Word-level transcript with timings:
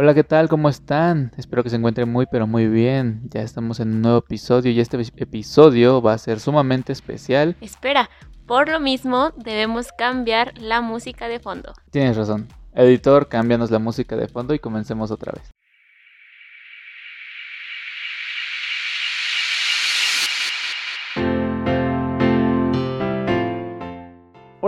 Hola, 0.00 0.14
¿qué 0.14 0.22
tal? 0.22 0.48
¿Cómo 0.48 0.68
están? 0.68 1.32
Espero 1.36 1.64
que 1.64 1.70
se 1.70 1.74
encuentren 1.74 2.08
muy 2.08 2.26
pero 2.26 2.46
muy 2.46 2.68
bien. 2.68 3.22
Ya 3.30 3.42
estamos 3.42 3.80
en 3.80 3.94
un 3.94 4.02
nuevo 4.02 4.18
episodio 4.18 4.70
y 4.70 4.78
este 4.78 4.96
episodio 5.16 6.00
va 6.00 6.12
a 6.12 6.18
ser 6.18 6.38
sumamente 6.38 6.92
especial. 6.92 7.56
Espera, 7.60 8.08
por 8.46 8.68
lo 8.68 8.78
mismo 8.78 9.32
debemos 9.34 9.90
cambiar 9.90 10.56
la 10.56 10.82
música 10.82 11.26
de 11.26 11.40
fondo. 11.40 11.72
Tienes 11.90 12.16
razón. 12.16 12.46
Editor, 12.74 13.26
cámbianos 13.26 13.72
la 13.72 13.80
música 13.80 14.14
de 14.14 14.28
fondo 14.28 14.54
y 14.54 14.60
comencemos 14.60 15.10
otra 15.10 15.32
vez. 15.32 15.50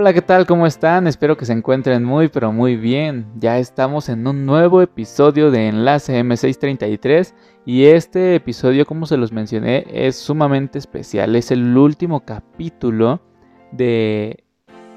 Hola, 0.01 0.15
¿qué 0.15 0.23
tal? 0.23 0.47
¿Cómo 0.47 0.67
están? 0.67 1.07
Espero 1.07 1.37
que 1.37 1.45
se 1.45 1.53
encuentren 1.53 2.05
muy 2.05 2.29
pero 2.29 2.53
muy 2.53 2.77
bien. 2.77 3.27
Ya 3.37 3.59
estamos 3.59 4.09
en 4.09 4.27
un 4.27 4.47
nuevo 4.47 4.81
episodio 4.81 5.51
de 5.51 5.69
Enlace 5.69 6.19
M633 6.25 7.35
y 7.67 7.85
este 7.85 8.35
episodio, 8.35 8.87
como 8.87 9.05
se 9.05 9.19
los 9.19 9.31
mencioné, 9.31 9.85
es 9.93 10.17
sumamente 10.17 10.79
especial. 10.79 11.37
Es 11.37 11.51
el 11.51 11.77
último 11.77 12.25
capítulo 12.25 13.21
de 13.73 14.43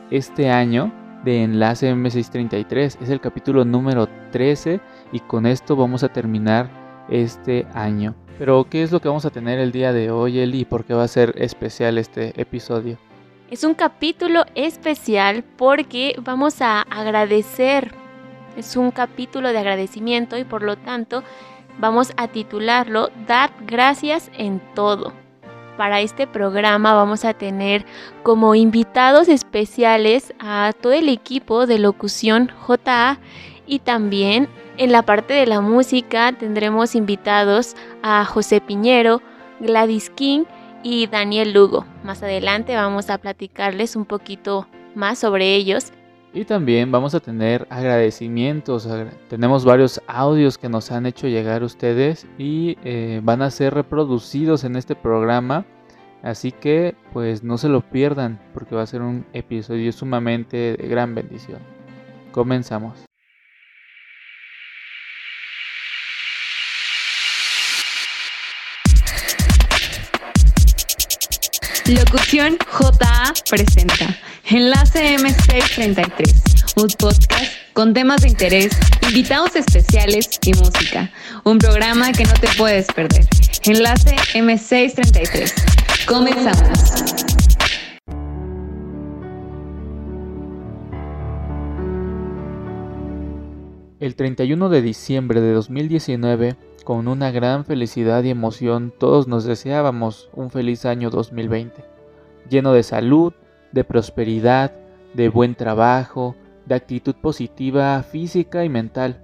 este 0.09 0.49
año 0.49 0.93
de 1.25 1.43
Enlace 1.43 1.93
M633. 1.93 3.01
Es 3.01 3.09
el 3.09 3.19
capítulo 3.19 3.65
número 3.65 4.07
13 4.31 4.79
y 5.11 5.19
con 5.19 5.45
esto 5.45 5.75
vamos 5.75 6.05
a 6.05 6.13
terminar 6.13 6.69
este 7.09 7.67
año. 7.73 8.15
Pero, 8.39 8.67
¿qué 8.69 8.83
es 8.83 8.93
lo 8.93 9.01
que 9.01 9.09
vamos 9.09 9.25
a 9.25 9.31
tener 9.31 9.59
el 9.59 9.73
día 9.73 9.91
de 9.91 10.11
hoy, 10.11 10.39
Eli? 10.39 10.63
¿Por 10.63 10.85
qué 10.85 10.93
va 10.93 11.03
a 11.03 11.09
ser 11.09 11.35
especial 11.39 11.97
este 11.97 12.39
episodio? 12.39 12.97
Es 13.53 13.63
un 13.63 13.75
capítulo 13.75 14.45
especial 14.55 15.43
porque 15.43 16.15
vamos 16.19 16.59
a 16.59 16.81
agradecer. 16.81 17.93
Es 18.57 18.75
un 18.75 18.89
capítulo 18.89 19.49
de 19.49 19.59
agradecimiento 19.59 20.39
y 20.39 20.43
por 20.43 20.63
lo 20.63 20.75
tanto 20.75 21.23
vamos 21.77 22.13
a 22.17 22.29
titularlo 22.29 23.11
Dad 23.27 23.51
gracias 23.67 24.31
en 24.39 24.59
todo. 24.73 25.13
Para 25.77 26.01
este 26.01 26.25
programa 26.25 26.95
vamos 26.95 27.25
a 27.25 27.35
tener 27.35 27.85
como 28.23 28.55
invitados 28.55 29.29
especiales 29.29 30.33
a 30.39 30.71
todo 30.81 30.93
el 30.93 31.07
equipo 31.07 31.67
de 31.67 31.77
locución 31.77 32.51
JA 32.65 33.19
y 33.67 33.77
también 33.77 34.49
en 34.77 34.91
la 34.91 35.03
parte 35.03 35.35
de 35.35 35.45
la 35.45 35.61
música 35.61 36.31
tendremos 36.31 36.95
invitados 36.95 37.75
a 38.01 38.25
José 38.25 38.61
Piñero, 38.61 39.21
Gladys 39.59 40.09
King 40.09 40.45
y 40.83 41.07
Daniel 41.07 41.53
Lugo. 41.53 41.85
Más 42.03 42.21
adelante 42.21 42.75
vamos 42.75 43.09
a 43.09 43.17
platicarles 43.17 43.95
un 43.95 44.05
poquito 44.05 44.67
más 44.93 45.19
sobre 45.19 45.55
ellos. 45.55 45.91
Y 46.33 46.45
también 46.45 46.91
vamos 46.91 47.13
a 47.15 47.19
tener 47.19 47.67
agradecimientos. 47.69 48.87
Tenemos 49.29 49.65
varios 49.65 50.01
audios 50.07 50.57
que 50.57 50.67
nos 50.67 50.91
han 50.91 51.05
hecho 51.05 51.27
llegar 51.27 51.63
ustedes 51.63 52.27
y 52.37 52.77
eh, 52.83 53.21
van 53.23 53.41
a 53.43 53.51
ser 53.51 53.73
reproducidos 53.73 54.63
en 54.63 54.75
este 54.75 54.95
programa. 54.95 55.65
Así 56.23 56.51
que 56.51 56.95
pues 57.11 57.43
no 57.43 57.57
se 57.57 57.69
lo 57.69 57.81
pierdan 57.81 58.39
porque 58.53 58.75
va 58.75 58.81
a 58.81 58.87
ser 58.87 59.01
un 59.01 59.25
episodio 59.33 59.91
sumamente 59.91 60.75
de 60.77 60.87
gran 60.87 61.13
bendición. 61.13 61.59
Comenzamos. 62.31 63.05
Locución 71.87 72.57
JA 72.71 73.33
presenta 73.49 74.17
Enlace 74.45 75.17
M633, 75.17 76.81
un 76.81 76.87
podcast 76.97 77.51
con 77.73 77.93
temas 77.93 78.21
de 78.21 78.29
interés, 78.29 78.71
invitados 79.01 79.55
especiales 79.55 80.29
y 80.45 80.53
música. 80.53 81.11
Un 81.43 81.57
programa 81.57 82.13
que 82.13 82.23
no 82.23 82.33
te 82.33 82.47
puedes 82.57 82.87
perder. 82.87 83.27
Enlace 83.65 84.15
M633. 84.33 86.05
Comenzamos. 86.05 87.32
El 94.03 94.17
31 94.17 94.67
de 94.67 94.81
diciembre 94.81 95.39
de 95.39 95.53
2019 95.53 96.57
con 96.83 97.07
una 97.07 97.31
gran 97.31 97.63
felicidad 97.63 98.21
y 98.25 98.31
emoción 98.31 98.91
todos 98.99 99.29
nos 99.29 99.45
deseábamos 99.45 100.29
un 100.33 100.49
feliz 100.49 100.83
año 100.83 101.09
2020, 101.09 101.85
lleno 102.49 102.73
de 102.73 102.83
salud, 102.83 103.31
de 103.71 103.85
prosperidad, 103.85 104.73
de 105.13 105.29
buen 105.29 105.55
trabajo, 105.55 106.35
de 106.65 106.75
actitud 106.75 107.15
positiva 107.15 108.03
física 108.03 108.65
y 108.65 108.67
mental, 108.67 109.23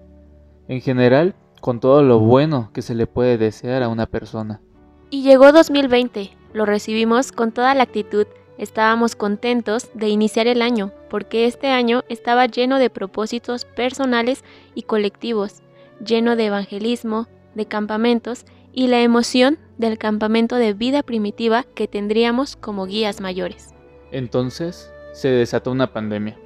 en 0.70 0.80
general 0.80 1.36
con 1.60 1.82
todo 1.82 2.02
lo 2.02 2.20
bueno 2.20 2.70
que 2.74 2.82
se 2.82 2.96
le 2.96 3.06
puede 3.06 3.38
desear 3.38 3.84
a 3.84 3.90
una 3.90 4.06
persona. 4.06 4.62
Y 5.10 5.24
llegó 5.24 5.52
2020, 5.52 6.32
lo 6.54 6.66
recibimos 6.66 7.34
con 7.34 7.52
toda 7.52 7.76
la 7.76 7.84
actitud, 7.84 8.28
estábamos 8.58 9.18
contentos 9.18 9.90
de 9.94 10.08
iniciar 10.08 10.48
el 10.48 10.62
año, 10.62 10.94
porque 11.10 11.46
este 11.46 11.68
año 11.68 12.04
estaba 12.10 12.46
lleno 12.46 12.80
de 12.80 12.90
propósitos 12.90 13.66
personales 13.66 14.44
y 14.76 14.84
colectivos, 14.84 15.62
lleno 16.06 16.36
de 16.36 16.46
evangelismo, 16.46 17.28
de 17.56 17.66
campamentos 17.66 18.46
y 18.72 18.88
la 18.88 19.02
emoción 19.02 19.58
del 19.78 19.98
campamento 19.98 20.56
de 20.56 20.74
vida 20.74 21.04
primitiva 21.04 21.66
que 21.76 21.88
tendríamos 21.88 22.56
como 22.56 22.86
guías 22.86 23.22
mayores. 23.22 23.74
Entonces 24.12 24.92
se 25.14 25.30
desató 25.30 25.72
una 25.72 25.92
pandemia. 25.92 26.38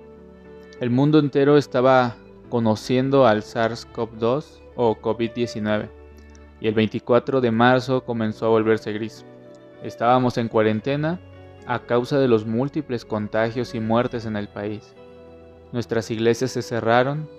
El 0.80 0.90
mundo 0.90 1.20
entero 1.20 1.58
estaba 1.58 2.16
conociendo 2.50 3.28
al 3.28 3.42
SARS-CoV-2 3.42 4.62
o 4.76 4.96
COVID-19 4.96 5.90
y 6.62 6.68
el 6.68 6.74
24 6.74 7.42
de 7.42 7.52
marzo 7.52 8.04
comenzó 8.04 8.46
a 8.46 8.50
volverse 8.50 8.94
gris. 8.94 9.26
Estábamos 9.84 10.38
en 10.38 10.48
cuarentena 10.48 11.20
a 11.68 11.80
causa 11.80 12.20
de 12.20 12.28
los 12.28 12.46
múltiples 12.46 13.06
contagios 13.06 13.76
y 13.76 13.80
muertes 13.80 14.26
en 14.26 14.36
el 14.36 14.48
país. 14.48 14.96
Nuestras 15.72 16.12
iglesias 16.12 16.52
se 16.52 16.62
cerraron 16.62 17.30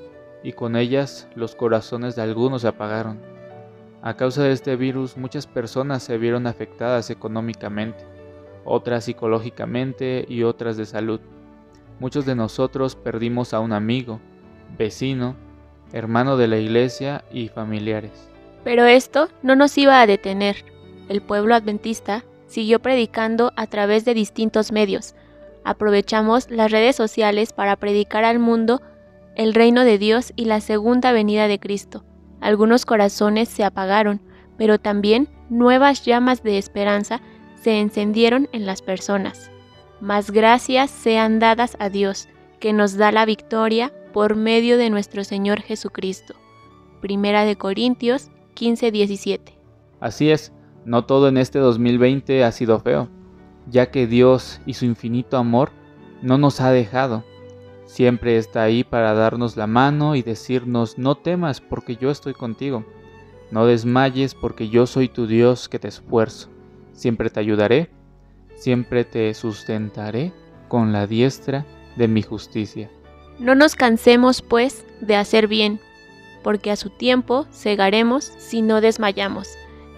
y 0.43 0.53
con 0.53 0.77
ellas 0.77 1.29
los 1.35 1.55
corazones 1.55 2.17
de 2.17 2.23
algunos 2.23 2.63
se 2.63 2.69
apagaron. 2.69 3.21
A 4.03 4.15
causa 4.17 4.43
de 4.43 4.53
este 4.53 4.77
virus 4.77 5.17
muchas 5.17 5.47
personas 5.47 6.03
se 6.03 6.19
vieron 6.19 6.47
afectadas 6.47 7.11
económicamente, 7.11 8.05
otras 8.65 9.05
psicológicamente 9.05 10.25
y 10.29 10.43
otras 10.43 10.77
de 10.77 10.85
salud. 10.85 11.21
Muchos 12.01 12.27
de 12.27 12.35
nosotros 12.35 12.97
perdimos 12.97 13.55
a 13.55 13.61
un 13.61 13.73
amigo, 13.73 14.21
vecino, 14.77 15.37
hermano 15.93 16.37
de 16.37 16.49
la 16.49 16.59
iglesia 16.59 17.25
y 17.33 17.49
familiares. 17.49 18.29
Pero 18.65 18.85
esto 18.85 19.29
no 19.43 19.57
nos 19.57 19.79
iba 19.79 20.01
a 20.01 20.07
detener. 20.07 20.57
El 21.09 21.23
pueblo 21.23 21.55
adventista 21.55 22.25
siguió 22.47 22.81
predicando 22.81 23.53
a 23.57 23.67
través 23.67 24.05
de 24.05 24.15
distintos 24.15 24.73
medios. 24.73 25.15
Aprovechamos 25.65 26.51
las 26.51 26.71
redes 26.71 26.97
sociales 26.97 27.53
para 27.53 27.77
predicar 27.77 28.25
al 28.25 28.39
mundo 28.39 28.83
el 29.37 29.55
reino 29.55 29.85
de 29.85 29.99
Dios 29.99 30.33
y 30.37 30.45
la 30.45 30.61
segunda 30.61 31.13
venida 31.13 31.49
de 31.49 31.59
Cristo. 31.59 32.05
Algunos 32.41 32.85
corazones 32.87 33.49
se 33.49 33.65
apagaron, 33.65 34.21
pero 34.57 34.79
también 34.79 35.29
nuevas 35.49 36.05
llamas 36.05 36.43
de 36.43 36.59
esperanza 36.59 37.21
se 37.61 37.81
encendieron 37.81 38.49
en 38.53 38.67
las 38.67 38.83
personas. 38.83 39.51
Más 40.01 40.31
gracias 40.31 40.91
sean 40.91 41.39
dadas 41.39 41.77
a 41.81 41.89
Dios, 41.89 42.29
que 42.61 42.73
nos 42.73 42.97
da 42.97 43.11
la 43.11 43.25
victoria 43.25 43.93
por 44.13 44.37
medio 44.37 44.77
de 44.77 44.91
nuestro 44.91 45.25
Señor 45.25 45.63
Jesucristo. 45.63 46.35
Primera 47.01 47.45
de 47.45 47.57
Corintios 47.57 48.31
15:17. 48.55 49.55
Así 50.01 50.31
es, 50.31 50.53
no 50.85 51.05
todo 51.05 51.29
en 51.29 51.37
este 51.37 51.59
2020 51.59 52.45
ha 52.45 52.53
sido 52.53 52.81
feo, 52.81 53.09
ya 53.69 53.91
que 53.91 54.07
Dios 54.07 54.61
y 54.67 54.75
su 54.75 54.85
infinito 54.85 55.37
amor 55.37 55.71
no 56.23 56.39
nos 56.39 56.61
ha 56.61 56.71
dejado 56.71 57.25
Siempre 57.95 58.39
está 58.39 58.65
ahí 58.65 58.83
para 58.83 59.15
darnos 59.15 59.57
la 59.57 59.69
mano 59.69 60.17
y 60.17 60.23
decirnos, 60.23 60.99
no 60.99 61.15
temas 61.15 61.61
porque 61.61 61.95
yo 61.95 62.11
estoy 62.11 62.35
contigo. 62.35 62.85
No 63.53 63.67
desmayes 63.67 64.35
porque 64.35 64.69
yo 64.69 64.87
soy 64.89 65.09
tu 65.09 65.29
Dios 65.29 65.69
que 65.69 65.79
te 65.79 65.87
esfuerzo. 65.87 66.49
Siempre 66.93 67.31
te 67.31 67.39
ayudaré, 67.39 67.91
siempre 68.57 69.05
te 69.05 69.33
sustentaré 69.35 70.33
con 70.67 70.93
la 70.93 71.07
diestra 71.07 71.65
de 71.95 72.09
mi 72.09 72.23
justicia. 72.23 72.91
No 73.39 73.55
nos 73.55 73.77
cansemos, 73.77 74.43
pues, 74.43 74.85
de 75.01 75.15
hacer 75.15 75.47
bien, 75.47 75.79
porque 76.43 76.73
a 76.73 76.77
su 76.77 76.91
tiempo 76.91 77.47
cegaremos 77.53 78.25
si 78.25 78.61
no 78.61 78.81
desmayamos. 78.81 79.49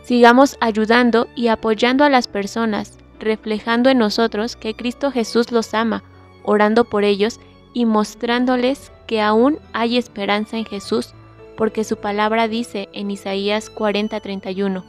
Sigamos 0.06 0.56
ayudando 0.60 1.26
y 1.34 1.48
apoyando 1.48 2.04
a 2.04 2.08
las 2.08 2.28
personas, 2.28 2.96
reflejando 3.18 3.90
en 3.90 3.98
nosotros 3.98 4.54
que 4.54 4.76
Cristo 4.76 5.10
Jesús 5.10 5.50
los 5.50 5.74
ama, 5.74 6.04
orando 6.44 6.84
por 6.84 7.02
ellos 7.02 7.40
y 7.72 7.86
mostrándoles 7.86 8.92
que 9.08 9.20
aún 9.20 9.58
hay 9.72 9.96
esperanza 9.96 10.58
en 10.58 10.64
Jesús, 10.64 11.12
porque 11.56 11.82
su 11.82 11.96
palabra 11.96 12.46
dice 12.46 12.88
en 12.92 13.10
Isaías 13.10 13.68
40:31, 13.68 14.84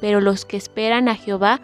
pero 0.00 0.20
los 0.20 0.44
que 0.44 0.56
esperan 0.56 1.08
a 1.08 1.14
Jehová 1.14 1.60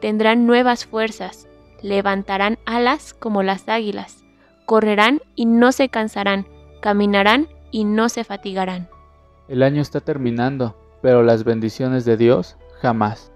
tendrán 0.00 0.46
nuevas 0.46 0.86
fuerzas, 0.86 1.48
levantarán 1.82 2.56
alas 2.66 3.14
como 3.14 3.42
las 3.42 3.68
águilas, 3.68 4.22
correrán 4.64 5.22
y 5.34 5.46
no 5.46 5.72
se 5.72 5.88
cansarán, 5.88 6.46
caminarán 6.82 7.48
y 7.72 7.82
no 7.82 8.08
se 8.08 8.22
fatigarán. 8.22 8.88
El 9.48 9.64
año 9.64 9.82
está 9.82 9.98
terminando, 10.00 10.76
pero 11.02 11.22
las 11.22 11.44
bendiciones 11.44 12.04
de 12.04 12.16
Dios 12.16 12.56
jamás. 12.80 13.32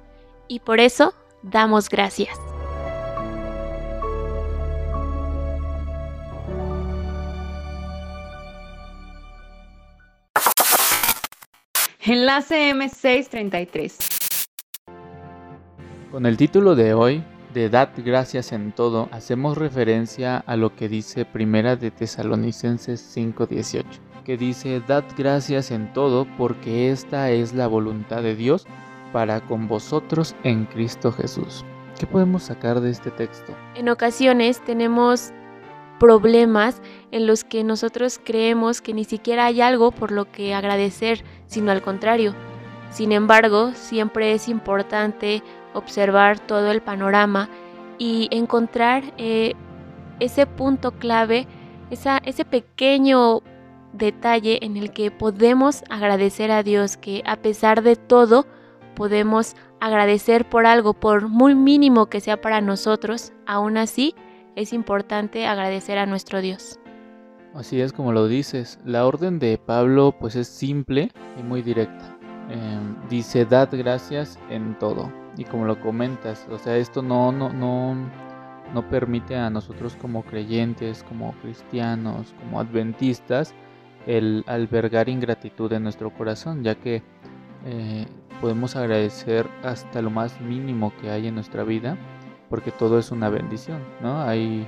Y 0.48 0.60
por 0.60 0.80
eso 0.80 1.14
damos 1.42 1.88
gracias. 1.88 2.38
Enlace 12.04 12.72
M633. 12.74 14.12
Con 16.10 16.26
el 16.26 16.36
título 16.36 16.74
de 16.74 16.94
hoy, 16.94 17.22
de 17.54 17.68
Dad 17.68 17.90
gracias 17.96 18.50
en 18.52 18.72
todo, 18.72 19.08
hacemos 19.12 19.56
referencia 19.56 20.38
a 20.38 20.56
lo 20.56 20.74
que 20.74 20.88
dice 20.88 21.24
Primera 21.24 21.76
de 21.76 21.90
Tesalonicenses 21.90 23.00
5:18, 23.00 23.84
que 24.22 24.36
dice, 24.36 24.82
Dad 24.86 25.04
gracias 25.16 25.70
en 25.70 25.92
todo 25.92 26.26
porque 26.36 26.90
esta 26.90 27.30
es 27.30 27.52
la 27.52 27.66
voluntad 27.66 28.22
de 28.22 28.34
Dios 28.34 28.66
para 29.12 29.40
con 29.40 29.68
vosotros 29.68 30.34
en 30.44 30.64
Cristo 30.66 31.12
Jesús. 31.12 31.64
¿Qué 31.98 32.06
podemos 32.06 32.44
sacar 32.44 32.80
de 32.80 32.90
este 32.90 33.10
texto? 33.10 33.54
En 33.74 33.88
ocasiones 33.88 34.60
tenemos 34.64 35.32
problemas 36.00 36.82
en 37.12 37.26
los 37.26 37.44
que 37.44 37.62
nosotros 37.62 38.20
creemos 38.24 38.80
que 38.80 38.94
ni 38.94 39.04
siquiera 39.04 39.46
hay 39.46 39.60
algo 39.60 39.92
por 39.92 40.10
lo 40.10 40.24
que 40.24 40.54
agradecer, 40.54 41.22
sino 41.46 41.70
al 41.70 41.82
contrario. 41.82 42.34
Sin 42.90 43.12
embargo, 43.12 43.72
siempre 43.74 44.32
es 44.32 44.48
importante 44.48 45.42
observar 45.74 46.40
todo 46.40 46.70
el 46.72 46.82
panorama 46.82 47.48
y 47.98 48.28
encontrar 48.30 49.04
eh, 49.16 49.54
ese 50.18 50.46
punto 50.46 50.92
clave, 50.92 51.46
esa, 51.90 52.18
ese 52.24 52.44
pequeño 52.44 53.42
detalle 53.92 54.58
en 54.62 54.76
el 54.76 54.92
que 54.92 55.10
podemos 55.10 55.84
agradecer 55.90 56.50
a 56.50 56.62
Dios, 56.62 56.96
que 56.96 57.22
a 57.26 57.36
pesar 57.36 57.82
de 57.82 57.96
todo 57.96 58.46
podemos 58.94 59.54
agradecer 59.80 60.48
por 60.48 60.66
algo, 60.66 60.94
por 60.94 61.28
muy 61.28 61.54
mínimo 61.54 62.06
que 62.06 62.20
sea 62.20 62.40
para 62.40 62.60
nosotros, 62.60 63.32
aún 63.46 63.76
así 63.76 64.14
es 64.56 64.72
importante 64.72 65.46
agradecer 65.46 65.98
a 65.98 66.06
nuestro 66.06 66.40
Dios. 66.40 66.78
Así 67.54 67.80
es 67.80 67.92
como 67.92 68.12
lo 68.12 68.28
dices. 68.28 68.78
La 68.84 69.06
orden 69.06 69.38
de 69.38 69.58
Pablo 69.58 70.14
pues 70.18 70.36
es 70.36 70.48
simple 70.48 71.10
y 71.38 71.42
muy 71.42 71.62
directa. 71.62 72.16
Em, 72.48 72.96
dice, 73.08 73.44
dad 73.44 73.68
gracias 73.72 74.38
en 74.50 74.78
todo. 74.78 75.12
Y 75.36 75.44
como 75.44 75.64
lo 75.64 75.80
comentas, 75.80 76.46
o 76.50 76.58
sea, 76.58 76.76
esto 76.76 77.02
no, 77.02 77.32
no, 77.32 77.50
no, 77.50 77.96
no 78.74 78.88
permite 78.88 79.36
a 79.36 79.50
nosotros 79.50 79.96
como 80.00 80.22
creyentes, 80.22 81.02
como 81.04 81.32
cristianos, 81.42 82.34
como 82.40 82.60
adventistas, 82.60 83.54
el 84.06 84.44
albergar 84.46 85.08
ingratitud 85.08 85.72
en 85.72 85.84
nuestro 85.84 86.10
corazón, 86.10 86.64
ya 86.64 86.74
que 86.74 87.02
eh, 87.64 88.06
podemos 88.40 88.76
agradecer 88.76 89.46
hasta 89.62 90.02
lo 90.02 90.10
más 90.10 90.40
mínimo 90.40 90.92
que 91.00 91.10
hay 91.10 91.28
en 91.28 91.34
nuestra 91.34 91.64
vida 91.64 91.96
porque 92.52 92.70
todo 92.70 92.98
es 92.98 93.10
una 93.10 93.30
bendición, 93.30 93.80
¿no? 94.02 94.20
Hay 94.20 94.66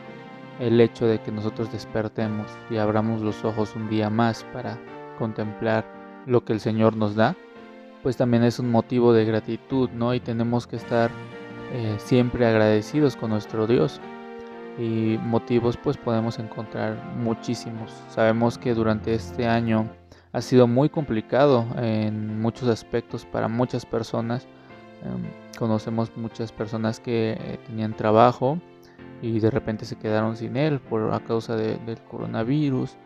el 0.59 0.81
hecho 0.81 1.07
de 1.07 1.21
que 1.21 1.31
nosotros 1.31 1.71
despertemos 1.71 2.51
y 2.71 2.79
abramos 2.79 3.21
los 3.21 3.45
ojos 3.45 3.77
un 3.77 3.91
día 3.91 4.09
más 4.09 4.43
para 4.55 4.79
contemplar 5.19 5.85
lo 6.25 6.47
que 6.47 6.55
el 6.55 6.61
Señor 6.61 6.97
nos 6.97 7.15
da, 7.15 7.37
pues 8.03 8.17
también 8.17 8.43
es 8.43 8.59
un 8.59 8.71
motivo 8.71 9.13
de 9.13 9.27
gratitud, 9.27 9.91
¿no? 9.91 10.15
Y 10.15 10.21
tenemos 10.21 10.67
que 10.67 10.77
estar 10.77 11.11
eh, 11.75 11.97
siempre 11.99 12.47
agradecidos 12.47 13.17
con 13.17 13.29
nuestro 13.29 13.67
Dios. 13.67 14.01
Y 14.79 15.19
motivos 15.23 15.77
pues 15.77 15.97
podemos 15.97 16.39
encontrar 16.39 16.97
muchísimos. 17.17 17.93
Sabemos 18.09 18.59
que 18.59 18.75
durante 18.75 19.15
este 19.15 19.47
año 19.47 19.89
ha 20.33 20.41
sido 20.41 20.67
muy 20.67 20.89
complicado 20.89 21.65
en 21.77 22.41
muchos 22.41 22.69
aspectos 22.69 23.25
para 23.25 23.47
muchas 23.47 23.87
personas 23.87 24.49
Em, 25.05 25.23
conocemos 25.59 26.11
muchas 26.17 26.51
personas 26.51 26.99
que 26.99 27.33
eh, 27.33 27.59
tenían 27.67 27.95
trabajo 27.95 28.59
y 29.21 29.39
de 29.39 29.51
repente 29.51 29.85
se 29.85 29.97
quedaron 29.97 30.37
sin 30.37 30.57
él 30.57 30.81
por 30.81 31.13
a 31.13 31.21
causa 31.21 31.57
del 31.57 32.01
coronavirus. 32.11 32.97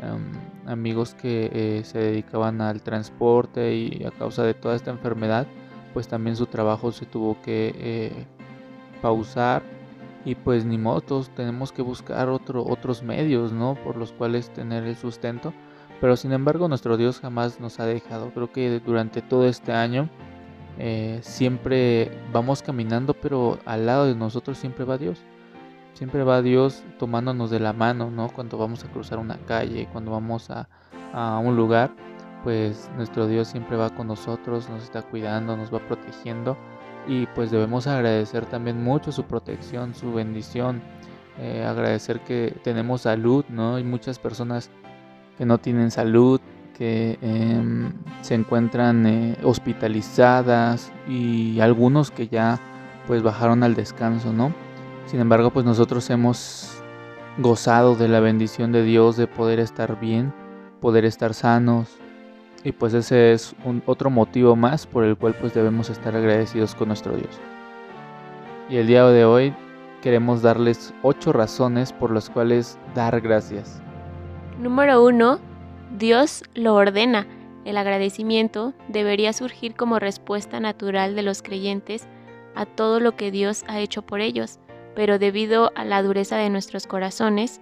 Em, 0.00 0.30
amigos 0.70 1.14
que 1.14 1.50
eh, 1.52 1.84
se 1.84 1.98
dedicaban 1.98 2.60
al 2.60 2.82
transporte 2.82 3.74
y 3.74 4.04
a 4.04 4.12
causa 4.12 4.44
de 4.44 4.54
toda 4.54 4.76
esta 4.76 4.92
enfermedad, 4.92 5.46
pues 5.92 6.06
también 6.06 6.36
su 6.36 6.46
trabajo 6.46 6.92
se 6.92 7.06
tuvo 7.06 7.40
que 7.42 7.74
eh, 7.76 8.26
pausar 9.02 9.62
y 10.28 10.34
pues 10.34 10.66
ni 10.66 10.76
modo, 10.76 11.00
todos 11.00 11.30
tenemos 11.30 11.72
que 11.72 11.80
buscar 11.80 12.28
otro, 12.28 12.62
otros 12.62 13.02
medios, 13.02 13.50
¿no? 13.50 13.76
Por 13.82 13.96
los 13.96 14.12
cuales 14.12 14.52
tener 14.52 14.84
el 14.84 14.94
sustento. 14.94 15.54
Pero 16.02 16.16
sin 16.16 16.32
embargo 16.32 16.68
nuestro 16.68 16.98
Dios 16.98 17.18
jamás 17.20 17.60
nos 17.60 17.80
ha 17.80 17.86
dejado. 17.86 18.30
Creo 18.34 18.52
que 18.52 18.78
durante 18.80 19.22
todo 19.22 19.48
este 19.48 19.72
año 19.72 20.10
eh, 20.78 21.20
siempre 21.22 22.12
vamos 22.30 22.60
caminando, 22.60 23.14
pero 23.14 23.58
al 23.64 23.86
lado 23.86 24.04
de 24.04 24.14
nosotros 24.14 24.58
siempre 24.58 24.84
va 24.84 24.98
Dios. 24.98 25.24
Siempre 25.94 26.22
va 26.24 26.42
Dios 26.42 26.84
tomándonos 26.98 27.50
de 27.50 27.60
la 27.60 27.72
mano, 27.72 28.10
¿no? 28.10 28.28
Cuando 28.28 28.58
vamos 28.58 28.84
a 28.84 28.88
cruzar 28.88 29.18
una 29.18 29.38
calle, 29.46 29.88
cuando 29.90 30.10
vamos 30.10 30.50
a, 30.50 30.68
a 31.14 31.38
un 31.38 31.56
lugar, 31.56 31.90
pues 32.44 32.90
nuestro 32.98 33.26
Dios 33.26 33.48
siempre 33.48 33.78
va 33.78 33.88
con 33.88 34.08
nosotros, 34.08 34.68
nos 34.68 34.82
está 34.82 35.00
cuidando, 35.00 35.56
nos 35.56 35.72
va 35.72 35.78
protegiendo 35.78 36.54
y 37.06 37.26
pues 37.26 37.50
debemos 37.50 37.86
agradecer 37.86 38.46
también 38.46 38.82
mucho 38.82 39.12
su 39.12 39.24
protección, 39.24 39.94
su 39.94 40.12
bendición, 40.12 40.82
eh, 41.38 41.64
agradecer 41.64 42.20
que 42.20 42.54
tenemos 42.62 43.02
salud, 43.02 43.44
¿no? 43.48 43.76
Hay 43.76 43.84
muchas 43.84 44.18
personas 44.18 44.70
que 45.36 45.46
no 45.46 45.58
tienen 45.58 45.90
salud, 45.90 46.40
que 46.76 47.18
em, 47.22 47.92
se 48.22 48.34
encuentran 48.34 49.06
eh, 49.06 49.36
hospitalizadas 49.42 50.92
y 51.08 51.60
algunos 51.60 52.10
que 52.10 52.28
ya 52.28 52.60
pues 53.06 53.22
bajaron 53.22 53.62
al 53.62 53.74
descanso, 53.74 54.32
¿no? 54.32 54.52
Sin 55.06 55.20
embargo, 55.20 55.50
pues 55.50 55.64
nosotros 55.64 56.08
hemos 56.10 56.82
gozado 57.38 57.94
de 57.94 58.08
la 58.08 58.20
bendición 58.20 58.72
de 58.72 58.82
Dios 58.82 59.16
de 59.16 59.26
poder 59.26 59.60
estar 59.60 59.98
bien, 59.98 60.32
poder 60.80 61.04
estar 61.04 61.34
sanos 61.34 61.98
y 62.64 62.72
pues 62.72 62.94
ese 62.94 63.32
es 63.32 63.54
un 63.64 63.82
otro 63.86 64.10
motivo 64.10 64.56
más 64.56 64.86
por 64.86 65.04
el 65.04 65.16
cual 65.16 65.34
pues 65.34 65.54
debemos 65.54 65.90
estar 65.90 66.16
agradecidos 66.16 66.74
con 66.74 66.88
nuestro 66.88 67.16
Dios. 67.16 67.40
Y 68.68 68.76
el 68.76 68.86
día 68.86 69.06
de 69.06 69.24
hoy 69.24 69.54
queremos 70.02 70.42
darles 70.42 70.92
ocho 71.02 71.32
razones 71.32 71.92
por 71.92 72.12
las 72.12 72.28
cuales 72.28 72.78
dar 72.94 73.20
gracias. 73.20 73.80
Número 74.60 75.04
uno, 75.04 75.38
Dios 75.96 76.42
lo 76.54 76.74
ordena. 76.74 77.26
El 77.64 77.76
agradecimiento 77.76 78.74
debería 78.88 79.32
surgir 79.32 79.74
como 79.74 79.98
respuesta 79.98 80.60
natural 80.60 81.14
de 81.14 81.22
los 81.22 81.42
creyentes 81.42 82.06
a 82.54 82.66
todo 82.66 82.98
lo 82.98 83.14
que 83.14 83.30
Dios 83.30 83.64
ha 83.68 83.78
hecho 83.78 84.02
por 84.02 84.20
ellos, 84.20 84.58
pero 84.94 85.18
debido 85.18 85.70
a 85.74 85.84
la 85.84 86.02
dureza 86.02 86.36
de 86.36 86.50
nuestros 86.50 86.86
corazones, 86.86 87.60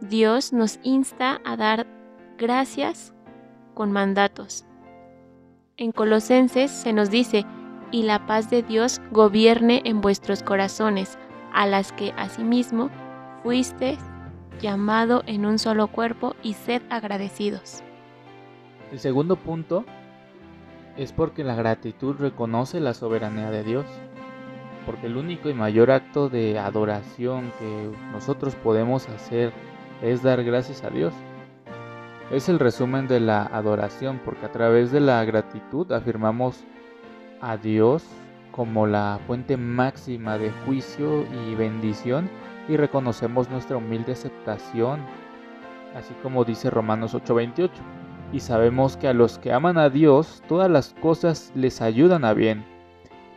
Dios 0.00 0.52
nos 0.52 0.80
insta 0.82 1.40
a 1.44 1.56
dar 1.56 1.86
gracias 2.36 3.12
con 3.78 3.92
mandatos. 3.92 4.64
En 5.76 5.92
Colosenses 5.92 6.68
se 6.68 6.92
nos 6.92 7.10
dice, 7.10 7.46
y 7.92 8.02
la 8.02 8.26
paz 8.26 8.50
de 8.50 8.64
Dios 8.64 9.00
gobierne 9.12 9.82
en 9.84 10.00
vuestros 10.00 10.42
corazones, 10.42 11.16
a 11.54 11.64
las 11.64 11.92
que 11.92 12.12
asimismo 12.16 12.90
fuisteis 13.44 14.00
llamado 14.60 15.22
en 15.26 15.46
un 15.46 15.60
solo 15.60 15.86
cuerpo 15.86 16.34
y 16.42 16.54
sed 16.54 16.82
agradecidos. 16.90 17.84
El 18.90 18.98
segundo 18.98 19.36
punto 19.36 19.84
es 20.96 21.12
porque 21.12 21.44
la 21.44 21.54
gratitud 21.54 22.16
reconoce 22.18 22.80
la 22.80 22.94
soberanía 22.94 23.52
de 23.52 23.62
Dios. 23.62 23.86
Porque 24.86 25.06
el 25.06 25.16
único 25.16 25.50
y 25.50 25.54
mayor 25.54 25.92
acto 25.92 26.28
de 26.28 26.58
adoración 26.58 27.52
que 27.60 27.92
nosotros 28.10 28.56
podemos 28.56 29.08
hacer 29.08 29.52
es 30.02 30.24
dar 30.24 30.42
gracias 30.42 30.82
a 30.82 30.90
Dios. 30.90 31.14
Es 32.30 32.50
el 32.50 32.58
resumen 32.58 33.08
de 33.08 33.20
la 33.20 33.44
adoración 33.44 34.20
porque 34.22 34.44
a 34.44 34.52
través 34.52 34.92
de 34.92 35.00
la 35.00 35.24
gratitud 35.24 35.90
afirmamos 35.92 36.62
a 37.40 37.56
Dios 37.56 38.04
como 38.52 38.86
la 38.86 39.18
fuente 39.26 39.56
máxima 39.56 40.36
de 40.36 40.50
juicio 40.66 41.22
y 41.22 41.54
bendición 41.54 42.28
y 42.68 42.76
reconocemos 42.76 43.48
nuestra 43.48 43.78
humilde 43.78 44.12
aceptación, 44.12 45.00
así 45.96 46.12
como 46.22 46.44
dice 46.44 46.68
Romanos 46.68 47.14
8:28. 47.14 47.70
Y 48.30 48.40
sabemos 48.40 48.98
que 48.98 49.08
a 49.08 49.14
los 49.14 49.38
que 49.38 49.54
aman 49.54 49.78
a 49.78 49.88
Dios, 49.88 50.42
todas 50.48 50.70
las 50.70 50.94
cosas 51.00 51.50
les 51.54 51.80
ayudan 51.80 52.26
a 52.26 52.34
bien. 52.34 52.62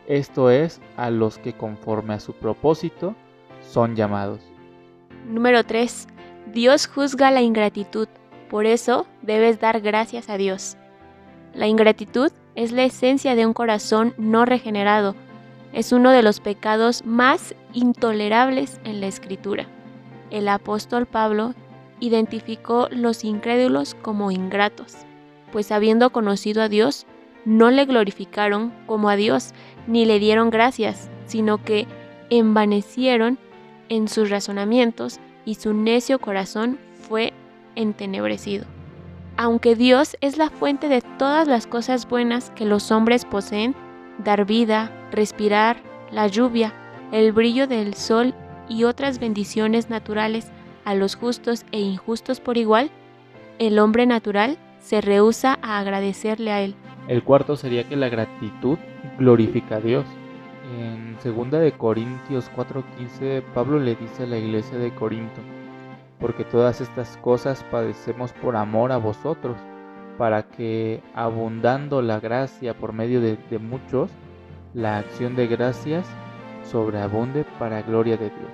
Esto 0.06 0.50
es, 0.50 0.82
a 0.98 1.10
los 1.10 1.38
que 1.38 1.54
conforme 1.54 2.12
a 2.12 2.20
su 2.20 2.34
propósito 2.34 3.14
son 3.62 3.96
llamados. 3.96 4.40
Número 5.26 5.64
3. 5.64 6.08
Dios 6.52 6.86
juzga 6.86 7.30
la 7.30 7.40
ingratitud, 7.40 8.08
por 8.52 8.66
eso 8.66 9.06
debes 9.22 9.60
dar 9.60 9.80
gracias 9.80 10.28
a 10.28 10.36
Dios. 10.36 10.76
La 11.54 11.68
ingratitud 11.68 12.30
es 12.54 12.70
la 12.70 12.84
esencia 12.84 13.34
de 13.34 13.46
un 13.46 13.54
corazón 13.54 14.12
no 14.18 14.44
regenerado, 14.44 15.16
es 15.72 15.90
uno 15.90 16.10
de 16.10 16.22
los 16.22 16.40
pecados 16.40 17.02
más 17.06 17.54
intolerables 17.72 18.78
en 18.84 19.00
la 19.00 19.06
escritura. 19.06 19.66
El 20.30 20.48
apóstol 20.48 21.06
Pablo 21.06 21.54
identificó 21.98 22.88
los 22.90 23.24
incrédulos 23.24 23.94
como 23.94 24.30
ingratos. 24.30 24.98
pues 25.50 25.72
habiendo 25.72 26.10
conocido 26.10 26.62
a 26.62 26.68
Dios, 26.68 27.06
no 27.46 27.70
le 27.70 27.86
glorificaron 27.86 28.70
como 28.86 29.08
a 29.08 29.16
Dios, 29.16 29.52
ni 29.86 30.04
le 30.04 30.18
dieron 30.18 30.50
gracias, 30.50 31.10
sino 31.24 31.62
que 31.62 31.86
envanecieron 32.28 33.38
en 33.88 34.08
sus 34.08 34.28
razonamientos 34.28 35.20
y 35.46 35.54
su 35.54 35.72
necio 35.72 36.18
corazón 36.18 36.78
fue 36.94 37.32
entenebrecido. 37.76 38.64
Aunque 39.36 39.74
Dios 39.74 40.16
es 40.20 40.36
la 40.36 40.50
fuente 40.50 40.88
de 40.88 41.02
todas 41.18 41.48
las 41.48 41.66
cosas 41.66 42.08
buenas 42.08 42.50
que 42.50 42.66
los 42.66 42.90
hombres 42.90 43.24
poseen, 43.24 43.74
dar 44.22 44.44
vida, 44.44 44.90
respirar, 45.10 45.78
la 46.10 46.26
lluvia, 46.26 46.72
el 47.12 47.32
brillo 47.32 47.66
del 47.66 47.94
sol 47.94 48.34
y 48.68 48.84
otras 48.84 49.18
bendiciones 49.18 49.90
naturales 49.90 50.50
a 50.84 50.94
los 50.94 51.14
justos 51.16 51.64
e 51.72 51.80
injustos 51.80 52.40
por 52.40 52.56
igual, 52.56 52.90
el 53.58 53.78
hombre 53.78 54.06
natural 54.06 54.58
se 54.80 55.00
rehúsa 55.00 55.58
a 55.62 55.78
agradecerle 55.78 56.50
a 56.52 56.60
él. 56.60 56.74
El 57.08 57.22
cuarto 57.22 57.56
sería 57.56 57.88
que 57.88 57.96
la 57.96 58.08
gratitud 58.08 58.78
glorifica 59.18 59.76
a 59.76 59.80
Dios. 59.80 60.04
En 60.78 61.16
2 61.22 61.50
de 61.50 61.72
Corintios 61.72 62.50
4:15 62.54 63.42
Pablo 63.54 63.78
le 63.78 63.94
dice 63.94 64.24
a 64.24 64.26
la 64.26 64.38
iglesia 64.38 64.78
de 64.78 64.94
Corinto, 64.94 65.40
porque 66.22 66.44
todas 66.44 66.80
estas 66.80 67.16
cosas 67.18 67.64
padecemos 67.70 68.32
por 68.32 68.54
amor 68.54 68.92
a 68.92 68.96
vosotros, 68.96 69.56
para 70.16 70.44
que 70.44 71.02
abundando 71.14 72.00
la 72.00 72.20
gracia 72.20 72.74
por 72.74 72.92
medio 72.92 73.20
de, 73.20 73.36
muchos, 73.58 74.08
la 74.72 74.98
acción 74.98 75.34
de 75.34 75.48
gracias 75.48 76.06
sobreabunde 76.62 77.44
para 77.58 77.82
gloria 77.82 78.16
de 78.16 78.30
Dios. 78.30 78.50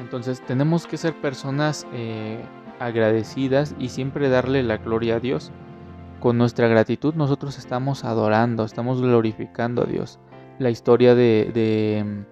Entonces 0.00 0.40
tenemos 0.42 0.86
que 0.86 0.96
ser 0.96 1.12
personas 1.14 1.86
eh, 1.92 2.40
agradecidas 2.78 3.74
y 3.80 3.88
siempre 3.88 4.28
darle 4.28 4.62
la 4.62 4.76
gloria 4.76 5.16
a 5.16 5.20
Dios. 5.20 5.50
Con 6.20 6.38
nuestra 6.38 6.68
gratitud 6.68 7.14
nosotros 7.14 7.58
estamos 7.58 8.04
adorando, 8.04 8.64
estamos 8.64 9.02
glorificando 9.02 9.82
a 9.82 9.86
Dios. 9.86 10.20
La 10.60 10.70
historia 10.70 11.16
de, 11.16 11.50
de, 11.52 12.24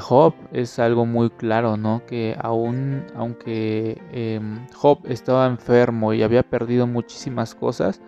Job 0.00 0.34
es 0.52 0.78
algo 0.78 1.06
muy 1.06 1.30
claro, 1.30 1.76
¿no? 1.76 2.02
Que 2.06 2.36
aún, 2.40 3.04
aunque 3.16 4.00
em, 4.12 4.66
Job 4.74 5.00
estaba 5.04 5.46
enfermo 5.46 6.12
y 6.12 6.22
había 6.22 6.42
perdido 6.42 6.86
muchísimas 6.86 7.54
cosas, 7.54 8.00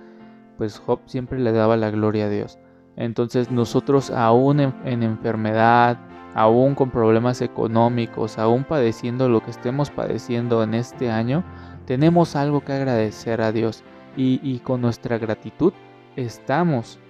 pues 0.56 0.78
Job 0.78 1.00
siempre 1.06 1.38
le 1.38 1.52
daba 1.52 1.76
la 1.76 1.90
gloria 1.90 2.26
a 2.26 2.30
Dios. 2.30 2.58
Entonces 2.96 3.50
nosotros 3.50 4.10
aún 4.10 4.60
en 4.60 5.02
enfermedad, 5.02 5.98
aún 6.34 6.74
con 6.74 6.90
problemas 6.90 7.40
económicos, 7.42 8.38
aún 8.38 8.64
padeciendo 8.64 9.28
lo 9.28 9.42
que 9.42 9.50
estemos 9.50 9.90
padeciendo 9.90 10.62
en 10.62 10.74
este 10.74 11.10
año, 11.10 11.44
tenemos 11.86 12.36
algo 12.36 12.60
que 12.60 12.72
agradecer 12.72 13.40
a 13.40 13.52
Dios 13.52 13.82
y, 14.16 14.60
con 14.60 14.80
nuestra 14.80 15.18
gratitud 15.18 15.72
estamos 16.16 17.00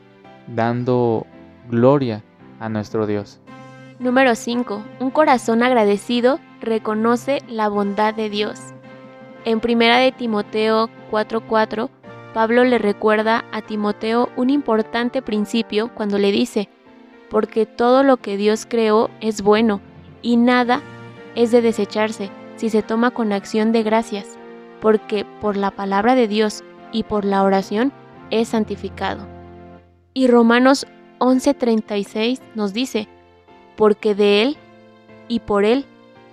dando 0.47 1.27
gloria 1.69 2.23
a 2.61 2.69
nuestro 2.69 3.07
Dios. 3.07 3.44
Número 4.01 4.35
5. 4.35 4.83
Un 4.99 5.11
corazón 5.11 5.63
agradecido 5.63 6.41
reconoce 6.61 7.43
la 7.49 7.69
bondad 7.69 8.13
de 8.13 8.29
Dios. 8.29 8.59
En 9.45 9.61
primera 9.61 9.99
de 9.99 10.11
Timoteo 10.11 10.91
4:4, 11.13 11.91
Pablo 12.33 12.65
le 12.65 12.79
recuerda 12.79 13.45
a 13.53 13.63
Timoteo 13.63 14.31
un 14.37 14.51
importante 14.51 15.23
principio 15.23 15.95
cuando 15.95 16.19
le 16.19 16.33
dice, 16.33 16.69
porque 17.31 17.67
todo 17.67 18.03
lo 18.03 18.17
que 18.17 18.37
Dios 18.37 18.67
creó 18.69 19.11
es 19.21 19.43
bueno 19.43 19.81
y 20.23 20.39
nada 20.39 20.83
es 21.37 21.53
de 21.53 21.63
desecharse 21.63 22.31
si 22.57 22.71
se 22.71 22.83
toma 22.83 23.13
con 23.13 23.33
acción 23.33 23.71
de 23.71 23.85
gracias, 23.85 24.39
porque 24.81 25.25
por 25.41 25.57
la 25.57 25.71
palabra 25.71 26.17
de 26.17 26.27
Dios 26.27 26.65
y 26.91 27.05
por 27.05 27.25
la 27.25 27.45
oración 27.45 27.93
es 28.31 28.49
santificado. 28.49 29.25
Y 30.15 30.27
Romanos 30.27 30.85
11:36 31.21 32.41
nos 32.57 32.73
dice, 32.73 33.09
porque 33.77 34.15
de 34.15 34.43
Él 34.43 34.57
y 35.29 35.41
por 35.41 35.65
Él 35.65 35.85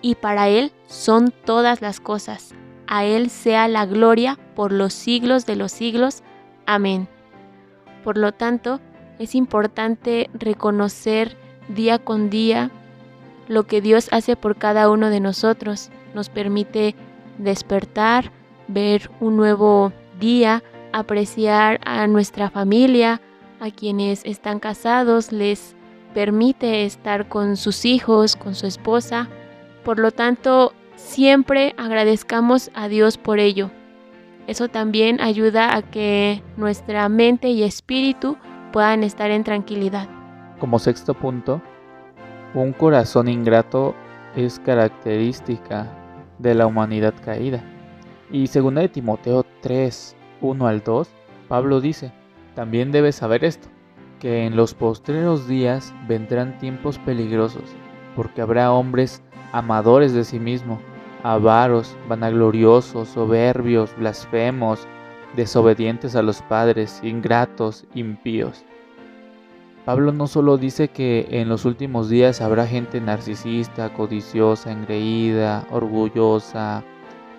y 0.01 0.15
para 0.15 0.49
Él 0.49 0.71
son 0.87 1.31
todas 1.45 1.81
las 1.81 1.99
cosas. 1.99 2.53
A 2.87 3.05
Él 3.05 3.29
sea 3.29 3.67
la 3.67 3.85
gloria 3.85 4.37
por 4.55 4.71
los 4.71 4.93
siglos 4.93 5.45
de 5.45 5.55
los 5.55 5.71
siglos. 5.71 6.23
Amén. 6.65 7.07
Por 8.03 8.17
lo 8.17 8.31
tanto, 8.31 8.79
es 9.19 9.35
importante 9.35 10.29
reconocer 10.33 11.37
día 11.69 11.99
con 11.99 12.29
día 12.29 12.71
lo 13.47 13.63
que 13.63 13.81
Dios 13.81 14.09
hace 14.11 14.35
por 14.35 14.55
cada 14.55 14.89
uno 14.89 15.09
de 15.09 15.19
nosotros. 15.19 15.89
Nos 16.13 16.29
permite 16.29 16.95
despertar, 17.37 18.31
ver 18.67 19.09
un 19.19 19.37
nuevo 19.37 19.93
día, 20.19 20.63
apreciar 20.93 21.79
a 21.85 22.07
nuestra 22.07 22.49
familia, 22.49 23.21
a 23.59 23.69
quienes 23.71 24.25
están 24.25 24.59
casados, 24.59 25.31
les 25.31 25.75
permite 26.13 26.85
estar 26.85 27.27
con 27.27 27.57
sus 27.57 27.85
hijos, 27.85 28.35
con 28.35 28.55
su 28.55 28.67
esposa. 28.67 29.29
Por 29.83 29.99
lo 29.99 30.11
tanto, 30.11 30.73
siempre 30.95 31.73
agradezcamos 31.77 32.71
a 32.73 32.87
Dios 32.87 33.17
por 33.17 33.39
ello. 33.39 33.71
Eso 34.47 34.67
también 34.67 35.21
ayuda 35.21 35.75
a 35.75 35.81
que 35.81 36.43
nuestra 36.57 37.07
mente 37.09 37.49
y 37.49 37.63
espíritu 37.63 38.37
puedan 38.71 39.03
estar 39.03 39.31
en 39.31 39.43
tranquilidad. 39.43 40.07
Como 40.59 40.79
sexto 40.79 41.13
punto, 41.13 41.61
un 42.53 42.73
corazón 42.73 43.27
ingrato 43.27 43.95
es 44.35 44.59
característica 44.59 45.87
de 46.37 46.55
la 46.55 46.67
humanidad 46.67 47.13
caída. 47.23 47.63
Y 48.31 48.47
según 48.47 48.75
de 48.75 48.89
Timoteo 48.89 49.45
3, 49.61 50.15
1 50.41 50.67
al 50.67 50.83
2, 50.83 51.09
Pablo 51.47 51.81
dice, 51.81 52.11
también 52.55 52.91
debes 52.91 53.15
saber 53.15 53.43
esto, 53.43 53.67
que 54.21 54.45
en 54.45 54.55
los 54.55 54.75
postreros 54.75 55.47
días 55.47 55.93
vendrán 56.07 56.57
tiempos 56.59 56.99
peligrosos, 56.99 57.63
porque 58.15 58.41
habrá 58.41 58.71
hombres 58.71 59.23
amadores 59.51 60.13
de 60.13 60.23
sí 60.23 60.39
mismos, 60.39 60.79
avaros, 61.23 61.97
vanagloriosos, 62.07 63.09
soberbios, 63.09 63.93
blasfemos, 63.97 64.87
desobedientes 65.35 66.15
a 66.15 66.21
los 66.21 66.41
padres, 66.43 67.01
ingratos, 67.03 67.85
impíos. 67.95 68.63
Pablo 69.85 70.11
no 70.11 70.27
solo 70.27 70.57
dice 70.57 70.89
que 70.89 71.27
en 71.31 71.49
los 71.49 71.65
últimos 71.65 72.07
días 72.07 72.41
habrá 72.41 72.67
gente 72.67 73.01
narcisista, 73.01 73.91
codiciosa, 73.91 74.71
engreída, 74.71 75.65
orgullosa, 75.71 76.83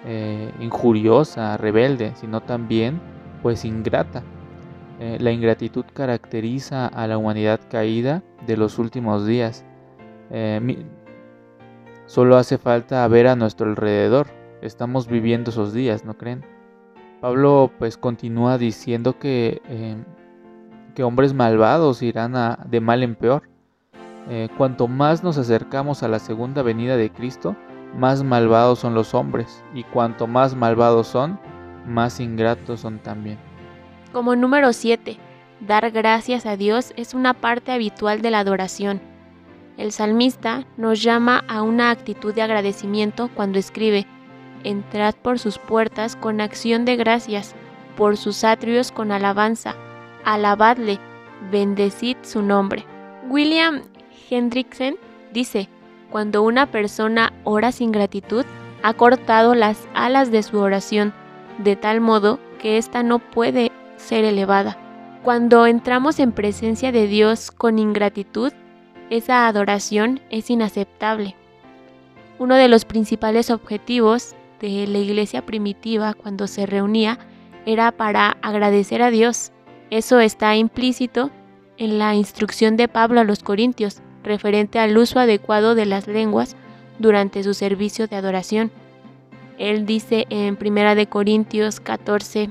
eh, 0.05 0.51
injuriosa, 0.59 1.57
rebelde, 1.57 2.13
sino 2.17 2.41
también 2.41 3.01
pues 3.41 3.65
ingrata. 3.65 4.25
Eh, 5.05 5.19
la 5.19 5.33
ingratitud 5.33 5.85
caracteriza 5.93 6.87
a 6.87 7.09
la 7.09 7.19
humanidad 7.19 7.59
caída 7.69 8.23
de 8.47 8.57
los 8.57 8.79
últimos 8.79 9.27
días. 9.27 9.65
Eh, 10.31 10.87
solo 12.07 12.37
hace 12.37 12.57
falta 12.57 13.09
ver 13.09 13.27
a 13.27 13.35
nuestro 13.35 13.69
alrededor. 13.69 14.29
Estamos 14.61 15.09
viviendo 15.09 15.51
esos 15.51 15.73
días, 15.73 16.05
¿no 16.05 16.17
creen? 16.17 16.45
Pablo 17.21 17.73
pues 17.81 17.97
continúa 17.97 18.59
diciendo 18.59 19.19
que, 19.19 19.61
que 20.95 21.03
hombres 21.03 21.35
malvados 21.35 22.01
irán 22.03 22.37
a, 22.37 22.61
de 22.69 22.81
mal 22.81 23.03
en 23.03 23.17
peor. 23.17 23.49
cuanto 24.57 24.87
más 24.87 25.25
nos 25.25 25.37
acercamos 25.37 26.05
a 26.05 26.09
la 26.09 26.21
segunda 26.21 26.63
venida 26.63 26.97
de 26.97 27.11
Cristo, 27.11 27.57
más 27.99 28.23
malvados 28.23 28.79
son 28.79 28.95
los 28.95 29.15
hombres, 29.15 29.65
y 29.75 29.83
cuanto 29.83 30.29
más 30.29 30.55
malvados 30.55 31.09
son, 31.09 31.41
más 31.87 32.21
ingratos 32.21 32.81
son 32.81 33.01
también. 33.01 33.52
Como 34.13 34.37
número 34.37 34.75
7, 34.75 35.17
dar 35.61 35.91
gracias 35.91 36.45
a 36.45 36.59
Dios 36.59 36.93
es 36.97 37.15
una 37.15 37.33
parte 37.33 37.73
habitual 37.73 38.21
de 38.21 38.31
la 38.31 38.41
adoración. 38.41 39.01
El 39.79 39.91
salmista 39.91 40.67
nos 40.77 41.03
llama 41.03 41.43
a 41.49 41.63
una 41.63 41.91
actitud 41.91 42.35
de 42.35 42.43
agradecimiento 42.43 43.31
cuando 43.35 43.59
escribe, 43.59 44.07
Entrad 44.65 45.15
por 45.15 45.39
sus 45.39 45.59
puertas 45.59 46.15
con 46.15 46.43
acción 46.43 46.85
de 46.85 46.97
gracias, 46.97 47.55
por 47.97 48.19
sus 48.19 48.45
atrios 48.45 48.93
con 48.93 49.13
alabanza, 49.13 49.77
alabadle, 50.25 50.99
bendecid 51.51 52.19
su 52.21 52.43
nombre. 52.43 52.85
William 53.31 53.81
Hendrickson 54.29 54.97
dice, 55.33 55.71
cuando 56.11 56.43
una 56.43 56.67
persona 56.67 57.33
ora 57.45 57.73
sin 57.73 57.93
gratitud, 57.93 58.45
ha 58.83 58.93
cortado 58.93 59.55
las 59.55 59.89
alas 59.95 60.31
de 60.31 60.43
su 60.43 60.59
oración, 60.59 61.15
de 61.57 61.77
tal 61.77 62.03
modo 62.03 62.39
que 62.59 62.77
ésta 62.77 63.03
no 63.03 63.19
puede 63.19 63.73
ser 64.03 64.25
elevada. 64.25 64.77
Cuando 65.23 65.67
entramos 65.67 66.19
en 66.19 66.33
presencia 66.33 66.93
de 66.93 67.07
Dios 67.07 67.51
con 67.51 67.79
ingratitud, 67.79 68.53
esa 69.11 69.47
adoración 69.47 70.21
es 70.31 70.51
inaceptable. 70.51 71.37
Uno 72.39 72.57
de 72.57 72.69
los 72.69 72.85
principales 72.85 73.51
objetivos 73.51 74.35
de 74.61 74.87
la 74.87 74.99
iglesia 74.99 75.47
primitiva 75.47 76.15
cuando 76.15 76.47
se 76.47 76.67
reunía 76.67 77.19
era 77.67 77.93
para 77.93 78.37
agradecer 78.43 79.03
a 79.03 79.11
Dios. 79.11 79.53
Eso 79.91 80.19
está 80.19 80.57
implícito 80.57 81.31
en 81.77 81.99
la 81.99 82.15
instrucción 82.15 82.77
de 82.77 82.89
Pablo 82.89 83.21
a 83.21 83.25
los 83.25 83.43
Corintios 83.43 84.03
referente 84.25 84.79
al 84.79 84.97
uso 84.97 85.19
adecuado 85.19 85.75
de 85.75 85.87
las 85.87 86.07
lenguas 86.07 86.57
durante 86.99 87.43
su 87.43 87.55
servicio 87.55 88.07
de 88.07 88.17
adoración. 88.17 88.71
Él 89.59 89.87
dice 89.87 90.27
en 90.31 90.59
1 90.61 91.09
Corintios 91.09 91.81
14, 91.81 92.51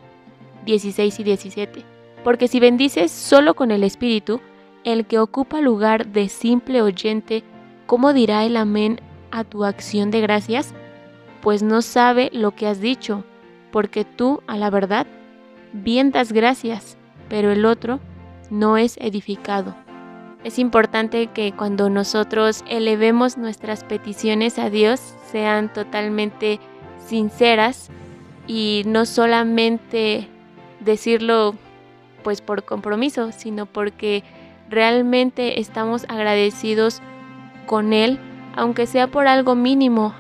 16 0.65 1.19
y 1.19 1.23
17. 1.23 1.85
Porque 2.23 2.47
si 2.47 2.59
bendices 2.59 3.11
solo 3.11 3.55
con 3.55 3.71
el 3.71 3.83
Espíritu, 3.83 4.41
el 4.83 5.05
que 5.05 5.19
ocupa 5.19 5.61
lugar 5.61 6.07
de 6.07 6.29
simple 6.29 6.81
oyente, 6.81 7.43
¿cómo 7.85 8.13
dirá 8.13 8.45
el 8.45 8.57
amén 8.57 8.99
a 9.31 9.43
tu 9.43 9.63
acción 9.65 10.11
de 10.11 10.21
gracias? 10.21 10.73
Pues 11.41 11.63
no 11.63 11.81
sabe 11.81 12.29
lo 12.33 12.51
que 12.51 12.67
has 12.67 12.79
dicho, 12.79 13.23
porque 13.71 14.05
tú, 14.05 14.41
a 14.47 14.57
la 14.57 14.69
verdad, 14.69 15.07
bien 15.73 16.11
das 16.11 16.31
gracias, 16.31 16.97
pero 17.29 17.51
el 17.51 17.65
otro 17.65 17.99
no 18.49 18.77
es 18.77 18.97
edificado. 18.97 19.75
Es 20.43 20.57
importante 20.57 21.27
que 21.27 21.51
cuando 21.51 21.89
nosotros 21.89 22.63
elevemos 22.67 23.37
nuestras 23.37 23.83
peticiones 23.83 24.57
a 24.57 24.69
Dios 24.69 24.99
sean 25.31 25.71
totalmente 25.71 26.59
sinceras 27.05 27.89
y 28.47 28.81
no 28.87 29.05
solamente 29.05 30.27
decirlo 30.81 31.55
pues 32.23 32.41
por 32.41 32.63
compromiso, 32.63 33.31
sino 33.31 33.65
porque 33.65 34.23
realmente 34.69 35.59
estamos 35.59 36.05
agradecidos 36.07 37.01
con 37.65 37.93
Él, 37.93 38.19
aunque 38.55 38.85
sea 38.85 39.07
por 39.07 39.27
algo 39.27 39.55
mínimo, 39.55 40.13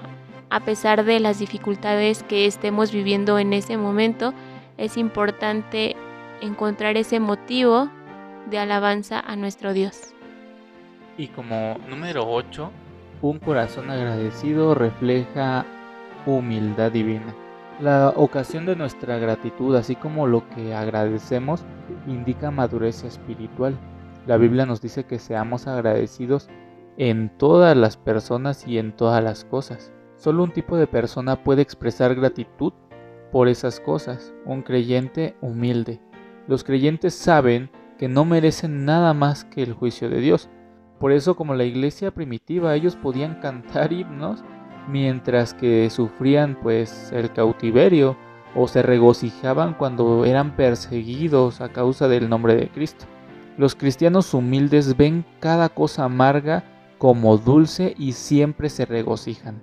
a 0.49 0.59
pesar 0.61 1.05
de 1.05 1.19
las 1.19 1.39
dificultades 1.39 2.23
que 2.23 2.45
estemos 2.45 2.91
viviendo 2.91 3.39
en 3.39 3.53
ese 3.53 3.77
momento, 3.77 4.33
es 4.77 4.97
importante 4.97 5.95
encontrar 6.41 6.97
ese 6.97 7.19
motivo 7.19 7.89
de 8.49 8.59
alabanza 8.59 9.19
a 9.19 9.35
nuestro 9.35 9.73
Dios. 9.73 10.13
Y 11.17 11.27
como 11.27 11.77
número 11.87 12.29
8, 12.29 12.71
un 13.21 13.39
corazón 13.39 13.89
agradecido 13.89 14.73
refleja 14.73 15.65
humildad 16.25 16.91
divina. 16.91 17.33
La 17.81 18.13
ocasión 18.15 18.67
de 18.67 18.75
nuestra 18.75 19.17
gratitud, 19.17 19.75
así 19.75 19.95
como 19.95 20.27
lo 20.27 20.47
que 20.49 20.75
agradecemos, 20.75 21.65
indica 22.05 22.51
madurez 22.51 23.03
espiritual. 23.03 23.75
La 24.27 24.37
Biblia 24.37 24.67
nos 24.67 24.81
dice 24.81 25.05
que 25.05 25.17
seamos 25.17 25.65
agradecidos 25.65 26.47
en 26.97 27.35
todas 27.39 27.75
las 27.75 27.97
personas 27.97 28.67
y 28.67 28.77
en 28.77 28.95
todas 28.95 29.23
las 29.23 29.45
cosas. 29.45 29.91
Solo 30.15 30.43
un 30.43 30.51
tipo 30.51 30.77
de 30.77 30.85
persona 30.85 31.43
puede 31.43 31.63
expresar 31.63 32.13
gratitud 32.13 32.73
por 33.31 33.47
esas 33.47 33.79
cosas, 33.79 34.31
un 34.45 34.61
creyente 34.61 35.35
humilde. 35.41 35.99
Los 36.47 36.63
creyentes 36.63 37.15
saben 37.15 37.71
que 37.97 38.07
no 38.07 38.25
merecen 38.25 38.85
nada 38.85 39.15
más 39.15 39.43
que 39.43 39.63
el 39.63 39.73
juicio 39.73 40.07
de 40.07 40.19
Dios. 40.19 40.49
Por 40.99 41.11
eso 41.11 41.35
como 41.35 41.55
la 41.55 41.63
iglesia 41.63 42.11
primitiva 42.11 42.75
ellos 42.75 42.95
podían 42.95 43.39
cantar 43.39 43.91
himnos 43.91 44.43
mientras 44.87 45.53
que 45.53 45.89
sufrían 45.89 46.57
pues 46.61 47.11
el 47.11 47.31
cautiverio 47.31 48.17
o 48.55 48.67
se 48.67 48.81
regocijaban 48.81 49.73
cuando 49.73 50.25
eran 50.25 50.55
perseguidos 50.55 51.61
a 51.61 51.69
causa 51.69 52.07
del 52.07 52.29
nombre 52.29 52.55
de 52.55 52.69
Cristo. 52.69 53.05
Los 53.57 53.75
cristianos 53.75 54.33
humildes 54.33 54.97
ven 54.97 55.25
cada 55.39 55.69
cosa 55.69 56.05
amarga 56.05 56.63
como 56.97 57.37
dulce 57.37 57.95
y 57.97 58.13
siempre 58.13 58.69
se 58.69 58.85
regocijan. 58.85 59.61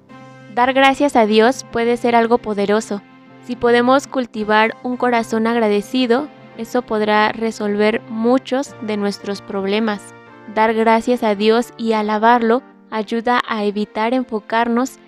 Dar 0.55 0.73
gracias 0.73 1.17
a 1.17 1.27
Dios 1.27 1.65
puede 1.71 1.97
ser 1.97 2.17
algo 2.17 2.39
poderoso. 2.39 3.01
Si 3.45 3.57
podemos 3.57 4.07
cultivar 4.07 4.77
un 4.83 4.97
corazón 4.97 5.47
agradecido, 5.47 6.29
eso 6.57 6.83
podrá 6.83 7.31
resolver 7.33 8.03
muchos 8.11 8.75
de 8.83 8.97
nuestros 8.97 9.41
problemas. 9.41 10.15
Dar 10.55 10.75
gracias 10.75 11.23
a 11.23 11.35
Dios 11.35 11.73
y 11.77 11.93
alabarlo 11.93 12.63
ayuda 12.91 13.41
a 13.47 13.65
evitar 13.65 14.15
enfocarnos 14.15 14.99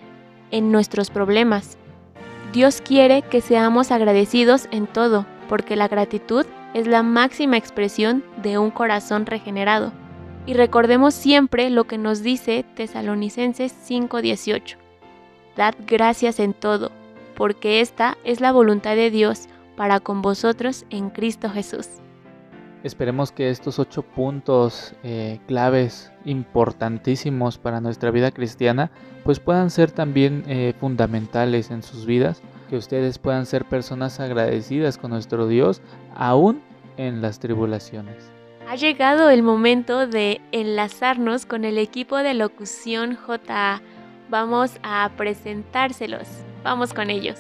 en 0.50 0.72
nuestros 0.72 1.10
problemas. 1.10 1.76
Dios 2.52 2.80
quiere 2.80 3.22
que 3.22 3.40
seamos 3.40 3.90
agradecidos 3.90 4.68
en 4.70 4.86
todo, 4.86 5.26
porque 5.48 5.76
la 5.76 5.88
gratitud 5.88 6.46
es 6.74 6.86
la 6.86 7.02
máxima 7.02 7.56
expresión 7.56 8.24
de 8.42 8.58
un 8.58 8.70
corazón 8.70 9.26
regenerado. 9.26 9.92
Y 10.46 10.54
recordemos 10.54 11.14
siempre 11.14 11.70
lo 11.70 11.84
que 11.84 11.98
nos 11.98 12.22
dice 12.22 12.64
Tesalonicenses 12.74 13.72
5:18. 13.72 14.76
Dad 15.56 15.74
gracias 15.86 16.40
en 16.40 16.54
todo, 16.54 16.90
porque 17.36 17.80
esta 17.80 18.16
es 18.24 18.40
la 18.40 18.52
voluntad 18.52 18.96
de 18.96 19.10
Dios 19.10 19.48
para 19.76 20.00
con 20.00 20.22
vosotros 20.22 20.84
en 20.90 21.10
Cristo 21.10 21.50
Jesús. 21.50 21.88
Esperemos 22.82 23.30
que 23.30 23.50
estos 23.50 23.78
ocho 23.78 24.02
puntos 24.02 24.94
eh, 25.02 25.38
claves 25.46 26.10
importantísimos 26.24 27.58
para 27.58 27.80
nuestra 27.80 28.10
vida 28.10 28.30
cristiana 28.30 28.90
pues 29.22 29.38
puedan 29.38 29.70
ser 29.70 29.90
también 29.90 30.44
eh, 30.46 30.72
fundamentales 30.80 31.70
en 31.70 31.82
sus 31.82 32.06
vidas, 32.06 32.40
que 32.70 32.76
ustedes 32.76 33.18
puedan 33.18 33.44
ser 33.44 33.66
personas 33.66 34.18
agradecidas 34.18 34.96
con 34.96 35.10
nuestro 35.10 35.46
Dios 35.46 35.82
aún 36.14 36.62
en 36.96 37.20
las 37.20 37.38
tribulaciones. 37.38 38.30
Ha 38.66 38.76
llegado 38.76 39.28
el 39.28 39.42
momento 39.42 40.06
de 40.06 40.40
enlazarnos 40.52 41.44
con 41.44 41.64
el 41.64 41.76
equipo 41.76 42.18
de 42.18 42.34
locución 42.34 43.16
JA. 43.16 43.82
Vamos 44.30 44.78
a 44.82 45.10
presentárselos. 45.16 46.28
Vamos 46.62 46.94
con 46.94 47.10
ellos. 47.10 47.36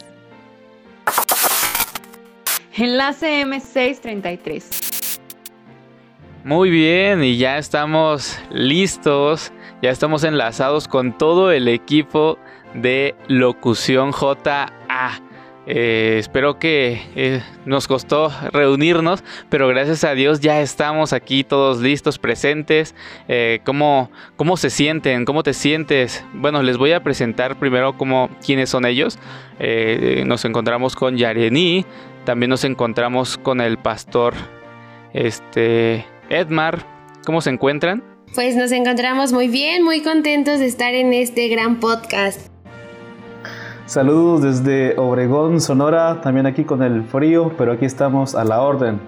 Enlace 2.76 3.44
M633 3.44 4.89
muy 6.44 6.70
bien, 6.70 7.22
y 7.22 7.36
ya 7.36 7.58
estamos 7.58 8.38
listos, 8.50 9.52
ya 9.82 9.90
estamos 9.90 10.24
enlazados 10.24 10.88
con 10.88 11.16
todo 11.16 11.52
el 11.52 11.68
equipo 11.68 12.38
de 12.74 13.14
Locución 13.28 14.12
JA. 14.12 14.70
Eh, 15.66 16.16
espero 16.18 16.58
que 16.58 17.02
eh, 17.14 17.42
nos 17.66 17.86
costó 17.86 18.32
reunirnos, 18.52 19.22
pero 19.50 19.68
gracias 19.68 20.02
a 20.04 20.14
Dios 20.14 20.40
ya 20.40 20.60
estamos 20.62 21.12
aquí 21.12 21.44
todos 21.44 21.80
listos, 21.80 22.18
presentes. 22.18 22.94
Eh, 23.28 23.60
¿cómo, 23.64 24.10
¿cómo, 24.36 24.56
se 24.56 24.70
sienten? 24.70 25.24
¿Cómo 25.24 25.42
te 25.42 25.52
sientes? 25.52 26.24
Bueno, 26.32 26.62
les 26.62 26.76
voy 26.76 26.92
a 26.92 27.02
presentar 27.02 27.58
primero 27.58 27.94
quiénes 28.44 28.70
son 28.70 28.86
ellos. 28.86 29.18
nos 30.24 30.44
encontramos 30.44 30.96
con 30.96 31.16
Yareni, 31.16 31.84
también 32.24 32.50
nos 32.50 32.64
encontramos 32.64 33.36
con 33.36 33.60
el 33.60 33.76
pastor 33.78 34.34
este, 35.12 36.04
Edmar, 36.30 36.86
¿cómo 37.26 37.40
se 37.40 37.50
encuentran? 37.50 38.04
Pues 38.36 38.54
nos 38.54 38.70
encontramos 38.70 39.32
muy 39.32 39.48
bien, 39.48 39.82
muy 39.82 40.00
contentos 40.00 40.60
de 40.60 40.66
estar 40.66 40.94
en 40.94 41.12
este 41.12 41.48
gran 41.48 41.80
podcast. 41.80 42.46
Saludos 43.86 44.42
desde 44.42 44.96
Obregón, 44.96 45.60
Sonora, 45.60 46.20
también 46.20 46.46
aquí 46.46 46.62
con 46.62 46.84
el 46.84 47.02
frío, 47.02 47.52
pero 47.58 47.72
aquí 47.72 47.84
estamos 47.84 48.36
a 48.36 48.44
la 48.44 48.62
orden. 48.62 49.00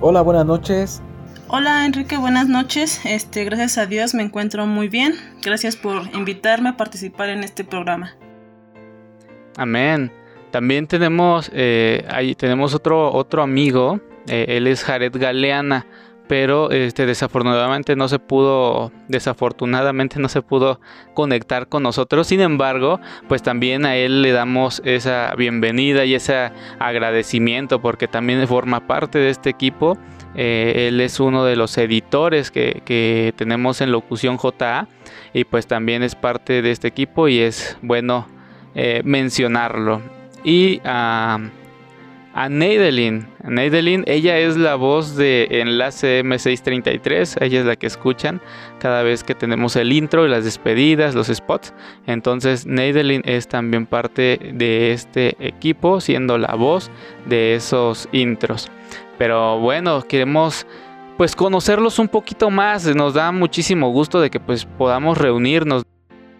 Hola, 0.00 0.22
buenas 0.22 0.44
noches. 0.44 1.00
Hola 1.46 1.86
Enrique, 1.86 2.16
buenas 2.16 2.48
noches. 2.48 3.00
Este, 3.04 3.44
gracias 3.44 3.78
a 3.78 3.86
Dios 3.86 4.12
me 4.14 4.24
encuentro 4.24 4.66
muy 4.66 4.88
bien. 4.88 5.14
Gracias 5.44 5.76
por 5.76 6.02
invitarme 6.16 6.70
a 6.70 6.76
participar 6.76 7.28
en 7.28 7.44
este 7.44 7.62
programa. 7.62 8.16
Amén. 9.56 10.10
También 10.50 10.88
tenemos, 10.88 11.48
eh, 11.54 12.04
ahí 12.10 12.34
tenemos 12.34 12.74
otro, 12.74 13.12
otro 13.12 13.44
amigo, 13.44 14.00
eh, 14.26 14.46
él 14.48 14.66
es 14.66 14.82
Jared 14.82 15.16
Galeana 15.16 15.86
pero 16.28 16.70
este 16.70 17.06
desafortunadamente 17.06 17.96
no 17.96 18.08
se 18.08 18.18
pudo 18.18 18.92
desafortunadamente 19.08 20.18
no 20.18 20.28
se 20.28 20.42
pudo 20.42 20.80
conectar 21.14 21.68
con 21.68 21.82
nosotros. 21.82 22.26
Sin 22.26 22.40
embargo 22.40 23.00
pues 23.28 23.42
también 23.42 23.86
a 23.86 23.96
él 23.96 24.22
le 24.22 24.32
damos 24.32 24.82
esa 24.84 25.34
bienvenida 25.36 26.04
y 26.04 26.14
ese 26.14 26.50
agradecimiento 26.78 27.80
porque 27.80 28.08
también 28.08 28.46
forma 28.46 28.86
parte 28.86 29.18
de 29.18 29.30
este 29.30 29.50
equipo. 29.50 29.96
Eh, 30.34 30.88
él 30.88 31.00
es 31.00 31.18
uno 31.18 31.44
de 31.44 31.56
los 31.56 31.78
editores 31.78 32.50
que, 32.50 33.32
tenemos 33.36 33.80
en 33.80 33.90
locución 33.90 34.36
JA 34.36 34.86
y 35.32 35.44
pues 35.44 35.66
también 35.66 36.02
es 36.02 36.14
parte 36.14 36.60
de 36.60 36.70
este 36.70 36.88
equipo 36.88 37.28
y 37.28 37.38
es 37.38 37.78
bueno 37.82 38.26
eh, 38.74 39.00
mencionarlo. 39.04 40.02
Y 40.44 40.80
a 40.84 41.38
a 42.36 42.50
Neidelin. 42.50 43.26
Neidelin, 43.44 44.04
ella 44.06 44.38
es 44.38 44.58
la 44.58 44.74
voz 44.74 45.16
de 45.16 45.48
Enlace 45.50 46.22
M633, 46.22 47.42
ella 47.42 47.60
es 47.60 47.66
la 47.66 47.76
que 47.76 47.86
escuchan 47.86 48.42
cada 48.78 49.02
vez 49.02 49.24
que 49.24 49.34
tenemos 49.34 49.74
el 49.74 49.90
intro 49.90 50.26
y 50.26 50.28
las 50.28 50.44
despedidas, 50.44 51.14
los 51.14 51.28
spots. 51.28 51.72
Entonces 52.06 52.66
Neidelin 52.66 53.22
es 53.24 53.48
también 53.48 53.86
parte 53.86 54.38
de 54.52 54.92
este 54.92 55.34
equipo, 55.40 56.02
siendo 56.02 56.36
la 56.36 56.54
voz 56.54 56.90
de 57.24 57.54
esos 57.54 58.06
intros. 58.12 58.70
Pero 59.16 59.58
bueno, 59.58 60.02
queremos 60.02 60.66
pues 61.16 61.34
conocerlos 61.34 61.98
un 61.98 62.08
poquito 62.08 62.50
más, 62.50 62.84
nos 62.94 63.14
da 63.14 63.32
muchísimo 63.32 63.88
gusto 63.88 64.20
de 64.20 64.28
que 64.28 64.40
pues 64.40 64.66
podamos 64.66 65.16
reunirnos. 65.16 65.84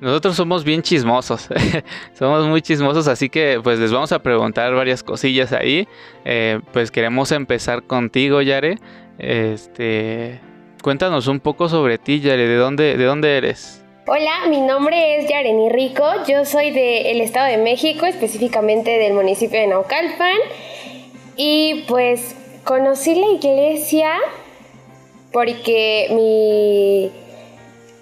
Nosotros 0.01 0.37
somos 0.37 0.63
bien 0.63 0.83
chismosos, 0.83 1.49
somos 2.13 2.47
muy 2.47 2.61
chismosos, 2.61 3.09
así 3.09 3.31
que 3.31 3.61
pues 3.63 3.79
les 3.79 3.93
vamos 3.93 4.13
a 4.13 4.19
preguntar 4.19 4.75
varias 4.75 5.03
cosillas 5.03 5.53
ahí. 5.53 5.89
Eh, 6.25 6.61
pues 6.73 6.91
queremos 6.91 7.33
empezar 7.33 7.83
contigo, 7.83 8.43
Yare. 8.43 8.77
Este, 9.19 10.39
cuéntanos 10.83 11.29
un 11.29 11.41
poco 11.41 11.69
sobre 11.69 11.97
ti, 11.97 12.21
Yare, 12.21 12.47
¿de 12.47 12.57
dónde, 12.57 12.97
de 12.97 13.05
dónde 13.05 13.39
eres? 13.39 13.83
Hola, 14.09 14.47
mi 14.49 14.61
nombre 14.61 15.19
es 15.19 15.29
Yareni 15.29 15.69
Rico, 15.71 16.05
yo 16.29 16.45
soy 16.45 16.71
del 16.71 17.21
Estado 17.21 17.49
de 17.49 17.57
México, 17.57 18.07
específicamente 18.07 18.99
del 18.99 19.15
municipio 19.15 19.59
de 19.59 19.67
Naucalpan. 19.67 20.37
Y 21.37 21.85
pues 21.89 22.37
conocí 22.63 23.15
la 23.15 23.33
iglesia 23.33 24.13
porque 25.33 26.09
mi 26.13 27.11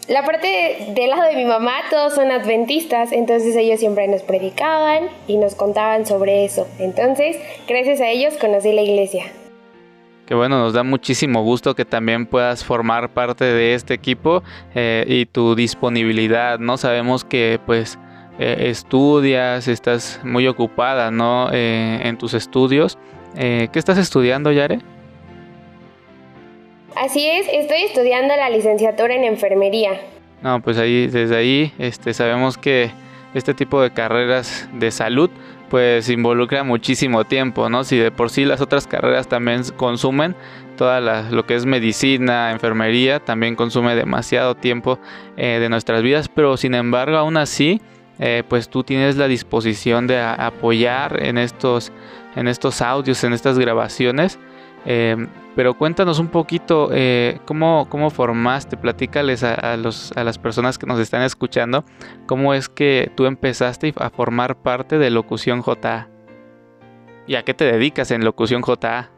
la 0.08 0.22
parte 0.24 0.92
del 0.94 1.10
lado 1.10 1.22
de 1.22 1.36
mi 1.36 1.44
mamá 1.44 1.72
todos 1.90 2.14
son 2.14 2.30
adventistas, 2.30 3.12
entonces 3.12 3.56
ellos 3.56 3.80
siempre 3.80 4.06
nos 4.08 4.22
predicaban 4.22 5.08
y 5.26 5.38
nos 5.38 5.54
contaban 5.54 6.04
sobre 6.04 6.44
eso. 6.44 6.68
Entonces, 6.78 7.36
gracias 7.66 8.00
a 8.00 8.08
ellos 8.08 8.34
conocí 8.38 8.72
la 8.72 8.82
iglesia. 8.82 9.24
Que 10.26 10.34
bueno, 10.34 10.58
nos 10.58 10.72
da 10.72 10.82
muchísimo 10.82 11.42
gusto 11.42 11.74
que 11.74 11.84
también 11.84 12.26
puedas 12.26 12.64
formar 12.64 13.10
parte 13.10 13.44
de 13.44 13.74
este 13.74 13.94
equipo 13.94 14.42
eh, 14.74 15.04
y 15.06 15.26
tu 15.26 15.54
disponibilidad, 15.54 16.58
¿no? 16.58 16.76
Sabemos 16.78 17.24
que 17.24 17.60
pues 17.64 17.98
eh, 18.38 18.68
estudias, 18.70 19.68
estás 19.68 20.20
muy 20.24 20.46
ocupada, 20.48 21.10
¿no? 21.10 21.48
Eh, 21.52 22.00
en 22.04 22.16
tus 22.16 22.34
estudios. 22.34 22.98
¿Qué 23.34 23.68
estás 23.74 23.98
estudiando, 23.98 24.52
Yare? 24.52 24.78
Así 26.96 27.26
es, 27.26 27.46
estoy 27.52 27.82
estudiando 27.82 28.36
la 28.36 28.50
licenciatura 28.50 29.14
en 29.14 29.24
enfermería. 29.24 30.00
No, 30.42 30.60
pues 30.60 30.78
ahí, 30.78 31.08
desde 31.08 31.36
ahí, 31.36 31.72
este, 31.78 32.14
sabemos 32.14 32.56
que 32.56 32.90
este 33.34 33.52
tipo 33.52 33.82
de 33.82 33.90
carreras 33.90 34.68
de 34.72 34.90
salud, 34.92 35.28
pues 35.70 36.08
involucra 36.08 36.62
muchísimo 36.62 37.24
tiempo, 37.24 37.68
¿no? 37.68 37.82
Si 37.82 37.96
de 37.96 38.12
por 38.12 38.30
sí 38.30 38.44
las 38.44 38.60
otras 38.60 38.86
carreras 38.86 39.26
también 39.26 39.62
consumen, 39.76 40.36
toda 40.76 41.00
lo 41.30 41.46
que 41.46 41.56
es 41.56 41.66
medicina, 41.66 42.52
enfermería, 42.52 43.18
también 43.18 43.56
consume 43.56 43.96
demasiado 43.96 44.54
tiempo 44.54 45.00
eh, 45.36 45.58
de 45.60 45.68
nuestras 45.68 46.02
vidas, 46.02 46.28
pero 46.28 46.56
sin 46.56 46.74
embargo, 46.74 47.16
aún 47.16 47.36
así, 47.36 47.80
eh, 48.20 48.44
pues 48.48 48.68
tú 48.68 48.84
tienes 48.84 49.16
la 49.16 49.26
disposición 49.26 50.06
de 50.06 50.20
apoyar 50.20 51.24
en 51.24 51.38
estos, 51.38 51.90
en 52.36 52.46
estos 52.46 52.82
audios, 52.82 53.24
en 53.24 53.32
estas 53.32 53.58
grabaciones. 53.58 54.38
Eh, 54.86 55.16
pero 55.56 55.74
cuéntanos 55.74 56.18
un 56.18 56.28
poquito 56.28 56.90
eh, 56.92 57.38
¿cómo, 57.46 57.86
cómo, 57.88 58.10
formaste, 58.10 58.76
platícales 58.76 59.42
a, 59.44 59.76
los, 59.76 60.12
a 60.16 60.24
las 60.24 60.38
personas 60.38 60.78
que 60.78 60.86
nos 60.86 60.98
están 60.98 61.22
escuchando, 61.22 61.84
cómo 62.26 62.54
es 62.54 62.68
que 62.68 63.10
tú 63.14 63.26
empezaste 63.26 63.94
a 63.96 64.10
formar 64.10 64.56
parte 64.56 64.98
de 64.98 65.10
Locución 65.10 65.62
JA. 65.62 66.08
¿Y 67.26 67.36
a 67.36 67.44
qué 67.44 67.54
te 67.54 67.64
dedicas 67.64 68.10
en 68.10 68.24
Locución 68.24 68.62
JA? 68.62 69.10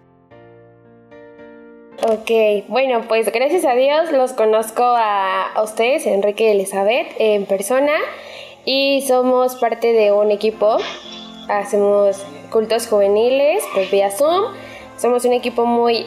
Ok, 2.02 2.68
bueno, 2.68 3.04
pues 3.08 3.32
gracias 3.32 3.64
a 3.64 3.74
Dios 3.74 4.12
los 4.12 4.34
conozco 4.34 4.82
a, 4.84 5.54
ustedes, 5.64 6.06
Enrique 6.06 6.44
y 6.44 6.48
Elizabeth, 6.48 7.08
en 7.18 7.46
persona 7.46 7.94
y 8.66 9.02
somos 9.08 9.56
parte 9.56 9.92
de 9.92 10.12
un 10.12 10.30
equipo. 10.30 10.76
Hacemos 11.48 12.22
cultos 12.50 12.86
juveniles 12.86 13.64
pues 13.72 13.90
vía 13.90 14.10
Zoom. 14.10 14.52
Somos 14.96 15.24
un 15.24 15.32
equipo 15.32 15.66
muy 15.66 16.06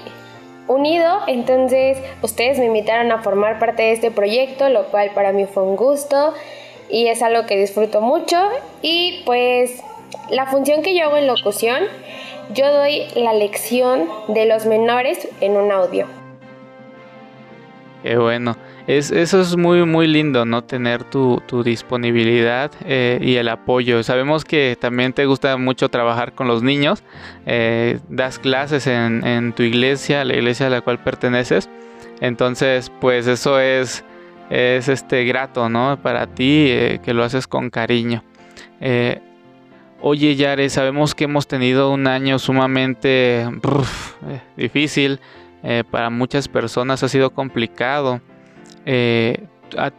unido, 0.67 1.19
entonces 1.27 1.97
ustedes 2.21 2.59
me 2.59 2.65
invitaron 2.65 3.11
a 3.11 3.21
formar 3.21 3.59
parte 3.59 3.83
de 3.83 3.91
este 3.91 4.11
proyecto, 4.11 4.69
lo 4.69 4.85
cual 4.85 5.11
para 5.13 5.31
mí 5.31 5.45
fue 5.45 5.63
un 5.63 5.75
gusto 5.75 6.33
y 6.89 7.07
es 7.07 7.21
algo 7.21 7.45
que 7.45 7.57
disfruto 7.57 8.01
mucho 8.01 8.37
y 8.81 9.23
pues 9.25 9.83
la 10.29 10.45
función 10.45 10.81
que 10.81 10.95
yo 10.95 11.05
hago 11.05 11.17
en 11.17 11.27
locución, 11.27 11.83
yo 12.53 12.71
doy 12.71 13.07
la 13.15 13.33
lección 13.33 14.07
de 14.27 14.45
los 14.45 14.65
menores 14.65 15.27
en 15.41 15.57
un 15.57 15.71
audio. 15.71 16.07
Qué 18.03 18.17
bueno. 18.17 18.55
Es, 18.89 19.11
eso 19.11 19.39
es 19.39 19.55
muy, 19.55 19.85
muy 19.85 20.07
lindo, 20.07 20.45
¿no? 20.45 20.63
Tener 20.63 21.03
tu, 21.03 21.39
disponibilidad 21.63 22.71
eh, 22.83 23.19
y 23.21 23.35
el 23.35 23.47
apoyo. 23.49 24.01
Sabemos 24.01 24.43
que 24.43 24.75
también 24.81 25.13
te 25.13 25.27
gusta 25.27 25.55
mucho 25.57 25.89
trabajar 25.89 26.33
con 26.33 26.47
los 26.47 26.63
niños. 26.63 27.03
Eh, 27.45 27.99
das 28.09 28.39
clases 28.39 28.87
en, 28.87 29.53
tu 29.53 29.61
iglesia, 29.61 30.25
la 30.25 30.33
iglesia 30.33 30.65
a 30.65 30.69
la 30.71 30.81
cual 30.81 30.97
perteneces. 31.03 31.69
Entonces, 32.19 32.91
pues 32.99 33.27
eso 33.27 33.59
es, 33.59 34.03
es 34.49 34.89
este, 34.89 35.23
grato, 35.23 35.69
¿no? 35.69 35.99
Para 36.01 36.25
ti, 36.25 36.65
eh, 36.69 36.99
que 37.05 37.13
lo 37.13 37.23
haces 37.23 37.45
con 37.45 37.69
cariño. 37.69 38.23
Oye, 40.01 40.35
Yare, 40.35 40.67
sabemos 40.71 41.13
que 41.13 41.25
hemos 41.25 41.47
tenido 41.47 41.91
un 41.91 42.07
año 42.07 42.39
sumamente 42.39 43.47
difícil. 44.57 45.19
para 45.91 46.09
muchas 46.09 46.47
personas 46.47 47.03
ha 47.03 47.07
sido 47.07 47.29
complicado. 47.29 48.19
Eh, 48.91 49.45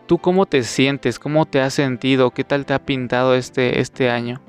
¿Tú 0.07 0.19
cómo 0.19 0.47
te 0.47 0.65
sientes? 0.65 1.21
¿Cómo 1.21 1.47
te 1.47 1.61
has 1.61 1.75
sentido? 1.75 2.33
¿Qué 2.33 2.43
tal 2.43 2.67
te 2.67 2.75
ha 2.75 2.81
pintado 2.81 3.37
este, 3.37 3.81
este 3.81 4.11
año? 4.11 4.41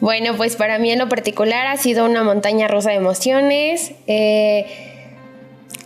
Bueno, 0.00 0.34
pues 0.36 0.56
para 0.56 0.80
mí 0.80 0.90
en 0.90 0.98
lo 0.98 1.08
particular 1.08 1.68
ha 1.68 1.76
sido 1.76 2.04
una 2.04 2.24
montaña 2.24 2.66
rusa 2.66 2.90
de 2.90 2.96
emociones. 2.96 3.92
Eh, 4.08 4.66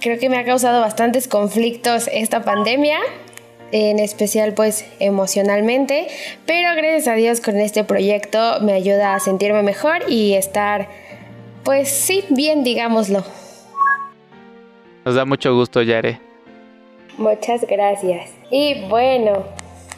creo 0.00 0.18
que 0.18 0.30
me 0.30 0.38
ha 0.38 0.46
causado 0.46 0.80
bastantes 0.80 1.28
conflictos 1.28 2.08
esta 2.10 2.42
pandemia, 2.42 3.00
en 3.70 3.98
especial 3.98 4.54
pues 4.54 4.86
emocionalmente, 4.98 6.06
pero 6.46 6.74
gracias 6.74 7.06
a 7.08 7.16
Dios 7.16 7.42
con 7.42 7.58
este 7.58 7.84
proyecto 7.84 8.60
me 8.62 8.72
ayuda 8.72 9.14
a 9.14 9.20
sentirme 9.20 9.62
mejor 9.62 10.08
y 10.08 10.32
estar 10.32 10.88
pues 11.64 11.90
sí, 11.90 12.24
bien 12.30 12.64
digámoslo. 12.64 13.24
Nos 15.04 15.14
da 15.14 15.26
mucho 15.26 15.54
gusto, 15.54 15.82
Yare. 15.82 16.23
Muchas 17.18 17.66
gracias. 17.66 18.30
Y 18.50 18.86
bueno, 18.88 19.44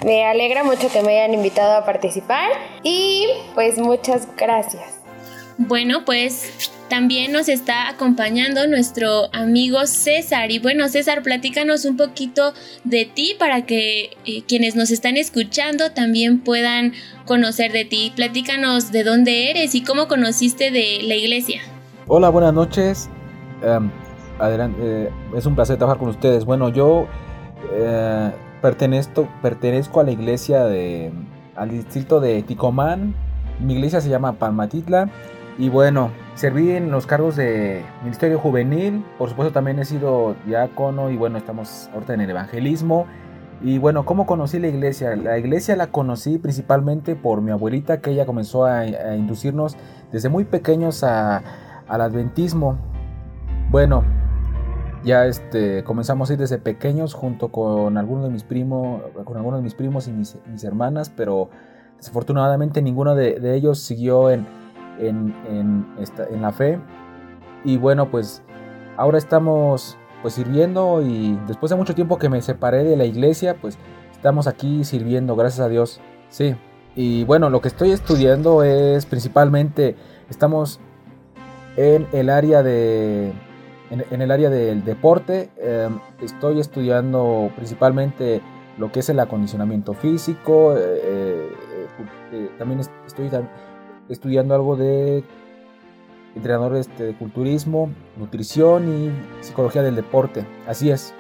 me 0.05 0.25
alegra 0.25 0.65
mucho 0.65 0.91
que 0.93 1.03
me 1.03 1.19
hayan 1.19 1.35
invitado 1.35 1.77
a 1.77 1.85
participar 1.85 2.51
y 2.83 3.27
pues 3.55 3.79
muchas 3.79 4.29
gracias. 4.37 5.01
Bueno, 5.59 6.05
pues 6.05 6.71
también 6.89 7.33
nos 7.33 7.49
está 7.49 7.89
acompañando 7.89 8.67
nuestro 8.67 9.35
amigo 9.35 9.87
César. 9.87 10.51
Y 10.51 10.59
bueno, 10.59 10.89
César, 10.89 11.23
platícanos 11.23 11.85
un 11.87 11.97
poquito 11.97 12.53
de 12.85 13.07
ti 13.07 13.35
para 13.39 13.63
que 13.65 14.11
eh, 14.27 14.43
quienes 14.47 14.77
nos 14.77 14.91
están 14.91 15.17
escuchando 15.17 15.93
también 15.93 16.41
puedan 16.41 16.93
conocer 17.25 17.73
de 17.73 17.87
ti. 17.87 18.13
Platícanos 18.15 18.93
de 18.93 19.03
dónde 19.03 19.51
eres 19.51 19.75
y 19.75 19.83
cómo 19.83 20.09
conociste 20.09 20.71
de 20.71 21.01
la 21.03 21.15
iglesia. 21.15 21.63
Hola, 22.07 22.29
buenas 22.29 22.53
noches. 22.53 23.09
Em, 23.63 23.91
adelante, 24.39 24.79
eh, 24.83 25.11
es 25.35 25.47
un 25.47 25.55
placer 25.55 25.77
trabajar 25.77 25.99
con 25.99 26.09
ustedes. 26.09 26.45
Bueno, 26.45 26.69
yo 26.69 27.07
eh, 27.73 28.33
pertenezco, 28.63 29.29
pertenezco 29.43 30.01
a 30.01 30.05
la 30.05 30.11
iglesia 30.11 30.65
de, 30.65 31.13
al 31.55 31.71
distrito 31.71 32.21
de 32.21 32.43
Ticomán. 32.43 33.15
Mi 33.61 33.75
iglesia 33.75 34.01
se 34.01 34.09
llama 34.09 34.33
Palmatitla. 34.33 35.09
Y 35.59 35.71
bueno, 35.71 36.11
serví 36.35 36.71
en 36.73 36.91
los 36.91 37.07
cargos 37.07 37.37
de 37.37 37.83
Ministerio 38.03 38.39
Juvenil. 38.39 39.05
Por 39.19 39.31
supuesto, 39.31 39.53
también 39.53 39.79
he 39.79 39.85
sido 39.85 40.37
diácono 40.45 41.11
y 41.11 41.17
bueno, 41.17 41.39
estamos 41.39 41.89
ahorita 41.95 42.15
en 42.15 42.21
el 42.21 42.31
evangelismo. 42.31 43.07
Y 43.63 43.79
bueno, 43.79 44.05
¿cómo 44.05 44.27
conocí 44.27 44.59
la 44.59 44.69
iglesia? 44.69 45.17
La 45.17 45.39
iglesia 45.39 45.77
la 45.77 45.87
conocí 45.87 46.37
principalmente 46.37 47.17
por 47.17 47.41
mi 47.41 47.53
abuelita, 47.53 48.03
que 48.03 48.11
ella 48.11 48.27
comenzó 48.27 48.67
a, 48.67 48.85
inducirnos 49.17 49.79
desde 50.13 50.29
muy 50.29 50.45
pequeños 50.45 51.03
al 51.03 51.43
adventismo. 51.89 52.77
Bueno, 53.71 54.05
ya 55.07 55.27
este, 55.27 55.85
comenzamos 55.85 56.29
a 56.29 56.33
ir 56.33 56.39
desde 56.41 56.59
pequeños 56.59 57.15
junto 57.15 57.49
con 57.53 57.97
algunos 57.97 58.25
de 58.25 58.31
mis 58.31 58.43
primos, 58.43 59.03
con 59.25 59.37
algunos 59.37 59.61
de 59.61 59.63
mis 59.63 59.75
primos 59.75 60.09
y 60.09 60.13
mis, 60.13 60.37
hermanas, 60.65 61.13
pero 61.17 61.49
desafortunadamente 61.97 62.83
ninguno 62.83 63.15
de, 63.15 63.39
ellos 63.55 63.79
siguió 63.79 64.31
en, 64.31 64.47
en, 64.99 66.43
la 66.43 66.51
fe. 66.51 66.81
Y 67.65 67.79
bueno, 67.79 68.11
pues 68.11 68.43
ahora 68.97 69.17
estamos 69.17 69.97
pues 70.23 70.35
sirviendo 70.35 71.01
y 71.03 71.39
después 71.47 71.71
de 71.71 71.77
mucho 71.77 71.95
tiempo 71.95 72.19
que 72.19 72.29
me 72.29 72.43
separé 72.43 72.83
de 72.83 72.97
la 72.97 73.05
iglesia, 73.05 73.57
pues 73.61 73.79
estamos 74.11 74.49
aquí 74.49 74.83
sirviendo, 74.83 75.37
gracias 75.37 75.65
a 75.65 75.69
Dios. 75.69 76.01
Sí. 76.31 76.57
Y 76.97 77.23
bueno, 77.25 77.49
lo 77.49 77.61
que 77.61 77.69
estoy 77.69 77.93
estudiando 77.93 78.65
es 78.65 79.07
principalmente, 79.07 79.95
estamos 80.29 80.81
en 81.77 82.09
el 82.13 82.29
área 82.29 82.65
de 82.65 83.33
en, 83.91 84.23
el 84.23 84.31
área 84.31 84.51
del 84.51 84.85
deporte 84.85 85.51
em, 85.59 85.99
estoy 86.23 86.61
estudiando 86.61 87.51
principalmente 87.57 88.41
lo 88.79 88.93
que 88.93 89.01
es 89.01 89.09
el 89.09 89.19
acondicionamiento 89.21 89.95
físico, 89.95 90.77
eh, 90.77 90.81
eh, 90.83 91.49
eh, 92.33 92.51
también 92.59 92.81
estoy 92.81 93.31
estudiando 94.09 94.55
algo 94.55 94.77
de 94.77 95.25
entrenador 96.35 96.77
este, 96.77 97.05
de 97.05 97.15
culturismo, 97.15 97.91
nutrición 98.17 99.11
y 99.41 99.45
psicología 99.45 99.83
del 99.83 99.97
deporte. 99.97 100.45
Así 100.67 100.91
es. 100.91 101.15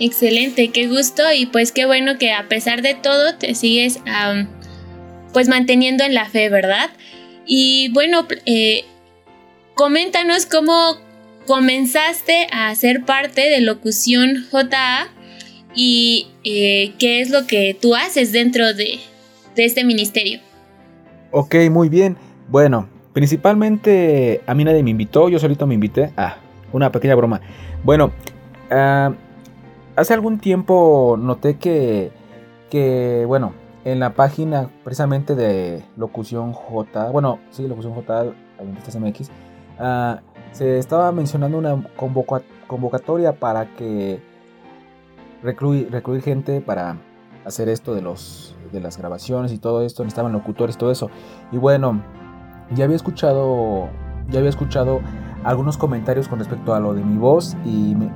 Excelente, 0.00 0.72
qué 0.72 0.88
gusto 0.88 1.22
y 1.32 1.46
pues 1.46 1.72
qué 1.72 1.86
bueno 1.86 2.18
que 2.18 2.32
a 2.32 2.48
pesar 2.48 2.82
de 2.82 2.94
todo 2.94 3.36
te 3.36 3.54
sigues 3.54 4.00
pues 5.32 5.48
manteniendo 5.48 6.04
en 6.04 6.14
la 6.14 6.26
fe, 6.28 6.48
¿verdad? 6.50 6.90
Y 7.46 7.90
bueno, 7.92 8.26
coméntanos 9.74 10.44
cómo, 10.44 10.98
comenzaste 11.46 12.46
a 12.52 12.74
ser 12.74 13.04
parte 13.04 13.42
de 13.42 13.60
Locución 13.60 14.44
JA 14.50 15.08
y 15.74 16.28
eh, 16.44 16.92
qué 16.98 17.20
es 17.20 17.30
lo 17.30 17.46
que 17.46 17.76
tú 17.80 17.94
haces 17.94 18.32
dentro 18.32 18.74
de, 18.74 18.98
este 19.56 19.84
ministerio. 19.84 20.40
Ok, 21.30 21.54
muy 21.70 21.88
bien. 21.88 22.16
Bueno, 22.48 22.88
Principalmente 23.16 24.42
a 24.46 24.54
mí 24.54 24.62
nadie 24.62 24.82
me 24.82 24.90
invitó, 24.90 25.30
yo 25.30 25.38
solito 25.38 25.66
me 25.66 25.72
invité. 25.72 26.12
Ah, 26.18 26.36
una 26.70 26.92
pequeña 26.92 27.14
broma. 27.14 27.40
Bueno, 27.82 28.10
ah, 28.70 29.14
hace 29.96 30.12
algún 30.12 30.38
tiempo 30.38 31.16
noté 31.18 31.56
que, 31.56 32.12
que, 32.68 33.24
bueno, 33.26 33.54
en 33.86 34.00
la 34.00 34.12
página 34.12 34.68
precisamente 34.84 35.34
de 35.34 35.82
Locución 35.96 36.52
J, 36.52 37.10
bueno, 37.10 37.38
sí, 37.52 37.66
Locución 37.66 37.94
J, 37.94 38.34
MX, 39.00 39.30
uh, 39.80 40.16
se 40.56 40.78
estaba 40.78 41.12
mencionando 41.12 41.58
una 41.58 41.86
convocatoria 42.66 43.38
para 43.38 43.74
que 43.74 44.22
recluir, 45.42 45.90
recluir 45.90 46.22
gente 46.22 46.62
para 46.62 46.96
hacer 47.44 47.68
esto 47.68 47.94
de 47.94 48.00
los 48.00 48.54
de 48.72 48.80
las 48.80 48.96
grabaciones 48.96 49.52
y 49.52 49.58
todo 49.58 49.82
esto, 49.82 50.02
necesitaban 50.02 50.32
locutores, 50.32 50.76
todo 50.76 50.90
eso. 50.90 51.10
Y 51.52 51.58
bueno, 51.58 52.02
ya 52.74 52.84
había 52.84 52.96
escuchado 52.96 53.90
ya 54.30 54.38
había 54.38 54.48
escuchado 54.48 55.00
algunos 55.44 55.76
comentarios 55.76 56.26
con 56.26 56.38
respecto 56.38 56.74
a 56.74 56.80
lo 56.80 56.94
de 56.94 57.04
mi 57.04 57.18
voz 57.18 57.54
y 57.64 57.94
me, 57.94 58.10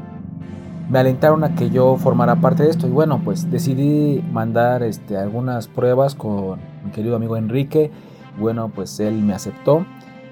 me 0.88 0.98
alentaron 0.98 1.44
a 1.44 1.54
que 1.54 1.68
yo 1.68 1.96
formara 1.98 2.36
parte 2.36 2.62
de 2.62 2.70
esto 2.70 2.88
y 2.88 2.90
bueno, 2.90 3.20
pues 3.22 3.50
decidí 3.50 4.24
mandar 4.32 4.82
este, 4.82 5.18
algunas 5.18 5.68
pruebas 5.68 6.14
con 6.14 6.58
mi 6.84 6.90
querido 6.90 7.16
amigo 7.16 7.36
Enrique. 7.36 7.90
Bueno, 8.38 8.72
pues 8.74 8.98
él 8.98 9.22
me 9.22 9.34
aceptó 9.34 9.84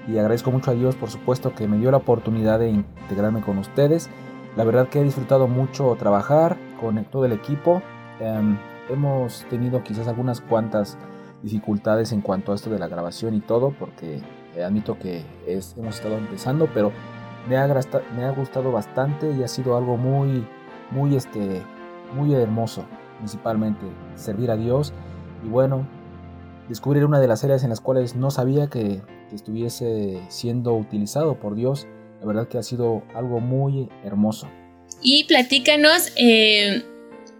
y 0.07 0.17
agradezco 0.17 0.51
mucho 0.51 0.71
a 0.71 0.73
Dios, 0.73 0.95
por 0.95 1.09
supuesto, 1.09 1.53
que 1.53 1.67
me 1.67 1.77
dio 1.77 1.91
la 1.91 1.97
oportunidad 1.97 2.59
de 2.59 2.69
integrarme 2.69 3.41
con 3.41 3.57
ustedes. 3.57 4.09
La 4.55 4.63
verdad 4.63 4.87
que 4.89 4.99
he 4.99 5.03
disfrutado 5.03 5.47
mucho 5.47 5.95
trabajar 5.97 6.57
con 6.79 7.03
todo 7.05 7.25
el 7.25 7.31
equipo. 7.31 7.81
Em, 8.19 8.57
hemos 8.89 9.45
tenido 9.49 9.83
quizás 9.83 10.07
algunas 10.07 10.41
cuantas 10.41 10.97
dificultades 11.43 12.11
en 12.11 12.21
cuanto 12.21 12.51
a 12.51 12.55
esto 12.55 12.69
de 12.69 12.79
la 12.79 12.87
grabación 12.87 13.33
y 13.35 13.41
todo, 13.41 13.71
porque 13.77 14.21
admito 14.65 14.97
que 14.97 15.23
hemos 15.45 15.95
estado 15.95 16.17
empezando, 16.17 16.67
pero 16.73 16.91
me 17.47 17.57
ha, 17.57 17.67
me 18.15 18.25
ha 18.25 18.31
gustado 18.31 18.71
bastante 18.71 19.31
y 19.31 19.43
ha 19.43 19.47
sido 19.47 19.77
algo 19.77 19.95
muy, 19.95 20.45
muy, 20.91 21.15
este, 21.15 21.61
muy 22.15 22.33
hermoso, 22.33 22.83
principalmente 23.19 23.85
servir 24.15 24.51
a 24.51 24.57
Dios 24.57 24.93
y 25.45 25.49
bueno, 25.49 25.85
descubrir 26.69 27.03
una 27.03 27.19
de 27.19 27.27
las 27.27 27.43
áreas 27.43 27.63
en 27.63 27.69
las 27.69 27.81
cuales 27.81 28.15
no 28.15 28.31
sabía 28.31 28.67
que, 28.67 29.01
estuviese 29.33 30.19
siendo 30.29 30.73
utilizado 30.73 31.39
por 31.39 31.53
Dios. 31.53 31.87
La 32.19 32.25
verdad 32.25 32.47
que 32.47 32.57
ha 32.57 32.63
sido 32.63 33.03
algo 33.13 33.39
muy 33.39 33.89
hermoso. 34.03 34.47
Y 35.03 35.25
platícanos, 35.25 36.11
eh, 36.15 36.83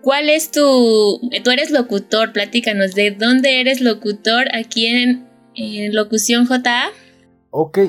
¿cuál 0.01 0.29
es 0.29 0.51
tu... 0.51 1.19
Tú 1.43 1.49
eres 1.49 1.71
locutor, 1.71 2.31
platícanos, 2.31 2.93
¿de 2.93 3.09
dónde 3.09 3.59
eres 3.59 3.81
locutor 3.81 4.45
aquí 4.53 4.85
en, 4.85 5.27
en 5.55 5.95
Locución 5.95 6.45
JA? 6.45 6.89
Ok, 7.49 7.79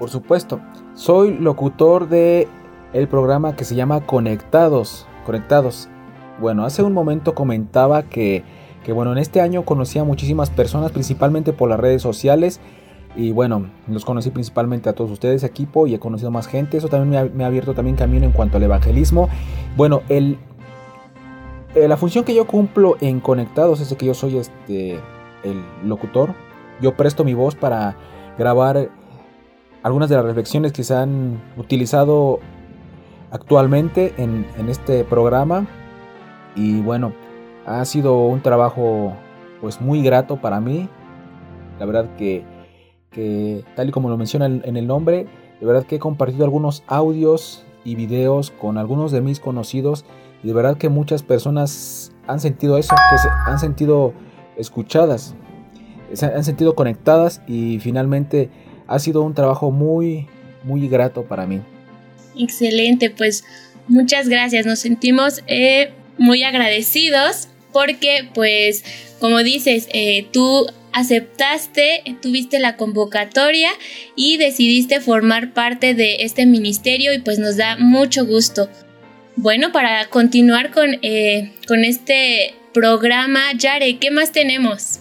por 0.00 0.10
supuesto. 0.10 0.60
Soy 0.94 1.38
locutor 1.38 2.08
de 2.08 2.48
el 2.92 3.06
programa 3.06 3.54
que 3.54 3.64
se 3.64 3.76
llama 3.76 4.04
Conectados. 4.06 5.06
Conectados. 5.24 5.88
Bueno, 6.40 6.64
hace 6.64 6.82
un 6.82 6.92
momento 6.92 7.34
comentaba 7.34 8.02
que, 8.02 8.42
que 8.84 8.92
bueno, 8.92 9.12
en 9.12 9.18
este 9.18 9.40
año 9.40 9.64
conocí 9.64 9.98
a 9.98 10.04
muchísimas 10.04 10.50
personas, 10.50 10.92
principalmente 10.92 11.52
por 11.52 11.68
las 11.68 11.80
redes 11.80 12.02
sociales. 12.02 12.60
Y 13.16 13.32
bueno, 13.32 13.66
los 13.88 14.04
conocí 14.04 14.30
principalmente 14.30 14.88
a 14.88 14.92
todos 14.92 15.10
ustedes, 15.10 15.42
equipo, 15.42 15.86
y 15.86 15.94
he 15.94 15.98
conocido 15.98 16.30
más 16.30 16.46
gente. 16.46 16.76
Eso 16.76 16.88
también 16.88 17.32
me 17.34 17.44
ha, 17.44 17.46
abierto 17.46 17.74
también 17.74 17.96
camino 17.96 18.24
en 18.24 18.32
cuanto 18.32 18.56
al 18.56 18.62
evangelismo. 18.62 19.28
Bueno, 19.76 20.02
el, 20.08 20.38
eh, 21.74 21.88
la 21.88 21.96
función 21.96 22.24
que 22.24 22.34
yo 22.34 22.46
cumplo 22.46 22.96
en 23.00 23.20
Conectados 23.20 23.80
es 23.80 23.92
que 23.94 24.06
yo 24.06 24.14
soy 24.14 24.38
este, 24.38 24.94
el 25.42 25.62
locutor. 25.84 26.34
Yo 26.80 26.96
presto 26.96 27.24
mi 27.24 27.34
voz 27.34 27.54
para 27.56 27.96
grabar 28.38 28.88
algunas 29.82 30.08
de 30.08 30.16
las 30.16 30.24
reflexiones 30.24 30.72
que 30.72 30.84
se 30.84 30.94
han 30.94 31.40
utilizado 31.56 32.40
actualmente 33.30 34.14
en, 34.16 34.46
este 34.68 35.04
programa. 35.04 35.66
Y 36.54 36.80
bueno, 36.80 37.12
ha 37.78 37.84
sido 37.84 38.26
un 38.26 38.42
trabajo 38.42 39.16
pues 39.60 39.80
muy 39.80 40.02
grato 40.02 40.40
para 40.40 40.60
mí. 40.60 40.88
La 41.78 41.86
verdad 41.86 42.08
que, 42.16 42.44
tal 43.76 43.88
y 43.88 43.92
como 43.92 44.08
lo 44.08 44.16
menciona 44.16 44.46
en 44.46 44.76
el 44.76 44.86
nombre, 44.86 45.26
de 45.60 45.66
verdad 45.66 45.84
que 45.84 45.96
he 45.96 45.98
compartido 45.98 46.44
algunos 46.44 46.82
audios 46.86 47.64
y 47.84 47.94
videos 47.94 48.50
con 48.50 48.76
algunos 48.76 49.12
de 49.12 49.20
mis 49.20 49.40
conocidos 49.40 50.04
y 50.42 50.48
de 50.48 50.54
verdad 50.54 50.76
que 50.78 50.88
muchas 50.88 51.22
personas 51.22 52.12
han 52.26 52.40
sentido 52.40 52.76
eso, 52.76 52.94
que 53.10 53.18
se 53.18 53.28
han 53.46 53.58
sentido 53.58 54.14
escuchadas, 54.56 55.34
se 56.12 56.26
han 56.26 56.44
sentido 56.44 56.74
conectadas 56.74 57.40
y 57.46 57.78
finalmente 57.78 58.50
ha 58.86 58.98
sido 58.98 59.22
un 59.22 59.34
trabajo 59.34 59.70
muy, 59.70 60.26
muy 60.64 60.88
grato 60.88 61.24
para 61.24 61.46
mí. 61.46 61.60
Excelente, 62.36 63.10
pues 63.10 63.44
muchas 63.86 64.28
gracias. 64.28 64.66
Nos 64.66 64.80
sentimos 64.80 65.42
eh, 65.46 65.92
muy 66.18 66.42
agradecidos 66.42 67.49
porque, 67.72 68.28
pues, 68.34 68.84
como 69.18 69.38
dices, 69.42 69.88
eh, 69.92 70.26
tú 70.32 70.66
aceptaste, 70.92 72.02
tuviste 72.20 72.58
la 72.58 72.76
convocatoria 72.76 73.70
y 74.16 74.36
decidiste 74.36 75.00
formar 75.00 75.52
parte 75.52 75.94
de 75.94 76.16
este 76.20 76.46
ministerio 76.46 77.12
y 77.12 77.18
pues 77.18 77.38
nos 77.38 77.56
da 77.56 77.76
mucho 77.76 78.26
gusto. 78.26 78.68
Bueno, 79.36 79.72
para 79.72 80.06
continuar 80.06 80.70
con, 80.70 80.98
eh, 81.02 81.52
con 81.66 81.84
este 81.84 82.54
programa, 82.74 83.40
Yare, 83.56 83.98
¿qué 83.98 84.10
más 84.10 84.32
tenemos? 84.32 85.00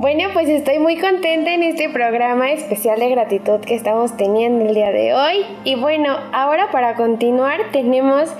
Bueno, 0.00 0.28
pues 0.32 0.48
estoy 0.48 0.78
muy 0.78 0.96
contenta 0.96 1.52
en 1.52 1.64
este 1.64 1.88
programa 1.88 2.52
especial 2.52 3.00
de 3.00 3.10
gratitud 3.10 3.58
que 3.60 3.74
estamos 3.74 4.16
teniendo 4.16 4.66
el 4.66 4.74
día 4.74 4.92
de 4.92 5.12
hoy. 5.12 5.44
Y 5.64 5.74
bueno, 5.74 6.16
ahora 6.32 6.70
para 6.70 6.94
continuar 6.94 7.72
tenemos 7.72 8.30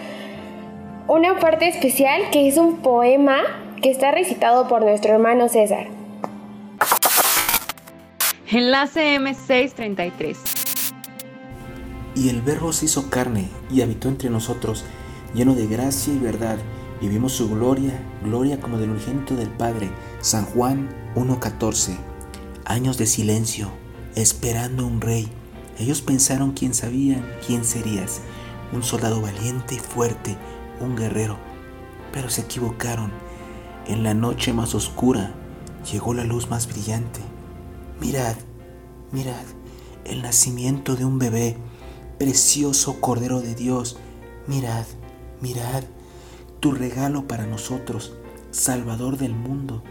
una 1.09 1.39
parte 1.39 1.67
especial 1.69 2.29
que 2.31 2.49
es 2.49 2.59
un 2.59 2.77
poema 2.77 3.39
que 3.83 3.91
está 3.91 4.13
recitado 4.13 4.69
por 4.69 4.83
nuestro 4.83 5.15
hermano 5.15 5.49
César. 5.49 5.87
Enlace 8.51 9.19
M633. 9.19 10.37
Y 12.15 12.29
el 12.29 12.43
Verbo 12.43 12.73
se 12.73 12.85
hizo 12.85 13.09
carne 13.09 13.49
y 13.71 13.81
habitó 13.81 14.09
entre 14.09 14.29
nosotros, 14.29 14.85
lleno 15.35 15.55
de 15.55 15.67
gracia 15.67 16.13
y 16.13 16.19
verdad 16.19 16.59
y 17.01 17.09
vimos 17.09 17.33
su 17.33 17.49
gloria, 17.49 17.93
gloria 18.23 18.61
como 18.61 18.77
del 18.77 18.91
urgente 18.91 19.35
del 19.35 19.49
Padre. 19.49 19.89
San 20.21 20.45
Juan 20.45 20.91
1.14. 21.15 21.97
Años 22.67 22.99
de 22.99 23.07
silencio, 23.07 23.71
esperando 24.15 24.87
un 24.87 25.01
rey. 25.01 25.29
Ellos 25.79 26.03
pensaron 26.03 26.53
quién 26.53 26.75
sabían 26.75 27.25
quién 27.47 27.65
serías. 27.65 28.21
Un 28.73 28.83
soldado 28.83 29.23
valiente 29.23 29.77
y 29.77 29.79
fuerte, 29.79 30.37
un 30.81 30.97
guerrero. 30.97 31.39
Pero 32.13 32.31
se 32.31 32.43
equivocaron. 32.43 33.13
En 33.87 34.03
la 34.03 34.15
noche 34.15 34.53
más 34.53 34.75
oscura 34.75 35.35
llegó 35.91 36.15
la 36.15 36.25
luz 36.25 36.51
más 36.51 36.69
brillante. 36.69 37.21
Mirad, 38.01 38.37
mirad, 39.13 39.45
el 40.05 40.23
nacimiento 40.23 40.97
de 40.97 41.05
un 41.05 41.19
bebé, 41.19 41.57
precioso 42.19 43.01
Cordero 43.01 43.41
de 43.41 43.55
Dios. 43.55 43.97
Mirad, 44.47 44.85
mirad 45.41 45.85
tu 46.61 46.73
regalo 46.73 47.27
para 47.29 47.47
nosotros, 47.47 48.15
Salvador 48.51 49.17
del 49.17 49.35
mundo. 49.35 49.83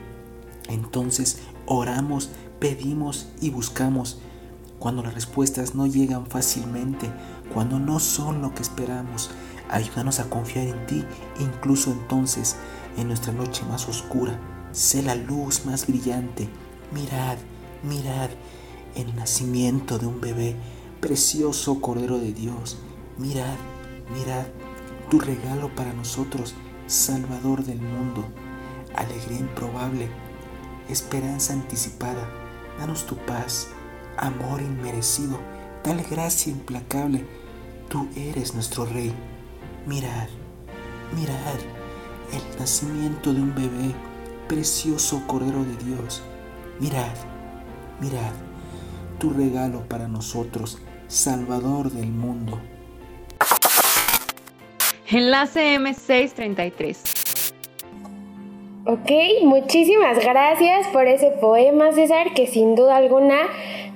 Entonces 0.67 1.39
oramos, 1.65 2.29
pedimos 2.59 3.29
y 3.41 3.49
buscamos. 3.49 4.19
Cuando 4.79 5.01
las 5.01 5.13
respuestas 5.13 5.75
no 5.75 5.87
llegan 5.87 6.27
fácilmente, 6.27 7.09
cuando 7.53 7.79
no 7.79 7.99
son 7.99 8.41
lo 8.41 8.53
que 8.53 8.61
esperamos, 8.61 9.31
ayúdanos 9.69 10.19
a 10.19 10.29
confiar 10.29 10.67
en 10.67 10.85
ti, 10.85 11.05
incluso 11.39 11.91
entonces, 11.91 12.55
en 12.97 13.07
nuestra 13.07 13.33
noche 13.33 13.63
más 13.69 13.87
oscura. 13.87 14.39
Sé 14.71 15.01
la 15.01 15.15
luz 15.15 15.65
más 15.65 15.87
brillante. 15.87 16.49
Mirad, 16.91 17.37
mirad 17.83 18.29
el 18.95 19.15
nacimiento 19.15 19.97
de 19.99 20.07
un 20.07 20.21
bebé, 20.21 20.55
precioso 20.99 21.79
Cordero 21.81 22.17
de 22.17 22.33
Dios. 22.33 22.77
Mirad, 23.17 23.55
mirad 24.13 24.45
tu 25.09 25.19
regalo 25.19 25.73
para 25.75 25.93
nosotros, 25.93 26.55
Salvador 26.87 27.63
del 27.63 27.81
mundo, 27.81 28.25
alegría 28.95 29.39
improbable, 29.39 30.09
esperanza 30.89 31.53
anticipada, 31.53 32.29
danos 32.79 33.05
tu 33.05 33.15
paz, 33.15 33.67
amor 34.17 34.61
inmerecido, 34.61 35.39
tal 35.83 36.03
gracia 36.09 36.51
implacable, 36.51 37.25
tú 37.89 38.07
eres 38.15 38.53
nuestro 38.53 38.85
Rey. 38.85 39.13
Mirad, 39.87 40.27
mirad 41.15 41.59
el 42.33 42.59
nacimiento 42.59 43.33
de 43.33 43.39
un 43.39 43.55
bebé, 43.55 43.95
precioso 44.49 45.23
Cordero 45.27 45.63
de 45.63 45.77
Dios. 45.77 46.21
Mirad, 46.81 47.15
mirad 48.01 48.33
tu 49.17 49.29
regalo 49.29 49.87
para 49.87 50.09
nosotros, 50.09 50.79
Salvador 51.07 51.89
del 51.89 52.11
mundo. 52.11 52.59
Enlace 55.09 55.77
M633. 55.79 57.26
Ok, 58.89 59.11
muchísimas 59.43 60.17
gracias 60.17 60.87
por 60.93 61.07
ese 61.07 61.31
poema, 61.41 61.91
César, 61.91 62.33
que 62.33 62.47
sin 62.47 62.73
duda 62.73 62.95
alguna 62.95 63.35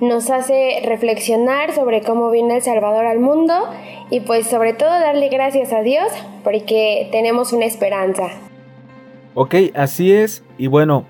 nos 0.02 0.28
hace 0.28 0.82
reflexionar 0.84 1.72
sobre 1.72 2.02
cómo 2.02 2.30
viene 2.30 2.56
el 2.56 2.62
Salvador 2.62 3.06
al 3.06 3.18
mundo 3.18 3.54
y 4.10 4.20
pues 4.20 4.46
sobre 4.48 4.74
todo 4.74 4.90
darle 4.90 5.30
gracias 5.30 5.72
a 5.72 5.80
Dios 5.80 6.12
porque 6.44 7.08
tenemos 7.10 7.54
una 7.54 7.64
esperanza. 7.64 8.24
Ok, 9.32 9.54
así 9.74 10.12
es. 10.12 10.44
Y 10.58 10.66
bueno, 10.66 11.06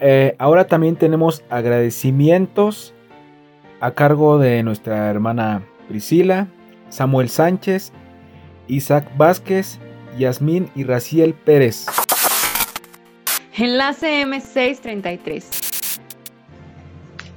eh, 0.00 0.34
ahora 0.38 0.66
también 0.66 0.96
tenemos 0.96 1.44
agradecimientos 1.48 2.92
a 3.80 3.92
cargo 3.92 4.36
de 4.36 4.62
nuestra 4.62 5.08
hermana 5.08 5.66
Priscila, 5.88 6.48
Samuel 6.90 7.30
Sánchez, 7.30 7.90
Isaac 8.68 9.10
Vázquez, 9.16 9.78
Yasmín 10.18 10.68
y 10.74 10.84
Raciel 10.84 11.32
Pérez. 11.32 11.86
Enlace 13.56 14.24
M633. 14.24 16.00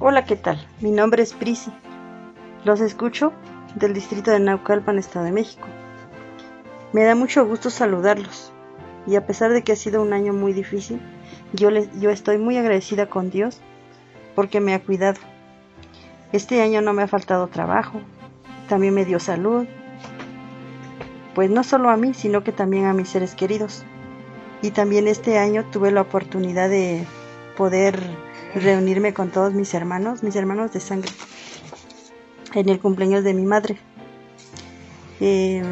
Hola, 0.00 0.24
¿qué 0.24 0.34
tal? 0.34 0.58
Mi 0.80 0.90
nombre 0.90 1.22
es 1.22 1.32
Prisi. 1.32 1.70
Los 2.64 2.80
escucho 2.80 3.32
del 3.76 3.94
distrito 3.94 4.32
de 4.32 4.40
Naucalpan, 4.40 4.98
Estado 4.98 5.26
de 5.26 5.30
México. 5.30 5.68
Me 6.92 7.04
da 7.04 7.14
mucho 7.14 7.46
gusto 7.46 7.70
saludarlos. 7.70 8.52
Y 9.06 9.14
a 9.14 9.26
pesar 9.26 9.52
de 9.52 9.62
que 9.62 9.70
ha 9.70 9.76
sido 9.76 10.02
un 10.02 10.12
año 10.12 10.32
muy 10.32 10.52
difícil, 10.52 11.00
yo, 11.52 11.70
les, 11.70 11.88
yo 12.00 12.10
estoy 12.10 12.38
muy 12.38 12.56
agradecida 12.56 13.06
con 13.08 13.30
Dios 13.30 13.60
porque 14.34 14.58
me 14.58 14.74
ha 14.74 14.82
cuidado. 14.82 15.20
Este 16.32 16.60
año 16.62 16.82
no 16.82 16.94
me 16.94 17.04
ha 17.04 17.08
faltado 17.08 17.46
trabajo, 17.46 18.00
también 18.68 18.92
me 18.92 19.04
dio 19.04 19.20
salud, 19.20 19.68
pues 21.36 21.48
no 21.48 21.62
solo 21.62 21.90
a 21.90 21.96
mí, 21.96 22.12
sino 22.12 22.42
que 22.42 22.50
también 22.50 22.86
a 22.86 22.92
mis 22.92 23.08
seres 23.08 23.36
queridos. 23.36 23.84
Y 24.62 24.70
también 24.70 25.06
este 25.06 25.38
año 25.38 25.64
tuve 25.70 25.92
la 25.92 26.02
oportunidad 26.02 26.68
de 26.68 27.04
poder 27.56 28.00
reunirme 28.54 29.14
con 29.14 29.30
todos 29.30 29.54
mis 29.54 29.72
hermanos, 29.74 30.22
mis 30.22 30.36
hermanos 30.36 30.72
de 30.72 30.80
sangre, 30.80 31.12
en 32.54 32.68
el 32.68 32.80
cumpleaños 32.80 33.24
de 33.24 33.34
mi 33.34 33.44
madre. 33.44 33.78
Eh, 35.20 35.62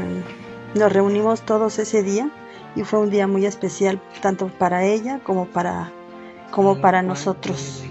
nos 0.74 0.92
reunimos 0.92 1.42
todos 1.42 1.78
ese 1.78 2.02
día 2.02 2.30
y 2.74 2.82
fue 2.82 3.00
un 3.00 3.10
día 3.10 3.26
muy 3.26 3.46
especial 3.46 4.00
tanto 4.20 4.48
para 4.58 4.84
ella 4.84 5.20
como 5.24 5.46
para 5.46 5.92
como 6.50 6.80
para 6.80 7.02
nosotros. 7.02 7.84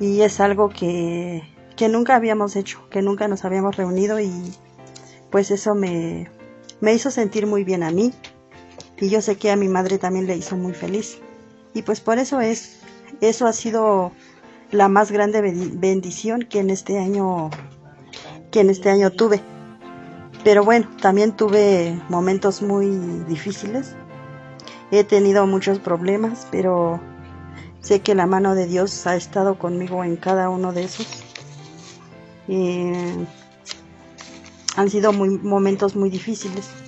y 0.00 0.22
es 0.22 0.40
algo 0.40 0.70
que, 0.70 1.42
que 1.76 1.88
nunca 1.88 2.16
habíamos 2.16 2.56
hecho 2.56 2.88
que 2.90 3.02
nunca 3.02 3.28
nos 3.28 3.44
habíamos 3.44 3.76
reunido 3.76 4.20
y 4.20 4.30
pues 5.30 5.50
eso 5.50 5.74
me, 5.74 6.30
me 6.80 6.94
hizo 6.94 7.10
sentir 7.10 7.46
muy 7.46 7.64
bien 7.64 7.82
a 7.82 7.90
mí 7.90 8.12
y 9.00 9.08
yo 9.08 9.20
sé 9.20 9.36
que 9.36 9.50
a 9.50 9.56
mi 9.56 9.68
madre 9.68 9.98
también 9.98 10.26
le 10.26 10.36
hizo 10.36 10.56
muy 10.56 10.72
feliz 10.72 11.18
y 11.74 11.82
pues 11.82 12.00
por 12.00 12.18
eso 12.18 12.40
es 12.40 12.80
eso 13.20 13.46
ha 13.46 13.52
sido 13.52 14.12
la 14.70 14.88
más 14.88 15.10
grande 15.12 15.40
bendición 15.40 16.42
que 16.42 16.60
en 16.60 16.70
este 16.70 16.98
año 16.98 17.50
que 18.50 18.60
en 18.60 18.70
este 18.70 18.90
año 18.90 19.10
tuve 19.10 19.40
pero 20.44 20.62
bueno, 20.62 20.86
también 21.00 21.32
tuve 21.32 21.98
momentos 22.10 22.60
muy 22.60 22.86
difíciles. 23.26 23.94
He 24.90 25.02
tenido 25.02 25.46
muchos 25.46 25.78
problemas, 25.78 26.46
pero 26.50 27.00
sé 27.80 28.00
que 28.00 28.14
la 28.14 28.26
mano 28.26 28.54
de 28.54 28.66
Dios 28.66 29.06
ha 29.06 29.16
estado 29.16 29.58
conmigo 29.58 30.04
en 30.04 30.16
cada 30.16 30.50
uno 30.50 30.74
de 30.74 30.84
esos. 30.84 31.24
han 34.76 34.90
sido 34.90 35.14
muy, 35.14 35.30
momentos 35.30 35.96
muy 35.96 36.10
difíciles. 36.10 36.83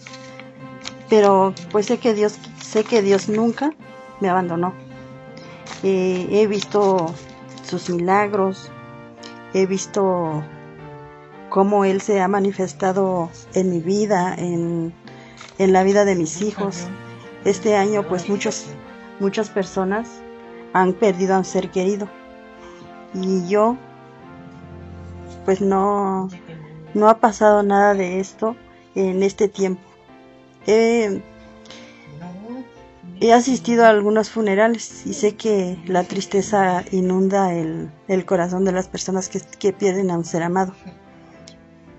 Pero 1.08 1.54
pues 1.70 1.86
sé 1.86 1.98
que 1.98 2.14
Dios, 2.14 2.38
sé 2.60 2.84
que 2.84 3.02
Dios 3.02 3.28
nunca 3.28 3.72
me 4.20 4.28
abandonó. 4.28 4.74
he 5.82 6.46
visto 6.48 7.12
sus 7.62 7.90
milagros, 7.90 8.70
he 9.54 9.66
visto 9.66 10.42
cómo 11.48 11.84
Él 11.84 12.00
se 12.00 12.20
ha 12.20 12.28
manifestado 12.28 13.30
en 13.54 13.70
mi 13.70 13.80
vida, 13.80 14.34
en, 14.34 14.92
la 15.58 15.82
vida 15.82 16.04
de 16.04 16.14
mis 16.14 16.42
hijos. 16.42 16.86
Este 17.44 17.76
año 17.76 18.06
pues 18.08 18.28
muchos, 18.28 18.66
muchas 19.20 19.48
personas 19.50 20.08
han 20.72 20.92
perdido 20.92 21.34
a 21.34 21.38
un 21.38 21.44
ser 21.44 21.70
querido 21.70 22.08
y 23.14 23.48
yo 23.48 23.76
pues 25.44 25.60
no, 25.60 26.28
no 26.92 27.08
ha 27.08 27.18
pasado 27.18 27.62
nada 27.62 27.94
de 27.94 28.20
esto 28.20 28.56
en 28.94 29.22
este 29.22 29.48
tiempo. 29.48 29.80
He, 30.66 31.22
asistido 33.32 33.84
a 33.84 33.88
algunos 33.88 34.30
funerales 34.30 35.06
y 35.06 35.14
sé 35.14 35.36
que 35.36 35.78
la 35.86 36.04
tristeza 36.04 36.84
inunda 36.92 37.52
el, 37.52 37.90
corazón 38.24 38.64
de 38.64 38.72
las 38.72 38.88
personas 38.88 39.28
que, 39.28 39.40
que 39.58 39.72
pierden 39.72 40.10
a 40.10 40.18
un 40.18 40.24
ser 40.24 40.42
amado 40.42 40.74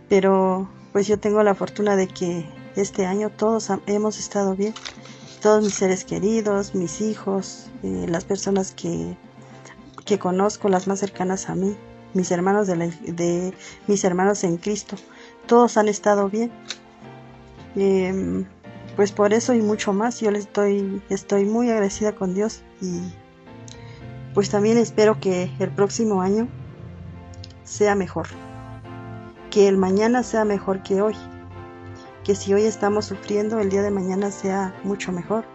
pero 0.09 0.69
pues 0.91 1.07
yo 1.07 1.19
tengo 1.19 1.43
la 1.43 1.55
fortuna 1.55 1.95
de 1.95 2.07
que 2.07 2.45
este 2.75 3.05
año 3.05 3.29
todos 3.29 3.69
hemos 3.87 4.19
estado 4.19 4.55
bien, 4.55 4.73
todos 5.41 5.63
mis 5.63 5.73
seres 5.73 6.05
queridos, 6.05 6.75
mis 6.75 7.01
hijos, 7.01 7.69
eh, 7.83 8.05
las 8.07 8.23
personas 8.23 8.71
que, 8.71 9.15
que 10.05 10.19
conozco, 10.19 10.69
las 10.69 10.87
más 10.87 10.99
cercanas 10.99 11.49
a 11.49 11.55
mí, 11.55 11.75
mis 12.13 12.31
hermanos 12.31 12.67
de, 12.67 12.75
de 12.75 13.53
mis 13.87 14.03
hermanos 14.03 14.43
en 14.43 14.57
Cristo, 14.57 14.95
todos 15.45 15.77
han 15.77 15.87
estado 15.87 16.29
bien. 16.29 16.51
Em, 17.75 18.45
pues 18.97 19.13
por 19.13 19.33
eso 19.33 19.53
y 19.53 19.61
mucho 19.61 19.93
más 19.93 20.19
yo 20.19 20.29
le 20.31 20.39
estoy, 20.39 21.01
estoy 21.09 21.45
muy 21.45 21.69
agradecida 21.69 22.13
con 22.13 22.33
Dios 22.33 22.63
y 22.81 22.99
pues 24.33 24.49
también 24.49 24.77
espero 24.77 25.21
que 25.21 25.49
el 25.59 25.69
próximo 25.69 26.21
año 26.21 26.49
sea 27.63 27.95
mejor 27.95 28.27
que 29.49 29.67
el 29.67 29.77
mañana 29.77 30.23
sea 30.23 30.45
mejor 30.45 30.83
que 30.83 31.01
hoy, 31.01 31.15
que 32.23 32.35
si 32.35 32.53
hoy 32.53 32.63
estamos 32.63 33.05
sufriendo, 33.05 33.59
el 33.59 33.69
día 33.69 33.81
de 33.81 33.91
mañana 33.91 34.31
sea 34.31 34.75
mucho 34.83 35.11
mejor. 35.11 35.45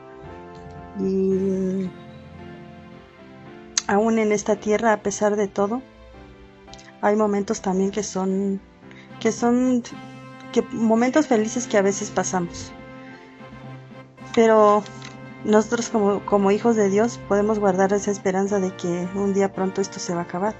Y 0.98 1.90
aún 3.86 4.18
en 4.18 4.32
esta 4.32 4.56
tierra, 4.56 4.92
a 4.92 5.02
pesar 5.02 5.36
de 5.36 5.48
todo, 5.48 5.82
hay 7.00 7.16
momentos 7.16 7.62
también 7.62 7.90
que 7.90 8.02
son, 8.02 8.60
que 9.20 9.32
son, 9.32 9.82
que 10.52 10.62
momentos 10.62 11.26
felices 11.26 11.66
que 11.66 11.78
a 11.78 11.82
veces 11.82 12.10
pasamos. 12.10 12.72
Pero 14.34 14.82
nosotros 15.44 15.88
como, 15.88 16.24
como 16.24 16.50
hijos 16.50 16.76
de 16.76 16.88
Dios 16.88 17.20
podemos 17.28 17.58
guardar 17.58 17.92
esa 17.92 18.10
esperanza 18.10 18.60
de 18.60 18.74
que 18.76 19.08
un 19.14 19.34
día 19.34 19.52
pronto 19.52 19.80
esto 19.80 19.98
se 19.98 20.14
va 20.14 20.20
a 20.20 20.24
acabar. 20.24 20.54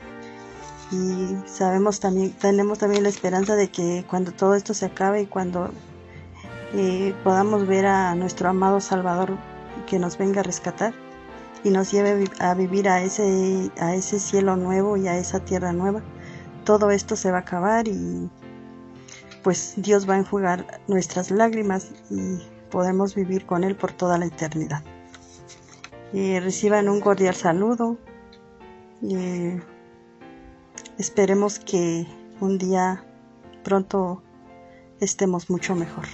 Y 0.91 1.37
sabemos 1.47 2.01
también, 2.01 2.33
tenemos 2.33 2.79
también 2.79 3.03
la 3.03 3.09
esperanza 3.09 3.57
de 3.57 3.71
que 3.71 4.05
cuando 4.09 4.33
todo 4.33 4.55
esto 4.55 4.75
se 4.75 4.87
acabe 4.87 5.23
y 5.23 5.27
cuando 5.27 5.71
eh, 6.75 7.15
podamos 7.25 7.67
ver 7.67 7.87
a 7.87 8.15
nuestro 8.15 8.49
amado 8.49 8.81
Salvador 8.81 9.39
que 9.87 9.99
nos 9.99 10.19
venga 10.19 10.41
a 10.41 10.43
rescatar 10.43 10.93
y 11.65 11.71
nos 11.71 11.91
lleve 11.93 12.25
a 12.41 12.55
vivir 12.55 12.89
a 12.89 13.03
ese, 13.03 13.71
a 13.79 13.95
ese 13.95 14.19
cielo 14.19 14.57
nuevo 14.57 14.97
y 14.97 15.09
a 15.09 15.17
esa 15.17 15.41
tierra 15.41 15.73
nueva, 15.73 16.03
todo 16.65 16.91
esto 16.91 17.17
se 17.17 17.31
va 17.31 17.39
a 17.39 17.41
acabar 17.41 17.89
y 17.89 18.29
pues 19.43 19.75
Dios 19.77 20.09
va 20.09 20.15
a 20.15 20.19
enjugar 20.19 20.81
nuestras 20.89 21.31
lágrimas 21.31 21.91
y 22.11 22.41
podemos 22.73 23.15
vivir 23.15 23.47
con 23.47 23.63
Él 23.63 23.77
por 23.77 23.93
toda 23.93 24.19
la 24.19 24.27
eternidad. 24.27 24.83
Eh, 26.13 26.41
reciban 26.41 26.89
un 26.89 27.01
cordial 27.01 27.37
saludo. 27.37 27.99
Eh, 29.09 29.61
Esperemos 30.99 31.59
que 31.59 32.07
un 32.41 32.59
día 32.59 33.03
pronto 33.65 34.23
estemos 35.01 35.49
mucho 35.49 35.75
mejor. 35.75 36.05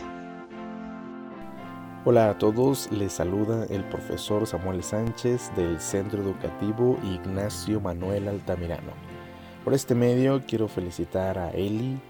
Hola 2.05 2.31
a 2.31 2.39
todos, 2.39 2.91
les 2.93 3.13
saluda 3.13 3.67
el 3.71 3.85
profesor 3.85 4.47
Samuel 4.47 4.83
Sánchez 4.85 5.51
del 5.57 5.81
Centro 5.81 6.23
Educativo 6.23 6.97
Ignacio 7.03 7.81
Manuel 7.81 8.29
Altamirano. 8.29 8.93
Por 9.65 9.75
este 9.75 9.97
medio 9.97 10.43
quiero 10.47 10.69
felicitar 10.69 11.37
a 11.39 11.51
Eli 11.51 12.01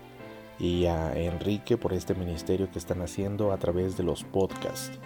y 0.59 0.87
a 0.87 1.15
Enrique 1.15 1.77
por 1.77 1.93
este 1.93 2.15
ministerio 2.15 2.71
que 2.71 2.79
están 2.79 3.03
haciendo 3.03 3.53
a 3.53 3.59
través 3.59 3.97
de 3.97 4.05
los 4.05 4.25
podcasts. 4.25 4.99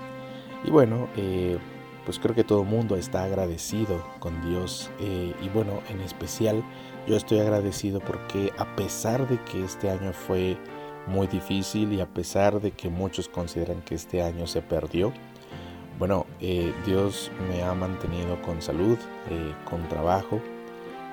Y 0.65 0.71
bueno, 0.71 1.09
eh, 1.17 1.59
pues 2.05 2.19
creo 2.19 2.35
que 2.35 2.45
todo 2.45 2.63
el 2.63 2.69
mundo 2.69 2.97
está 2.97 3.25
agradecido 3.25 4.03
con 4.19 4.41
Dios 4.49 4.91
eh, 5.01 5.35
y 5.43 5.49
bueno, 5.49 5.81
en 5.89 6.01
especial 6.01 6.63
yo 7.07 7.17
estoy 7.17 7.41
agradecido 7.41 8.01
porque 8.01 8.53
a 8.59 8.77
pesar 8.77 9.29
de 9.29 9.41
que 9.45 9.65
este 9.65 9.91
año 9.91 10.13
fue 10.13 10.57
muy 11.07 11.27
difícil 11.27 11.93
y 11.93 12.01
a 12.01 12.07
pesar 12.07 12.61
de 12.61 12.71
que 12.73 12.89
muchos 12.89 13.29
consideran 13.29 13.83
que 13.83 13.95
este 13.95 14.23
año 14.23 14.47
se 14.47 14.63
perdió, 14.63 15.13
bueno, 15.99 16.27
eh, 16.41 16.73
Dios 16.87 17.31
me 17.49 17.63
ha 17.63 17.75
mantenido 17.75 18.41
con 18.43 18.63
salud, 18.63 18.99
eh, 19.31 19.55
con 19.69 19.89
trabajo, 19.89 20.41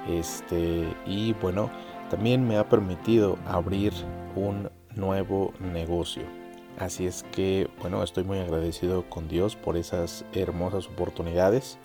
este, 0.07 0.87
y 1.05 1.33
bueno, 1.33 1.69
también 2.09 2.47
me 2.47 2.57
ha 2.57 2.67
permitido 2.67 3.37
abrir 3.47 3.93
un 4.36 4.69
nuevo 4.95 5.53
negocio. 5.59 6.23
Así 6.77 7.05
es 7.05 7.23
que, 7.32 7.69
bueno, 7.82 8.03
estoy 8.03 8.23
muy 8.23 8.39
agradecido 8.39 9.09
con 9.09 9.27
Dios 9.27 9.55
por 9.55 9.75
esas 9.75 10.25
hermosas 10.34 10.88
oportunidades. 10.88 11.77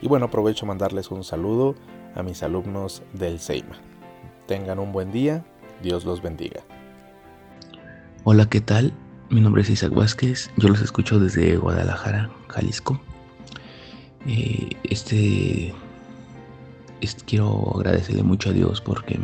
Y 0.00 0.08
bueno, 0.08 0.26
aprovecho 0.26 0.66
a 0.66 0.68
mandarles 0.68 1.10
un 1.10 1.24
saludo 1.24 1.74
a 2.14 2.22
mis 2.22 2.42
alumnos 2.42 3.02
del 3.12 3.40
SEIMA. 3.40 3.76
Tengan 4.46 4.78
un 4.78 4.92
buen 4.92 5.10
día, 5.10 5.44
Dios 5.82 6.04
los 6.04 6.22
bendiga. 6.22 6.62
Hola, 8.24 8.48
¿qué 8.48 8.60
tal? 8.60 8.92
Mi 9.28 9.40
nombre 9.40 9.62
es 9.62 9.70
Isaac 9.70 9.92
Vázquez, 9.92 10.50
yo 10.56 10.68
los 10.68 10.80
escucho 10.80 11.18
desde 11.18 11.56
Guadalajara, 11.56 12.30
Jalisco. 12.48 13.00
Eh, 14.26 14.70
este, 14.84 15.74
quiero 17.26 17.76
agradecerle 17.76 18.22
mucho 18.22 18.50
a 18.50 18.52
Dios 18.52 18.80
porque 18.80 19.18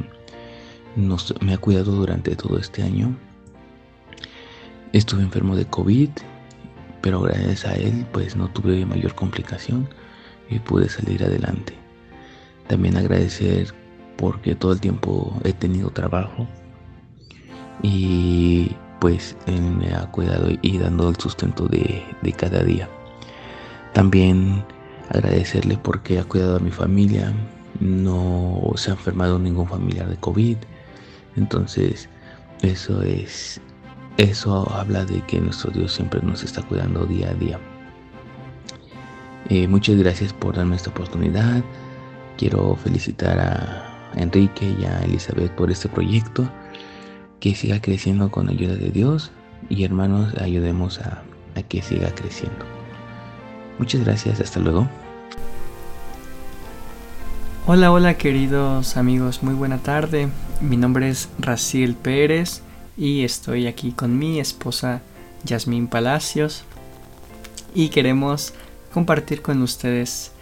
me 0.97 1.55
ha 1.55 1.59
cuidado 1.59 1.93
durante 1.93 2.37
todo 2.37 2.59
este 2.59 2.83
año. 2.83 3.17
Estuve 4.93 5.23
enfermo 5.23 5.57
de 5.57 5.65
COVID, 5.65 6.11
pero 7.01 7.21
gracias 7.23 7.65
a 7.65 7.75
él 7.75 8.07
pues 8.13 8.37
no 8.37 8.49
tuve 8.49 8.85
mayor 8.85 9.15
complicación 9.15 9.89
y 10.51 10.59
pude 10.59 10.89
salir 10.89 11.25
adelante. 11.25 11.75
También 12.69 12.97
agradecer 12.97 13.75
porque 14.17 14.55
todo 14.55 14.73
el 14.73 14.81
tiempo 14.81 15.35
he 15.45 15.53
tenido 15.53 15.91
trabajo 15.91 16.47
y 17.83 18.77
pues 19.01 19.37
él 19.47 19.63
me 19.63 19.93
ha 19.95 20.07
cuidado 20.11 20.49
y 20.63 20.79
dando 20.79 21.09
el 21.09 21.17
sustento 21.17 21.67
de, 21.67 22.05
de 22.23 22.33
cada 22.33 22.63
día. 22.63 22.89
También 23.95 24.65
agradecerle 25.09 25.77
porque 25.77 26.19
ha 26.19 26.25
cuidado 26.25 26.57
a 26.57 26.61
mi 26.61 26.71
familia, 26.71 27.35
no 27.81 28.61
se 28.77 28.91
ha 28.91 28.95
enfermado 28.95 29.39
ningún 29.39 29.67
familiar 29.67 30.09
de 30.09 30.17
COVID, 30.17 30.57
entonces 31.37 32.09
eso 32.63 33.03
es 33.03 33.61
eso 34.19 34.71
habla 34.73 35.05
de 35.05 35.21
que 35.23 35.41
nuestro 35.41 35.71
Dios 35.71 35.93
siempre 35.93 36.21
nos 36.23 36.45
está 36.45 36.63
cuidando 36.63 37.07
día 37.07 37.31
a 37.31 37.35
día. 37.35 37.59
Eh, 39.49 39.67
muchas 39.67 39.97
gracias 39.97 40.33
por 40.33 40.57
darme 40.57 40.77
esta 40.77 40.91
oportunidad. 40.91 41.63
Quiero 42.37 42.77
felicitar 42.77 43.39
a 43.39 44.11
Enrique 44.17 44.75
y 44.79 44.85
a 44.85 45.01
Elizabeth 45.01 45.51
por 45.53 45.71
este 45.71 45.89
proyecto. 45.89 46.49
Que 47.41 47.55
siga 47.55 47.81
creciendo 47.81 48.31
con 48.31 48.49
ayuda 48.49 48.77
de 48.77 48.91
Dios 48.91 49.33
y 49.69 49.83
hermanos 49.85 50.35
ayudemos 50.37 51.01
a, 51.01 51.23
a 51.57 51.63
que 51.63 51.83
siga 51.83 52.15
creciendo. 52.15 52.65
Muchas 53.79 54.05
gracias, 54.05 54.41
hasta 54.41 54.61
luego. 54.61 54.89
Hola, 57.65 57.93
hola 57.93 58.15
queridos 58.19 58.97
amigos, 58.97 59.45
muy 59.45 59.55
buena 59.55 59.79
tarde. 59.79 60.29
Mi 60.61 60.77
nombre 60.77 61.09
es 61.09 61.29
Raciel 61.39 61.95
Pérez 61.95 62.61
y 62.97 63.23
estoy 63.23 63.69
aquí 63.69 63.93
con 63.93 64.19
mi 64.19 64.41
esposa 64.41 65.01
Yasmín 65.45 65.87
Palacios 65.87 66.65
y 67.73 67.91
queremos 67.91 68.53
compartir 68.93 69.43
con 69.43 69.63
ustedes 69.63 70.33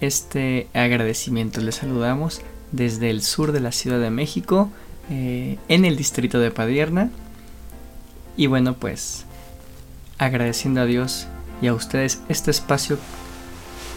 este 0.00 0.68
agradecimiento. 0.72 1.60
Les 1.60 1.74
saludamos 1.74 2.42
desde 2.70 3.10
el 3.10 3.22
sur 3.22 3.50
de 3.50 3.58
la 3.58 3.72
Ciudad 3.72 3.98
de 3.98 4.10
México, 4.10 4.70
eh, 5.10 5.58
en 5.66 5.84
el 5.84 5.96
distrito 5.96 6.38
de 6.38 6.52
Padierna. 6.52 7.10
Y 8.36 8.46
bueno, 8.46 8.74
pues 8.74 9.24
agradeciendo 10.16 10.82
a 10.82 10.86
Dios 10.86 11.26
y 11.60 11.66
a 11.66 11.74
ustedes 11.74 12.20
este 12.28 12.52
espacio 12.52 12.98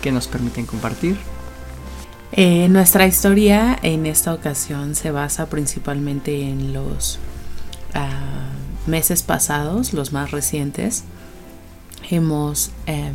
que 0.01 0.11
nos 0.11 0.27
permiten 0.27 0.65
compartir. 0.65 1.17
Eh, 2.33 2.69
nuestra 2.69 3.05
historia 3.07 3.77
en 3.81 4.05
esta 4.05 4.33
ocasión 4.33 4.95
se 4.95 5.11
basa 5.11 5.47
principalmente 5.47 6.43
en 6.43 6.73
los 6.73 7.19
meses 8.87 9.21
pasados, 9.21 9.93
los 9.93 10.11
más 10.11 10.31
recientes, 10.31 11.03
hemos 12.09 12.71
em, 12.85 13.13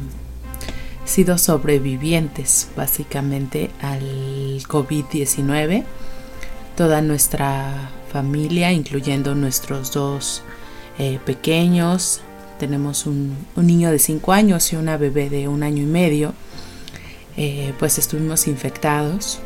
sido 1.04 1.38
sobrevivientes 1.38 2.68
básicamente 2.76 3.70
al 3.80 4.00
COVID-19. 4.68 5.84
Toda 6.76 7.00
nuestra 7.02 7.90
familia, 8.12 8.72
incluyendo 8.72 9.34
nuestros 9.34 9.92
dos 9.92 10.42
eh, 10.98 11.18
pequeños, 11.24 12.20
tenemos 12.58 13.06
un, 13.06 13.36
niño 13.56 13.90
de 13.90 13.98
5 13.98 14.32
años 14.32 14.72
y 14.72 14.76
una 14.76 14.96
bebé 14.96 15.30
de 15.30 15.48
un 15.48 15.62
año 15.62 15.82
y 15.82 15.86
medio, 15.86 16.32
eh, 17.36 17.74
pues 17.78 17.98
estuvimos 17.98 18.46
infectados. 18.46 19.40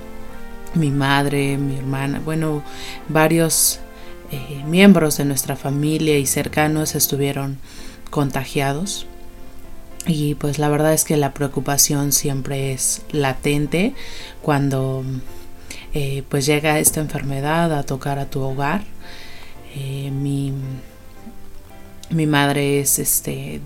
Mi 0.74 0.91
madre, 0.91 1.59
mi 1.59 1.76
hermana, 1.76 2.20
bueno, 2.24 2.62
varios 3.09 3.80
eh, 4.30 4.62
miembros 4.66 5.16
de 5.16 5.24
nuestra 5.24 5.57
familia 5.57 6.16
y 6.18 6.26
cercanos 6.26 6.95
estuvieron 6.95 7.59
contagiados. 8.11 9.07
Y 10.07 10.36
pues 10.36 10.59
la 10.59 10.68
verdad 10.68 10.95
es 10.95 11.05
que 11.05 11.16
la 11.16 11.34
preocupación 11.34 12.12
siempre 12.12 12.72
es 12.72 13.03
latente 13.11 13.95
cuando 14.41 15.05
eh, 15.93 16.22
pues 16.28 16.47
llega 16.47 16.78
esta 16.78 17.01
enfermedad 17.01 17.76
a 17.76 17.82
tocar 17.82 18.18
a 18.18 18.30
tu 18.30 18.41
hogar. 18.41 18.84
Mi, 19.74 20.53
mi, 22.11 22.26
madre 22.26 22.80
es 22.80 22.99
este 22.99 23.61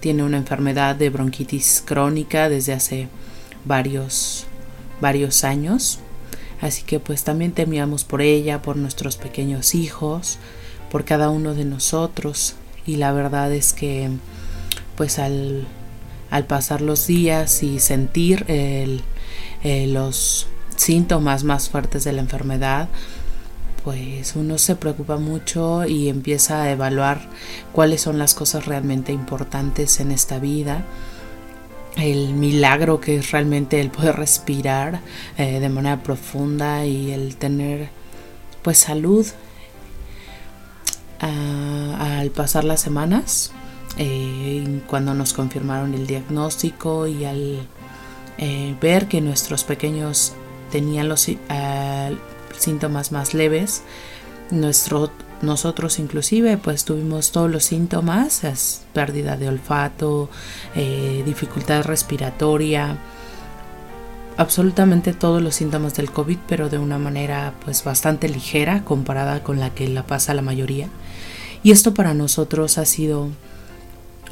tiene 0.00 0.22
una 0.22 0.36
enfermedad 0.36 0.96
de 0.96 1.10
bronquitis 1.10 1.82
crónica 1.84 2.48
desde 2.48 2.72
hace 2.72 3.08
varios 3.64 4.46
varios 5.00 5.44
años 5.44 6.00
Así 6.62 6.84
que 6.84 7.00
pues 7.00 7.24
también 7.24 7.50
temíamos 7.50 8.04
por 8.04 8.22
ella, 8.22 8.62
por 8.62 8.76
nuestros 8.76 9.16
pequeños 9.16 9.74
hijos, 9.74 10.38
por 10.92 11.04
cada 11.04 11.28
uno 11.28 11.54
de 11.54 11.64
nosotros. 11.64 12.54
Y 12.86 12.96
la 12.96 13.12
verdad 13.12 13.52
es 13.52 13.72
que 13.72 14.10
pues 14.96 15.18
al, 15.18 15.66
pasar 16.46 16.80
los 16.80 17.08
días 17.08 17.64
y 17.64 17.80
sentir 17.80 18.44
eh, 18.46 19.00
los 19.88 20.46
síntomas 20.76 21.42
más 21.42 21.68
fuertes 21.68 22.04
de 22.04 22.12
la 22.12 22.20
enfermedad, 22.20 22.88
pues 23.84 24.36
uno 24.36 24.58
se 24.58 24.76
preocupa 24.76 25.16
mucho 25.16 25.84
y 25.84 26.08
empieza 26.08 26.62
a 26.62 26.70
evaluar 26.70 27.28
cuáles 27.72 28.00
son 28.00 28.18
las 28.18 28.34
cosas 28.34 28.66
realmente 28.66 29.12
importantes 29.12 30.00
en 30.00 30.12
esta 30.12 30.38
vida 30.38 30.84
el 31.96 32.34
milagro 32.34 33.00
que 33.00 33.16
es 33.16 33.30
realmente 33.32 33.80
el 33.80 33.90
poder 33.90 34.16
respirar 34.16 35.00
eh, 35.36 35.60
de 35.60 35.68
manera 35.68 36.02
profunda 36.02 36.86
y 36.86 37.10
el 37.10 37.36
tener 37.36 37.90
pues 38.62 38.78
salud 38.78 39.26
ah, 41.20 42.18
al 42.18 42.30
pasar 42.30 42.64
las 42.64 42.80
semanas 42.80 43.52
eh, 43.98 44.80
cuando 44.86 45.12
nos 45.12 45.34
confirmaron 45.34 45.94
el 45.94 46.06
diagnóstico 46.06 47.06
y 47.06 47.24
al 47.24 47.68
eh, 48.38 48.74
ver 48.80 49.08
que 49.08 49.20
nuestros 49.20 49.64
pequeños 49.64 50.32
tenían 50.70 51.08
los 51.08 51.28
ah, 51.50 52.10
síntomas 52.56 53.12
más 53.12 53.34
leves 53.34 53.82
nuestro 54.52 55.10
nosotros 55.40 55.98
inclusive 55.98 56.56
pues 56.56 56.84
tuvimos 56.84 57.32
todos 57.32 57.50
los 57.50 57.64
síntomas, 57.64 58.44
es 58.44 58.82
pérdida 58.92 59.36
de 59.36 59.48
olfato, 59.48 60.30
eh, 60.76 61.22
dificultad 61.26 61.82
respiratoria, 61.82 62.96
absolutamente 64.36 65.12
todos 65.12 65.42
los 65.42 65.56
síntomas 65.56 65.94
del 65.94 66.12
COVID, 66.12 66.38
pero 66.46 66.68
de 66.68 66.78
una 66.78 66.98
manera 66.98 67.54
pues 67.64 67.82
bastante 67.82 68.28
ligera 68.28 68.84
comparada 68.84 69.42
con 69.42 69.58
la 69.58 69.70
que 69.70 69.88
la 69.88 70.06
pasa 70.06 70.32
la 70.32 70.42
mayoría. 70.42 70.88
Y 71.64 71.72
esto 71.72 71.92
para 71.92 72.14
nosotros 72.14 72.78
ha 72.78 72.84
sido 72.84 73.28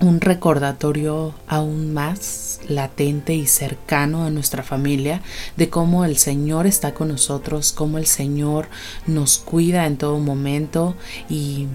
un 0.01 0.21
recordatorio 0.21 1.35
aún 1.47 1.93
más 1.93 2.61
latente 2.69 3.35
y 3.35 3.47
cercano 3.47 4.25
a 4.25 4.31
nuestra 4.31 4.63
familia 4.63 5.21
de 5.57 5.69
cómo 5.69 6.05
el 6.05 6.17
Señor 6.17 6.67
está 6.67 6.95
con 6.95 7.09
nosotros, 7.09 7.73
cómo 7.73 7.99
el 7.99 8.07
Señor 8.07 8.69
nos 9.07 9.39
cuida 9.39 9.87
en 9.87 9.99
todo 9.99 10.19
momento 10.19 10.97
y, 11.29 11.67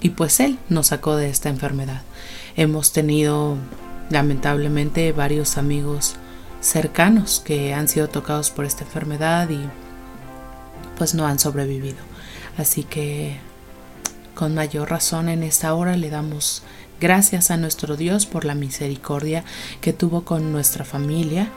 y 0.00 0.10
pues 0.10 0.40
Él 0.40 0.58
nos 0.68 0.88
sacó 0.88 1.16
de 1.16 1.30
esta 1.30 1.48
enfermedad. 1.48 2.02
Hemos 2.56 2.92
tenido 2.92 3.56
lamentablemente 4.10 5.12
varios 5.12 5.56
amigos 5.56 6.16
cercanos 6.60 7.40
que 7.44 7.74
han 7.74 7.86
sido 7.86 8.08
tocados 8.08 8.50
por 8.50 8.64
esta 8.64 8.82
enfermedad 8.82 9.48
y 9.50 9.60
pues 10.96 11.14
no 11.14 11.26
han 11.26 11.38
sobrevivido. 11.38 11.98
Así 12.56 12.82
que 12.82 13.36
con 14.34 14.54
mayor 14.54 14.90
razón 14.90 15.28
en 15.28 15.44
esta 15.44 15.74
hora 15.74 15.96
le 15.96 16.10
damos 16.10 16.62
Gracias 17.00 17.50
a 17.50 17.56
nuestro 17.56 17.96
Dios 17.96 18.26
por 18.26 18.44
la 18.44 18.54
misericordia 18.54 19.44
que 19.80 19.92
tuvo 19.92 20.24
con 20.24 20.52
nuestra 20.52 20.84
familia. 20.84 21.48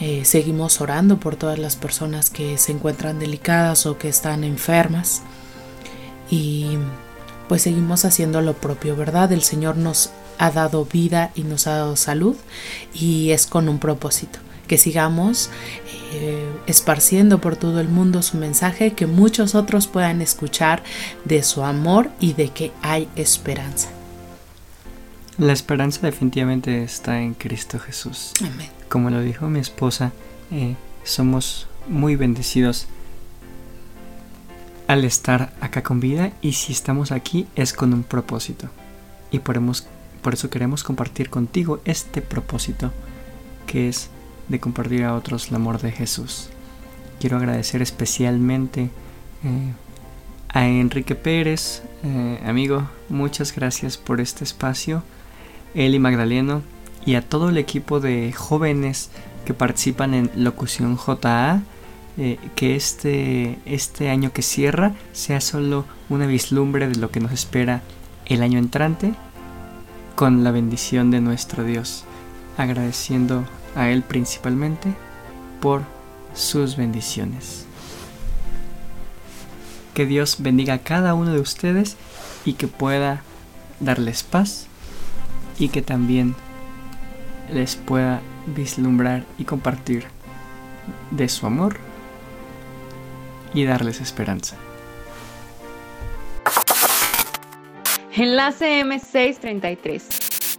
Eh, 0.00 0.24
seguimos 0.24 0.80
orando 0.80 1.20
por 1.20 1.36
todas 1.36 1.58
las 1.58 1.76
personas 1.76 2.30
que 2.30 2.56
se 2.56 2.72
encuentran 2.72 3.18
delicadas 3.18 3.84
o 3.86 3.98
que 3.98 4.08
están 4.08 4.42
enfermas. 4.42 5.22
Y 6.30 6.78
pues 7.48 7.62
seguimos 7.62 8.06
haciendo 8.06 8.40
lo 8.40 8.54
propio, 8.54 8.96
¿verdad? 8.96 9.30
El 9.32 9.42
Señor 9.42 9.76
nos 9.76 10.10
ha 10.38 10.50
dado 10.50 10.86
vida 10.86 11.30
y 11.34 11.42
nos 11.42 11.66
ha 11.66 11.76
dado 11.76 11.96
salud 11.96 12.36
y 12.94 13.30
es 13.30 13.46
con 13.46 13.68
un 13.68 13.78
propósito 13.78 14.40
que 14.66 14.78
sigamos 14.78 15.50
eh, 16.14 16.50
esparciendo 16.66 17.40
por 17.40 17.56
todo 17.56 17.80
el 17.80 17.88
mundo 17.88 18.22
su 18.22 18.38
mensaje, 18.38 18.94
que 18.94 19.06
muchos 19.06 19.54
otros 19.54 19.86
puedan 19.86 20.22
escuchar 20.22 20.82
de 21.26 21.42
su 21.42 21.62
amor 21.62 22.10
y 22.18 22.32
de 22.32 22.48
que 22.48 22.72
hay 22.82 23.08
esperanza. 23.14 23.90
La 25.38 25.52
esperanza 25.52 26.00
definitivamente 26.02 26.84
está 26.84 27.20
en 27.20 27.34
Cristo 27.34 27.80
Jesús. 27.80 28.32
Como 28.88 29.10
lo 29.10 29.20
dijo 29.20 29.48
mi 29.48 29.58
esposa, 29.58 30.12
eh, 30.52 30.76
somos 31.02 31.66
muy 31.88 32.14
bendecidos 32.14 32.86
al 34.86 35.04
estar 35.04 35.52
acá 35.60 35.82
con 35.82 35.98
vida 35.98 36.32
y 36.40 36.52
si 36.52 36.72
estamos 36.72 37.10
aquí 37.10 37.48
es 37.56 37.72
con 37.72 37.92
un 37.92 38.04
propósito. 38.04 38.68
Y 39.32 39.40
por, 39.40 39.60
eso 40.32 40.50
queremos 40.50 40.84
compartir 40.84 41.30
contigo 41.30 41.80
este 41.84 42.22
propósito 42.22 42.92
que 43.66 43.88
es 43.88 44.10
de 44.48 44.60
compartir 44.60 45.02
a 45.02 45.14
otros 45.14 45.48
el 45.48 45.56
amor 45.56 45.80
de 45.80 45.90
Jesús. 45.90 46.50
Quiero 47.18 47.38
agradecer 47.38 47.82
especialmente 47.82 48.90
eh, 49.42 49.72
a 50.48 50.68
Enrique 50.68 51.16
Pérez, 51.16 51.82
eh, 52.04 52.40
amigo, 52.46 52.88
muchas 53.08 53.52
gracias 53.52 53.96
por 53.96 54.20
este 54.20 54.44
espacio, 54.44 55.02
y 55.74 55.98
Magdaleno, 55.98 56.62
y 57.04 57.16
a 57.16 57.22
todo 57.22 57.48
el 57.48 57.58
equipo 57.58 58.00
de 58.00 58.32
jóvenes 58.32 59.10
que 59.44 59.54
participan 59.54 60.14
en 60.14 60.30
Locución 60.36 60.96
JA 60.96 61.62
eh, 62.16 62.38
que 62.54 62.76
este, 62.76 63.58
este 63.66 64.08
año 64.08 64.32
que 64.32 64.42
cierra 64.42 64.94
sea 65.12 65.40
solo 65.40 65.84
una 66.08 66.26
vislumbre 66.26 66.88
de 66.88 66.94
lo 66.96 67.10
que 67.10 67.18
nos 67.18 67.32
espera 67.32 67.82
el 68.26 68.42
año 68.42 68.60
entrante 68.60 69.14
con 70.14 70.44
la 70.44 70.52
bendición 70.52 71.10
de 71.10 71.20
nuestro 71.20 71.64
Dios, 71.64 72.04
agradeciendo 72.56 73.44
a 73.74 73.90
Él 73.90 74.02
principalmente 74.02 74.94
por 75.60 75.82
sus 76.34 76.76
bendiciones. 76.76 77.66
Que 79.92 80.06
Dios 80.06 80.36
bendiga 80.38 80.74
a 80.74 80.78
cada 80.78 81.14
uno 81.14 81.32
de 81.32 81.40
ustedes 81.40 81.96
y 82.44 82.52
que 82.52 82.68
pueda 82.68 83.22
darles 83.80 84.22
paz 84.22 84.68
y 85.58 85.68
que 85.68 85.82
también 85.82 86.34
les 87.52 87.76
pueda 87.76 88.20
vislumbrar 88.46 89.24
y 89.38 89.44
compartir 89.44 90.04
de 91.10 91.28
su 91.28 91.46
amor 91.46 91.76
y 93.52 93.64
darles 93.64 94.00
esperanza. 94.00 94.56
Enlace 98.16 98.84
M633. 98.84 100.58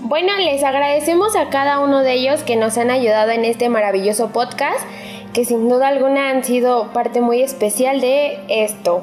Bueno, 0.00 0.36
les 0.38 0.62
agradecemos 0.62 1.34
a 1.34 1.48
cada 1.48 1.80
uno 1.80 2.00
de 2.00 2.12
ellos 2.12 2.42
que 2.42 2.56
nos 2.56 2.78
han 2.78 2.90
ayudado 2.90 3.30
en 3.30 3.44
este 3.44 3.68
maravilloso 3.68 4.30
podcast, 4.30 4.80
que 5.32 5.44
sin 5.44 5.68
duda 5.68 5.88
alguna 5.88 6.30
han 6.30 6.44
sido 6.44 6.92
parte 6.92 7.20
muy 7.20 7.42
especial 7.42 8.00
de 8.00 8.38
esto. 8.48 9.02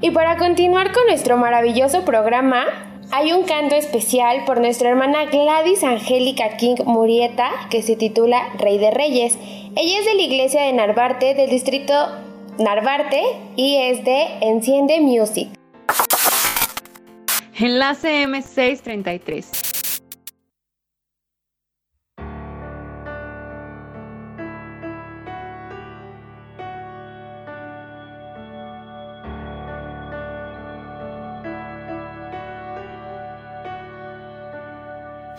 Y 0.00 0.12
para 0.12 0.38
continuar 0.38 0.92
con 0.92 1.06
nuestro 1.08 1.36
maravilloso 1.36 2.04
programa, 2.06 2.64
hay 3.12 3.32
un 3.32 3.44
canto 3.44 3.74
especial 3.74 4.44
por 4.44 4.60
nuestra 4.60 4.88
hermana 4.88 5.24
Gladys 5.26 5.82
Angélica 5.82 6.56
King 6.56 6.76
Murieta 6.84 7.50
que 7.70 7.82
se 7.82 7.96
titula 7.96 8.52
Rey 8.58 8.78
de 8.78 8.90
Reyes. 8.90 9.36
Ella 9.76 9.98
es 9.98 10.04
de 10.04 10.14
la 10.14 10.22
iglesia 10.22 10.62
de 10.62 10.72
Narvarte, 10.72 11.34
del 11.34 11.50
distrito 11.50 11.94
Narvarte, 12.58 13.22
y 13.56 13.76
es 13.76 14.04
de 14.04 14.26
Enciende 14.40 15.00
Music. 15.00 15.48
Enlace 17.58 18.26
M633. 18.26 19.59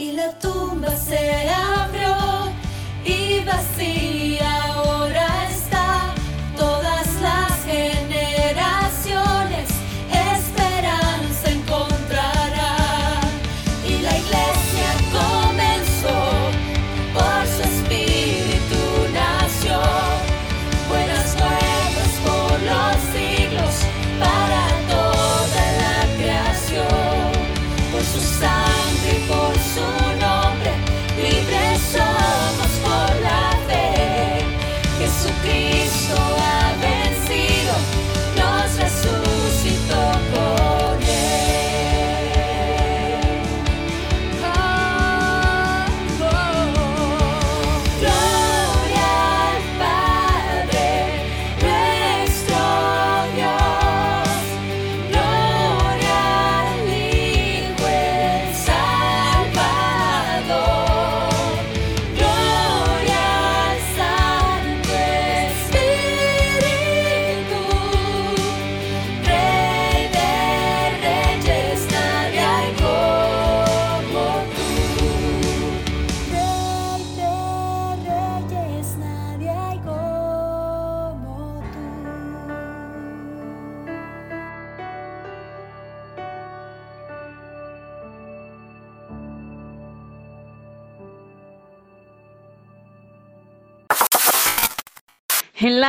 y 0.00 0.12
la 0.12 0.30
tumba 0.38 0.96
se 0.96 1.50
abrió 1.50 2.16
y 3.04 3.44
vacía. 3.44 4.49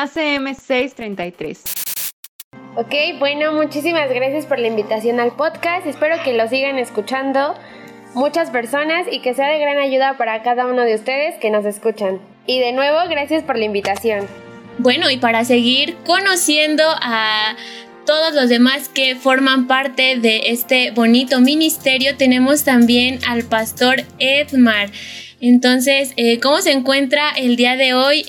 ACM633. 0.02 1.60
Ok, 2.76 3.20
bueno, 3.20 3.54
muchísimas 3.54 4.10
gracias 4.10 4.46
por 4.46 4.58
la 4.58 4.68
invitación 4.68 5.20
al 5.20 5.32
podcast. 5.36 5.86
Espero 5.86 6.16
que 6.24 6.34
lo 6.34 6.48
sigan 6.48 6.80
escuchando 6.80 7.54
muchas 8.14 8.50
personas 8.50 9.06
y 9.12 9.20
que 9.20 9.34
sea 9.34 9.50
de 9.50 9.60
gran 9.60 9.78
ayuda 9.78 10.18
para 10.18 10.42
cada 10.42 10.66
uno 10.66 10.84
de 10.84 10.96
ustedes 10.96 11.36
que 11.40 11.50
nos 11.50 11.66
escuchan. 11.66 12.20
Y 12.48 12.60
de 12.60 12.72
nuevo, 12.72 12.98
gracias 13.10 13.44
por 13.44 13.58
la 13.58 13.66
invitación. 13.66 14.28
Bueno, 14.80 15.12
y 15.12 15.18
para 15.18 15.46
seguir 15.46 15.96
conociendo 16.06 16.84
a 16.88 17.56
todos 18.06 18.34
los 18.34 18.50
demás 18.50 18.90
que 18.90 19.16
forman 19.16 19.68
parte 19.68 20.18
de 20.18 20.44
este 20.48 20.92
bonito 20.92 21.40
ministerio, 21.40 22.18
tenemos 22.18 22.64
también 22.64 23.20
al 23.28 23.44
pastor 23.44 24.04
Edmar. 24.18 24.90
Entonces, 25.40 26.14
eh, 26.18 26.40
¿cómo 26.40 26.62
se 26.62 26.72
encuentra 26.72 27.32
el 27.32 27.56
día 27.56 27.76
de 27.76 27.94
hoy 27.94 28.26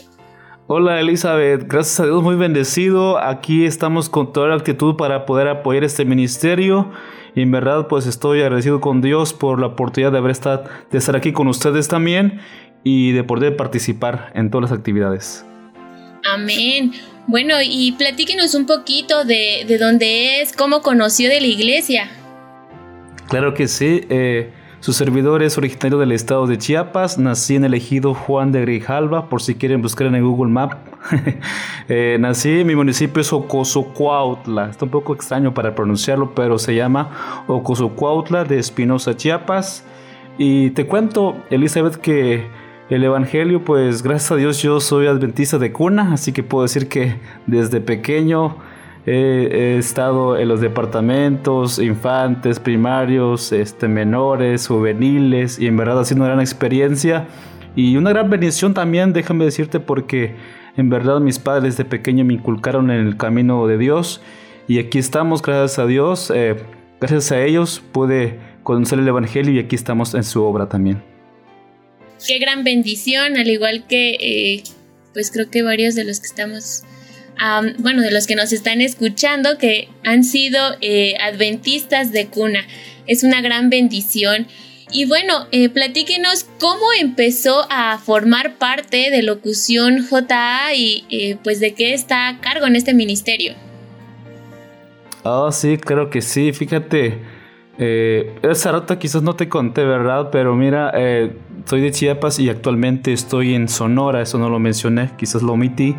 Hola 0.74 0.98
Elizabeth, 1.00 1.64
gracias 1.68 2.00
a 2.00 2.04
Dios 2.04 2.22
muy 2.22 2.34
bendecido. 2.34 3.18
Aquí 3.18 3.66
estamos 3.66 4.08
con 4.08 4.32
toda 4.32 4.48
la 4.48 4.54
actitud 4.54 4.96
para 4.96 5.26
poder 5.26 5.46
apoyar 5.48 5.84
este 5.84 6.06
ministerio. 6.06 6.90
Y 7.34 7.42
en 7.42 7.50
verdad 7.50 7.88
pues 7.88 8.06
estoy 8.06 8.40
agradecido 8.40 8.80
con 8.80 9.02
Dios 9.02 9.34
por 9.34 9.60
la 9.60 9.66
oportunidad 9.66 10.12
de 10.12 10.16
haber 10.16 10.30
estado, 10.30 10.64
de 10.90 10.96
estar 10.96 11.14
aquí 11.14 11.32
con 11.32 11.46
ustedes 11.46 11.88
también 11.88 12.40
y 12.84 13.12
de 13.12 13.22
poder 13.22 13.54
participar 13.54 14.32
en 14.34 14.50
todas 14.50 14.70
las 14.70 14.78
actividades. 14.78 15.44
Amén. 16.24 16.92
Bueno, 17.26 17.56
y 17.62 17.92
platíquenos 17.92 18.54
un 18.54 18.64
poquito 18.64 19.26
de, 19.26 19.66
de 19.68 19.76
dónde 19.76 20.40
es, 20.40 20.56
cómo 20.56 20.80
conoció 20.80 21.28
de 21.28 21.42
la 21.42 21.48
iglesia. 21.48 22.08
Claro 23.28 23.52
que 23.52 23.68
sí. 23.68 24.06
Eh, 24.08 24.54
su 24.82 24.92
servidor 24.92 25.44
es 25.44 25.56
originario 25.56 25.96
del 25.96 26.10
estado 26.10 26.48
de 26.48 26.58
Chiapas. 26.58 27.16
Nací 27.16 27.54
en 27.54 27.64
el 27.64 27.72
ejido 27.72 28.14
Juan 28.14 28.50
de 28.50 28.62
Grijalva, 28.62 29.28
por 29.28 29.40
si 29.40 29.54
quieren 29.54 29.80
buscar 29.80 30.08
en 30.08 30.24
Google 30.24 30.50
Map. 30.50 30.72
eh, 31.88 32.16
nací, 32.18 32.64
mi 32.64 32.74
municipio 32.74 33.20
es 33.20 33.32
Ocosocuautla. 33.32 34.70
Está 34.70 34.86
un 34.86 34.90
poco 34.90 35.14
extraño 35.14 35.54
para 35.54 35.76
pronunciarlo, 35.76 36.34
pero 36.34 36.58
se 36.58 36.74
llama 36.74 37.44
Ocosocuautla 37.46 38.42
de 38.42 38.58
Espinosa, 38.58 39.16
Chiapas. 39.16 39.84
Y 40.36 40.70
te 40.70 40.84
cuento, 40.84 41.36
Elizabeth, 41.50 41.94
que 41.94 42.48
el 42.90 43.04
Evangelio, 43.04 43.64
pues 43.64 44.02
gracias 44.02 44.32
a 44.32 44.34
Dios 44.34 44.60
yo 44.62 44.80
soy 44.80 45.06
adventista 45.06 45.58
de 45.58 45.70
cuna, 45.70 46.12
así 46.12 46.32
que 46.32 46.42
puedo 46.42 46.64
decir 46.64 46.88
que 46.88 47.20
desde 47.46 47.80
pequeño 47.80 48.56
He, 49.04 49.78
estado 49.78 50.38
en 50.38 50.46
los 50.46 50.60
departamentos 50.60 51.80
infantes, 51.80 52.60
primarios, 52.60 53.50
este, 53.50 53.88
menores, 53.88 54.68
juveniles 54.68 55.58
y 55.58 55.66
en 55.66 55.76
verdad 55.76 56.00
ha 56.00 56.04
sido 56.04 56.18
una 56.18 56.28
gran 56.28 56.40
experiencia 56.40 57.26
y 57.74 57.96
una 57.96 58.10
gran 58.10 58.30
bendición 58.30 58.74
también, 58.74 59.12
déjame 59.12 59.44
decirte, 59.44 59.80
porque 59.80 60.36
en 60.76 60.88
verdad 60.88 61.20
mis 61.20 61.38
padres 61.38 61.76
de 61.76 61.84
pequeño 61.84 62.24
me 62.24 62.34
inculcaron 62.34 62.90
en 62.90 63.06
el 63.06 63.16
camino 63.16 63.66
de 63.66 63.76
Dios 63.78 64.20
y 64.68 64.78
aquí 64.78 64.98
estamos, 64.98 65.42
gracias 65.42 65.78
a 65.80 65.86
Dios, 65.86 66.30
eh, 66.34 66.56
gracias 67.00 67.32
a 67.32 67.42
ellos 67.42 67.82
pude 67.92 68.38
conocer 68.62 69.00
el 69.00 69.08
Evangelio 69.08 69.52
y 69.52 69.58
aquí 69.58 69.74
estamos 69.74 70.14
en 70.14 70.22
su 70.22 70.44
obra 70.44 70.68
también. 70.68 71.02
Qué 72.24 72.38
gran 72.38 72.62
bendición, 72.62 73.36
al 73.36 73.48
igual 73.48 73.84
que 73.88 74.12
eh, 74.20 74.62
pues 75.12 75.32
creo 75.32 75.50
que 75.50 75.62
varios 75.62 75.96
de 75.96 76.04
los 76.04 76.20
que 76.20 76.26
estamos 76.26 76.84
bueno, 77.78 78.02
de 78.02 78.10
los 78.10 78.26
que 78.26 78.36
nos 78.36 78.52
están 78.52 78.80
escuchando 78.80 79.58
que 79.58 79.88
han 80.04 80.24
sido 80.24 80.58
eh, 80.80 81.14
adventistas 81.20 82.12
de 82.12 82.26
cuna. 82.26 82.60
Es 83.06 83.24
una 83.24 83.40
gran 83.40 83.70
bendición. 83.70 84.46
Y 84.90 85.06
bueno, 85.06 85.46
eh, 85.52 85.70
platíquenos 85.70 86.46
cómo 86.60 86.84
empezó 87.00 87.66
a 87.70 87.98
formar 87.98 88.58
parte 88.58 89.10
de 89.10 89.22
Locución 89.22 90.06
JA 90.08 90.74
y 90.74 91.04
eh, 91.08 91.38
pues 91.42 91.60
de 91.60 91.74
qué 91.74 91.94
está 91.94 92.28
a 92.28 92.40
cargo 92.40 92.66
en 92.66 92.76
este 92.76 92.92
ministerio. 92.92 93.54
Oh, 95.24 95.50
sí, 95.50 95.78
creo 95.78 96.10
que 96.10 96.20
sí. 96.20 96.52
Fíjate, 96.52 97.18
esa 97.78 98.72
rota 98.72 98.98
quizás 98.98 99.22
no 99.22 99.34
te 99.34 99.48
conté, 99.48 99.84
¿verdad? 99.84 100.28
Pero 100.30 100.54
mira, 100.54 100.92
soy 101.64 101.80
de 101.80 101.90
Chiapas 101.90 102.38
y 102.38 102.50
actualmente 102.50 103.12
estoy 103.12 103.54
en 103.54 103.68
Sonora, 103.68 104.20
eso 104.20 104.38
no 104.38 104.50
lo 104.50 104.58
mencioné, 104.58 105.10
quizás 105.16 105.42
lo 105.42 105.54
omití. 105.54 105.96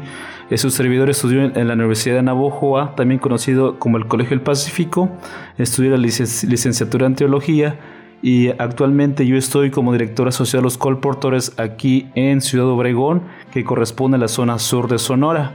Su 0.58 0.70
servidor 0.70 1.10
estudió 1.10 1.44
en 1.44 1.68
la 1.68 1.74
Universidad 1.74 2.16
de 2.16 2.24
Navojoa, 2.24 2.96
también 2.96 3.20
conocido 3.20 3.80
como 3.80 3.98
el 3.98 4.08
Colegio 4.08 4.32
del 4.32 4.42
Pacífico. 4.42 5.10
Estudié 5.58 5.90
la 5.90 5.98
licenciatura 5.98 7.08
en 7.08 7.16
Teología 7.16 7.80
y 8.22 8.50
actualmente 8.50 9.26
yo 9.28 9.36
estoy 9.36 9.72
como 9.72 9.92
director 9.92 10.28
asociado 10.28 10.62
a 10.62 10.64
los 10.64 10.78
colportores 10.78 11.54
aquí 11.58 12.08
en 12.16 12.42
Ciudad 12.42 12.68
Obregón, 12.68 13.24
que 13.52 13.64
corresponde 13.64 14.16
a 14.16 14.20
la 14.20 14.28
zona 14.28 14.60
sur 14.60 14.88
de 14.88 15.00
Sonora. 15.00 15.52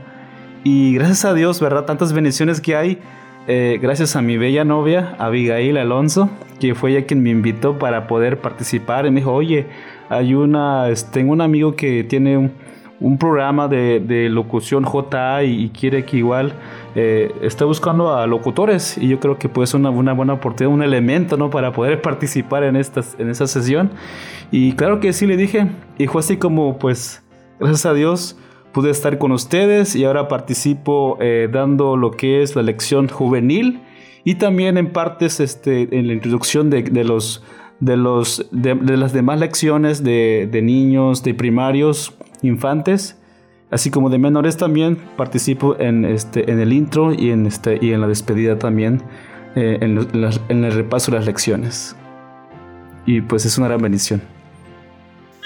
Y 0.63 0.93
gracias 0.93 1.25
a 1.25 1.33
Dios, 1.33 1.59
¿verdad? 1.59 1.85
Tantas 1.85 2.13
bendiciones 2.13 2.61
que 2.61 2.75
hay. 2.75 2.99
Eh, 3.47 3.79
gracias 3.81 4.15
a 4.15 4.21
mi 4.21 4.37
bella 4.37 4.65
novia, 4.65 5.15
Abigail 5.17 5.77
Alonso, 5.77 6.29
que 6.59 6.75
fue 6.75 6.91
ella 6.91 7.07
quien 7.07 7.23
me 7.23 7.29
invitó 7.29 7.79
para 7.79 8.05
poder 8.05 8.39
participar. 8.39 9.05
Y 9.05 9.11
me 9.11 9.21
dijo, 9.21 9.33
oye, 9.33 9.65
hay 10.09 10.35
una, 10.35 10.83
tengo 10.83 10.93
este, 10.93 11.23
un 11.23 11.41
amigo 11.41 11.75
que 11.75 12.03
tiene 12.03 12.37
un 12.37 12.51
un 12.99 13.17
programa 13.17 13.67
de, 13.67 14.27
locución 14.29 14.83
JA 14.83 15.43
y, 15.43 15.69
quiere 15.69 16.05
que 16.05 16.17
igual 16.17 16.53
eh, 16.95 17.33
está 17.41 17.65
buscando 17.65 18.13
a 18.13 18.27
locutores 18.27 18.97
y 18.97 19.07
yo 19.07 19.19
creo 19.19 19.37
que 19.37 19.47
puede 19.47 19.67
ser 19.67 19.79
una, 19.79 19.89
buena 19.89 20.33
oportunidad, 20.33 20.73
un 20.73 20.83
elemento 20.83 21.37
¿no? 21.37 21.49
para 21.49 21.71
poder 21.71 22.01
participar 22.01 22.63
en, 22.63 22.75
estas, 22.75 23.15
en 23.19 23.29
esa 23.29 23.47
sesión. 23.47 23.91
Y 24.51 24.73
claro 24.73 24.99
que 24.99 25.13
sí 25.13 25.27
le 25.27 25.37
dije 25.37 25.67
y 25.97 26.07
fue 26.07 26.19
así 26.19 26.37
como 26.37 26.77
pues 26.77 27.23
gracias 27.59 27.85
a 27.85 27.93
Dios 27.93 28.37
pude 28.73 28.91
estar 28.91 29.17
con 29.17 29.31
ustedes 29.31 29.95
y 29.95 30.05
ahora 30.05 30.27
participo 30.27 31.17
eh, 31.21 31.49
dando 31.51 31.97
lo 31.97 32.11
que 32.11 32.41
es 32.41 32.55
la 32.55 32.61
lección 32.61 33.07
juvenil 33.07 33.81
y 34.23 34.35
también 34.35 34.77
en 34.77 34.91
partes 34.91 35.39
este, 35.39 35.97
en 35.97 36.07
la 36.07 36.13
introducción 36.13 36.69
de, 36.69 36.83
los 37.03 37.43
de, 37.79 37.97
los, 37.97 38.45
de, 38.51 38.75
las 38.75 39.13
demás 39.13 39.39
lecciones 39.39 40.03
de, 40.03 40.47
de, 40.51 40.61
niños, 40.61 41.23
de 41.23 41.33
primarios, 41.33 42.13
infantes, 42.41 43.17
así 43.71 43.89
como 43.89 44.09
de 44.09 44.17
menores 44.17 44.57
también 44.57 44.97
participo 45.17 45.79
en, 45.79 46.05
este, 46.05 46.51
en 46.51 46.59
el 46.59 46.73
intro 46.73 47.13
y 47.13 47.31
en, 47.31 47.45
este, 47.45 47.77
y 47.81 47.93
en 47.93 48.01
la 48.01 48.07
despedida 48.07 48.57
también, 48.57 49.01
eh, 49.55 49.79
en, 49.81 50.63
el 50.63 50.71
repaso 50.71 51.11
de 51.11 51.17
las 51.17 51.25
lecciones. 51.25 51.95
Y 53.05 53.21
pues 53.21 53.45
es 53.45 53.57
una 53.57 53.67
gran 53.67 53.81
bendición. 53.81 54.21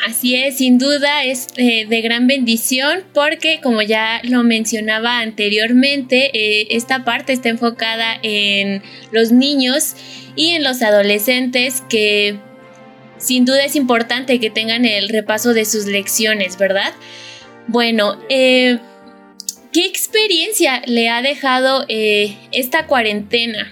Así 0.06 0.36
es, 0.36 0.58
sin 0.58 0.80
duda 0.80 1.24
es 1.24 1.48
eh, 1.56 1.86
de 1.88 2.02
gran 2.02 2.28
bendición 2.28 3.04
porque 3.14 3.62
como 3.62 3.82
ya 3.82 4.20
lo 4.24 4.44
mencionaba 4.44 5.20
anteriormente, 5.20 6.30
eh, 6.34 6.68
esta 6.72 7.06
parte 7.06 7.32
está 7.32 7.48
enfocada 7.48 8.18
en 8.22 8.82
los 9.12 9.32
niños 9.32 9.96
y 10.36 10.50
en 10.50 10.64
los 10.64 10.82
adolescentes 10.82 11.82
que 11.88 12.38
sin 13.24 13.46
duda 13.46 13.64
es 13.64 13.78
importante 13.78 14.40
que 14.40 14.50
tengan 14.50 14.84
el 14.84 15.08
repaso 15.08 15.54
de 15.54 15.64
sus 15.64 15.86
lecciones, 15.86 16.58
¿verdad? 16.58 16.92
Bueno, 17.68 18.18
eh, 18.28 18.80
¿qué 19.72 19.86
experiencia 19.86 20.82
le 20.86 21.10
ha 21.10 21.22
dejado 21.22 21.86
eh, 21.88 22.38
esta 22.52 22.86
cuarentena? 22.86 23.72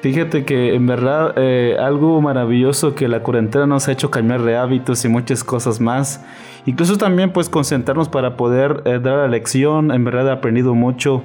Fíjate 0.00 0.44
que 0.44 0.76
en 0.76 0.86
verdad 0.86 1.34
eh, 1.36 1.76
algo 1.80 2.20
maravilloso 2.20 2.94
que 2.94 3.08
la 3.08 3.24
cuarentena 3.24 3.66
nos 3.66 3.88
ha 3.88 3.92
hecho 3.92 4.12
cambiar 4.12 4.42
de 4.42 4.56
hábitos 4.56 5.04
y 5.04 5.08
muchas 5.08 5.42
cosas 5.42 5.80
más. 5.80 6.24
incluso 6.64 6.98
también 6.98 7.32
pues 7.32 7.48
concentrarnos 7.48 8.08
para 8.08 8.36
poder 8.36 8.82
eh, 8.84 9.00
dar 9.02 9.16
la 9.16 9.28
lección. 9.28 9.90
En 9.90 10.04
verdad 10.04 10.28
he 10.28 10.32
aprendido 10.32 10.74
mucho 10.74 11.24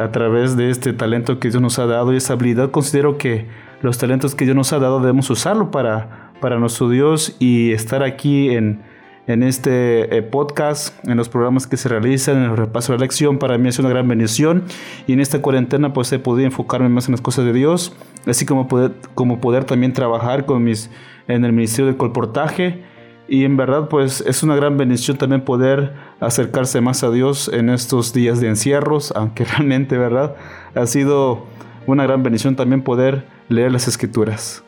a 0.00 0.10
través 0.10 0.56
de 0.56 0.68
este 0.68 0.92
talento 0.92 1.38
que 1.38 1.48
Dios 1.48 1.62
nos 1.62 1.78
ha 1.78 1.86
dado 1.86 2.12
y 2.12 2.16
esa 2.16 2.32
habilidad. 2.32 2.72
Considero 2.72 3.18
que 3.18 3.46
los 3.82 3.98
talentos 3.98 4.34
que 4.34 4.46
Dios 4.46 4.56
nos 4.56 4.72
ha 4.72 4.80
dado 4.80 4.98
debemos 4.98 5.30
usarlo 5.30 5.70
para, 5.70 6.23
para 6.40 6.58
nuestro 6.58 6.88
Dios 6.88 7.36
y 7.38 7.72
estar 7.72 8.02
aquí 8.02 8.50
en, 8.50 8.82
en 9.26 9.42
este 9.42 10.16
eh, 10.16 10.22
podcast, 10.22 10.94
en 11.08 11.16
los 11.16 11.28
programas 11.28 11.66
que 11.66 11.76
se 11.76 11.88
realizan, 11.88 12.36
en 12.36 12.50
el 12.50 12.56
repaso 12.56 12.92
de 12.92 12.98
la 12.98 13.04
lección. 13.04 13.38
Para 13.38 13.58
mí 13.58 13.68
es 13.68 13.78
una 13.78 13.88
gran 13.88 14.06
bendición 14.06 14.64
y 15.06 15.12
en 15.12 15.20
esta 15.20 15.40
cuarentena 15.40 15.92
pues 15.92 16.12
he 16.12 16.18
podido 16.18 16.46
enfocarme 16.46 16.88
más 16.88 17.08
en 17.08 17.12
las 17.12 17.20
cosas 17.20 17.44
de 17.44 17.52
Dios, 17.52 17.94
así 18.26 18.44
como 18.44 18.68
poder, 18.68 18.92
como 19.14 19.40
poder 19.40 19.64
también 19.64 19.92
trabajar 19.92 20.46
con 20.46 20.62
mis, 20.64 20.90
en 21.28 21.44
el 21.44 21.52
Ministerio 21.52 21.86
del 21.86 21.96
Colportaje. 21.96 22.82
Y 23.26 23.44
en 23.44 23.56
verdad 23.56 23.88
pues 23.88 24.20
es 24.26 24.42
una 24.42 24.54
gran 24.54 24.76
bendición 24.76 25.16
también 25.16 25.42
poder 25.42 25.94
acercarse 26.20 26.82
más 26.82 27.02
a 27.04 27.10
Dios 27.10 27.48
en 27.48 27.70
estos 27.70 28.12
días 28.12 28.40
de 28.40 28.48
encierros, 28.48 29.12
aunque 29.16 29.44
realmente, 29.44 29.96
¿verdad? 29.96 30.36
Ha 30.74 30.86
sido 30.86 31.46
una 31.86 32.04
gran 32.04 32.22
bendición 32.22 32.56
también 32.56 32.82
poder 32.82 33.26
leer 33.48 33.72
las 33.72 33.88
escrituras. 33.88 34.64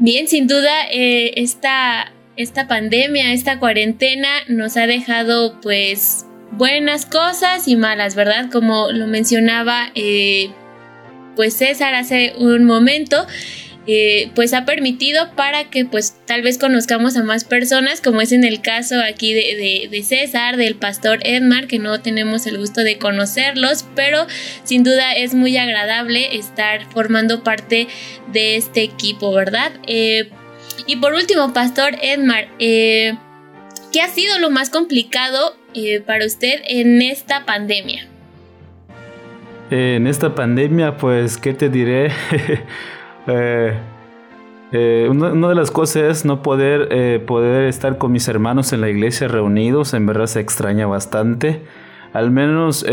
Bien, 0.00 0.28
sin 0.28 0.46
duda, 0.46 0.86
eh, 0.92 1.32
esta, 1.36 2.12
esta 2.36 2.68
pandemia, 2.68 3.32
esta 3.32 3.58
cuarentena 3.58 4.28
nos 4.46 4.76
ha 4.76 4.86
dejado 4.86 5.60
pues 5.60 6.24
buenas 6.52 7.04
cosas 7.04 7.66
y 7.66 7.74
malas, 7.74 8.14
¿verdad? 8.14 8.48
Como 8.50 8.92
lo 8.92 9.08
mencionaba 9.08 9.90
eh, 9.96 10.50
pues 11.34 11.54
César 11.54 11.94
hace 11.94 12.34
un 12.38 12.64
momento. 12.64 13.26
Eh, 13.90 14.30
pues 14.34 14.52
ha 14.52 14.66
permitido 14.66 15.30
para 15.34 15.70
que 15.70 15.86
pues 15.86 16.14
tal 16.26 16.42
vez 16.42 16.58
conozcamos 16.58 17.16
a 17.16 17.24
más 17.24 17.44
personas, 17.44 18.02
como 18.02 18.20
es 18.20 18.32
en 18.32 18.44
el 18.44 18.60
caso 18.60 18.96
aquí 19.00 19.32
de, 19.32 19.88
de, 19.90 20.02
César, 20.02 20.58
del 20.58 20.74
pastor 20.74 21.20
Edmar, 21.22 21.68
que 21.68 21.78
no 21.78 21.98
tenemos 22.02 22.46
el 22.46 22.58
gusto 22.58 22.82
de 22.82 22.98
conocerlos, 22.98 23.86
pero 23.94 24.26
sin 24.64 24.84
duda 24.84 25.12
es 25.12 25.32
muy 25.32 25.56
agradable 25.56 26.36
estar 26.36 26.84
formando 26.92 27.42
parte 27.42 27.88
de 28.30 28.56
este 28.56 28.82
equipo, 28.82 29.32
¿verdad? 29.32 29.72
Eh, 29.86 30.28
y 30.86 30.96
por 30.96 31.14
último, 31.14 31.54
pastor 31.54 31.96
Edmar, 32.02 32.48
eh, 32.58 33.16
¿qué 33.90 34.02
ha 34.02 34.08
sido 34.08 34.38
lo 34.38 34.50
más 34.50 34.68
complicado 34.68 35.56
para 36.04 36.26
usted 36.26 36.60
en 36.68 37.00
esta 37.00 37.46
pandemia? 37.46 38.06
En 39.70 40.06
esta 40.06 40.34
pandemia, 40.34 40.98
pues, 40.98 41.38
¿qué 41.38 41.54
te 41.54 41.70
diré? 41.70 42.10
Eh, 43.28 43.74
eh, 44.72 45.06
una, 45.10 45.48
de 45.48 45.54
las 45.54 45.70
cosas 45.70 45.96
es 45.96 46.24
no 46.24 46.42
poder, 46.42 46.88
eh, 46.90 47.22
poder 47.24 47.64
estar 47.64 47.98
con 47.98 48.12
mis 48.12 48.26
hermanos 48.28 48.72
en 48.72 48.80
la 48.80 48.88
iglesia 48.88 49.28
reunidos, 49.28 49.94
en 49.94 50.06
verdad 50.06 50.26
se 50.26 50.40
extraña 50.40 50.86
bastante. 50.86 51.62
Al 52.14 52.30
menos 52.30 52.86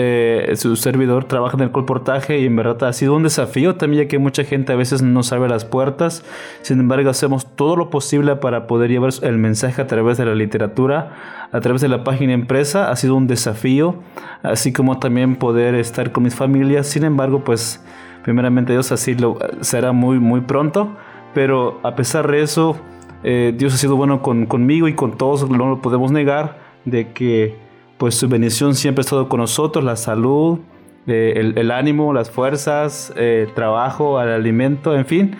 su 0.55 0.75
servidor 0.75 1.23
trabaja 1.23 1.55
en 1.55 1.63
el 1.63 1.71
colportaje 1.71 2.38
y 2.39 2.47
en 2.47 2.55
verdad 2.57 2.83
ha 2.83 2.91
sido 2.91 3.15
un 3.15 3.23
desafío 3.23 3.75
también 3.75 4.03
ya 4.03 4.09
que 4.09 4.19
mucha 4.19 4.43
gente 4.43 4.73
a 4.73 4.75
veces 4.75 5.01
no 5.01 5.23
sabe 5.23 5.47
las 5.47 5.63
puertas. 5.63 6.25
Sin 6.63 6.81
embargo, 6.81 7.09
hacemos 7.09 7.47
todo 7.55 7.77
lo 7.77 7.89
posible 7.89 8.36
para 8.36 8.67
poder 8.67 8.91
llevar 8.91 9.11
el 9.21 9.38
mensaje 9.38 9.81
a 9.81 9.88
través 9.88 10.17
de 10.17 10.25
la 10.25 10.36
literatura, 10.36 11.47
a 11.53 11.61
través 11.61 11.81
de 11.81 11.88
la 11.88 12.03
página 12.03 12.33
impresa. 12.33 12.91
Ha 12.91 12.95
sido 12.97 13.15
un 13.15 13.25
desafío, 13.25 13.95
así 14.43 14.73
como 14.73 14.99
también 14.99 15.38
poder 15.38 15.75
estar 15.75 16.11
con 16.11 16.23
mis 16.23 16.36
familias. 16.36 16.86
Sin 16.86 17.05
embargo, 17.05 17.45
pues 17.45 17.81
Primeramente 18.26 18.73
Dios 18.73 18.91
así 18.91 19.13
lo 19.13 19.38
será 19.61 19.91
muy, 19.91 20.19
muy 20.19 20.41
pronto. 20.41 20.89
Pero 21.36 21.80
a 21.84 21.95
pesar 21.95 22.28
de 22.30 22.41
eso, 22.41 22.76
eh, 23.23 23.53
Dios 23.55 23.76
ha 23.76 23.78
sido 23.78 23.95
bueno 23.95 24.23
conmigo 24.23 24.88
y 24.88 24.95
con 24.95 25.15
todos, 25.15 25.47
no 25.47 25.69
lo 25.69 25.80
podemos 25.80 26.11
negar, 26.11 26.57
de 26.86 27.11
que 27.13 27.55
pues 27.99 28.15
su 28.15 28.28
bendición 28.28 28.73
siempre 28.73 29.01
ha 29.01 29.03
estado 29.03 29.30
con 29.30 29.41
nosotros, 29.41 29.86
la 29.86 29.95
salud, 29.95 30.57
eh, 31.05 31.53
el, 31.55 31.69
ánimo, 31.69 32.13
las 32.13 32.32
fuerzas, 32.32 33.13
el 33.15 33.53
trabajo, 33.53 34.19
el 34.19 34.30
alimento, 34.30 34.95
en 34.95 35.05
fin. 35.05 35.38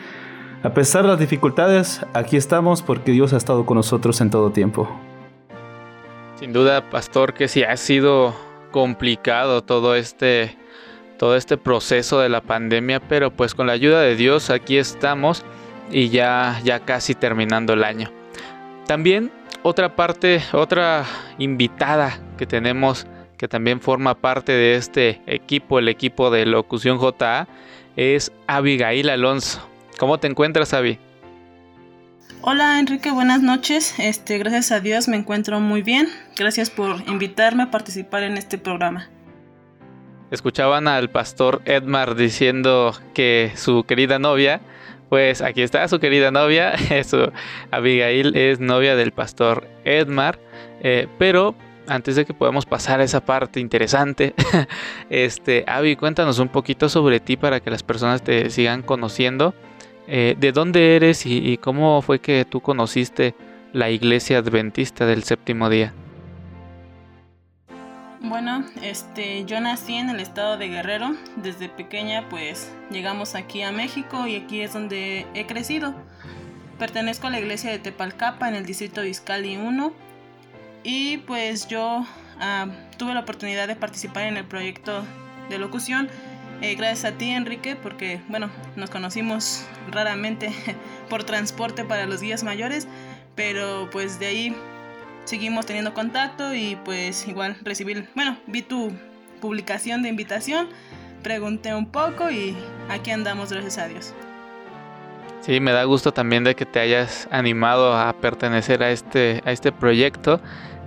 A 0.62 0.70
pesar 0.76 1.02
de 1.02 1.08
las 1.08 1.20
dificultades, 1.20 2.06
aquí 2.14 2.38
estamos 2.38 2.84
porque 2.84 3.14
Dios 3.14 3.34
ha 3.34 3.38
estado 3.38 3.66
con 3.66 3.78
nosotros 3.78 4.22
en 4.22 4.30
todo 4.30 4.52
tiempo. 4.52 4.88
Sin 6.36 6.54
duda, 6.54 6.88
pastor, 6.92 7.34
que 7.34 7.48
sí 7.48 7.64
ha 7.64 7.78
sido 7.78 8.36
complicado 8.70 9.64
todo 9.64 9.96
este 9.96 10.56
todo 11.18 11.36
este 11.36 11.58
proceso 11.58 12.20
de 12.20 12.30
la 12.30 12.42
pandemia, 12.42 13.00
pero 13.00 13.32
pues 13.32 13.54
con 13.54 13.68
la 13.68 13.74
ayuda 13.74 14.02
de 14.02 14.16
Dios 14.16 14.50
aquí 14.50 14.78
estamos 14.78 15.44
y 15.92 16.10
ya, 16.10 16.60
ya 16.64 16.80
casi 16.80 17.16
terminando 17.16 17.74
el 17.74 17.84
año. 17.84 18.12
También 18.88 19.32
otra 19.64 19.96
parte, 19.96 20.44
otra 20.52 21.06
invitada 21.38 22.20
que 22.38 22.46
tenemos 22.46 23.08
que 23.38 23.48
también 23.48 23.82
forma 23.82 24.16
parte 24.16 24.52
de 24.54 24.76
este 24.76 25.22
equipo, 25.26 25.80
el 25.80 25.90
equipo 25.90 26.30
de 26.32 26.46
Locución 26.46 27.00
JA, 27.00 27.48
es 27.96 28.32
Abigail 28.48 29.10
Alonso. 29.10 29.68
¿Cómo 29.98 30.20
te 30.20 30.28
encuentras, 30.28 30.74
Avi? 30.74 31.00
Hola 32.42 32.80
Enrique, 32.80 33.12
buenas 33.12 33.42
noches. 33.42 33.96
Este, 33.98 34.38
gracias 34.38 34.72
a 34.72 34.80
Dios 34.80 35.08
me 35.08 35.18
encuentro 35.18 35.60
muy 35.60 35.82
bien. 35.82 36.08
Gracias 36.38 36.70
por 36.70 37.02
invitarme 37.08 37.64
a 37.64 37.72
participar 37.72 38.24
en 38.24 38.38
este 38.38 38.58
programa. 38.58 39.10
Escuchaban 40.36 40.90
al 40.90 41.10
pastor 41.10 41.62
Edmar 41.64 42.16
diciendo 42.16 42.94
que 43.14 43.54
su 43.56 43.86
querida 43.86 44.20
novia, 44.20 44.60
pues 45.08 45.42
aquí 45.42 45.62
está 45.62 45.88
su 45.88 46.02
querida 46.02 46.30
novia, 46.30 46.74
su 47.06 47.32
Abigail 47.72 48.36
es 48.36 48.60
novia 48.60 48.98
del 48.98 49.14
pastor 49.14 49.66
Edmar, 49.86 50.38
eh, 50.82 51.08
pero 51.18 51.56
antes 51.88 52.18
de 52.18 52.26
que 52.26 52.34
podamos 52.34 52.66
pasar 52.66 53.00
a 53.00 53.06
esa 53.06 53.26
parte 53.26 53.62
interesante, 53.62 54.34
este, 55.10 55.64
Abby, 55.68 55.96
cuéntanos 55.96 56.40
un 56.40 56.50
poquito 56.50 56.90
sobre 56.90 57.22
ti 57.22 57.38
para 57.38 57.62
que 57.62 57.72
las 57.72 57.84
personas 57.84 58.22
te 58.22 58.50
sigan 58.50 58.82
conociendo. 58.82 59.54
Eh, 60.06 60.36
¿De 60.38 60.52
dónde 60.52 60.98
eres 60.98 61.26
y 61.26 61.58
cómo 61.60 62.02
fue 62.02 62.20
que 62.20 62.44
tú 62.44 62.60
conociste 62.60 63.36
la 63.72 63.90
iglesia 63.90 64.40
adventista 64.40 65.06
del 65.06 65.24
séptimo 65.24 65.70
día? 65.70 65.94
Bueno, 68.28 68.66
este, 68.82 69.46
yo 69.46 69.62
nací 69.62 69.94
en 69.94 70.10
el 70.10 70.20
estado 70.20 70.58
de 70.58 70.68
Guerrero. 70.68 71.16
Desde 71.36 71.70
pequeña, 71.70 72.28
pues 72.28 72.72
llegamos 72.90 73.36
aquí 73.36 73.62
a 73.62 73.72
México 73.72 74.26
y 74.26 74.36
aquí 74.36 74.62
es 74.62 74.74
donde 74.74 75.28
he 75.36 75.46
crecido. 75.46 75.94
Pertenezco 76.80 77.28
a 77.28 77.30
la 77.30 77.40
iglesia 77.40 77.70
de 77.70 77.78
Tepalcapa 77.78 78.50
en 78.50 78.56
el 78.56 78.66
distrito 78.66 79.02
de 79.02 79.10
Izcali 79.10 79.58
1. 79.58 79.94
Y 80.84 81.18
pues 81.18 81.68
yo 81.68 82.04
ah, 82.40 82.66
tuve 82.98 83.14
la 83.14 83.20
oportunidad 83.20 83.68
de 83.68 83.76
participar 83.76 84.24
en 84.24 84.38
el 84.38 84.46
proyecto 84.46 85.04
de 85.50 85.60
locución. 85.60 86.10
Eh, 86.64 86.74
gracias 86.74 87.14
a 87.14 87.16
ti, 87.20 87.30
Enrique, 87.30 87.76
porque 87.76 88.22
bueno, 88.28 88.50
nos 88.76 88.90
conocimos 88.90 89.64
raramente 89.92 90.52
por 91.12 91.26
transporte 91.26 91.86
para 91.86 92.08
los 92.08 92.22
días 92.22 92.44
mayores. 92.44 92.88
Pero 93.36 93.88
pues 93.92 94.18
de 94.18 94.26
ahí 94.26 94.56
seguimos 95.26 95.66
teniendo 95.66 95.94
contacto 95.94 96.54
y 96.54 96.78
pues 96.86 97.28
igual 97.28 97.58
recibí, 97.64 97.96
bueno, 98.16 98.38
vi 98.48 98.62
tu 98.62 98.92
publicación 99.42 100.02
de 100.04 100.10
invitación, 100.10 100.70
pregunté 101.24 101.74
un 101.76 101.88
poco 101.88 102.30
y 102.32 102.56
aquí 102.90 103.12
andamos, 103.12 103.52
gracias 103.52 103.78
a 103.78 103.88
Dios. 103.88 104.14
Sí, 105.42 105.60
me 105.60 105.74
da 105.74 105.84
gusto 105.84 106.12
también 106.12 106.44
de 106.44 106.56
que 106.56 106.66
te 106.66 106.80
hayas 106.80 107.28
animado 107.30 107.96
a 107.96 108.14
pertenecer 108.14 108.82
a 108.82 108.90
este, 108.92 109.44
a 109.46 109.52
este 109.52 109.72
proyecto. 109.72 110.42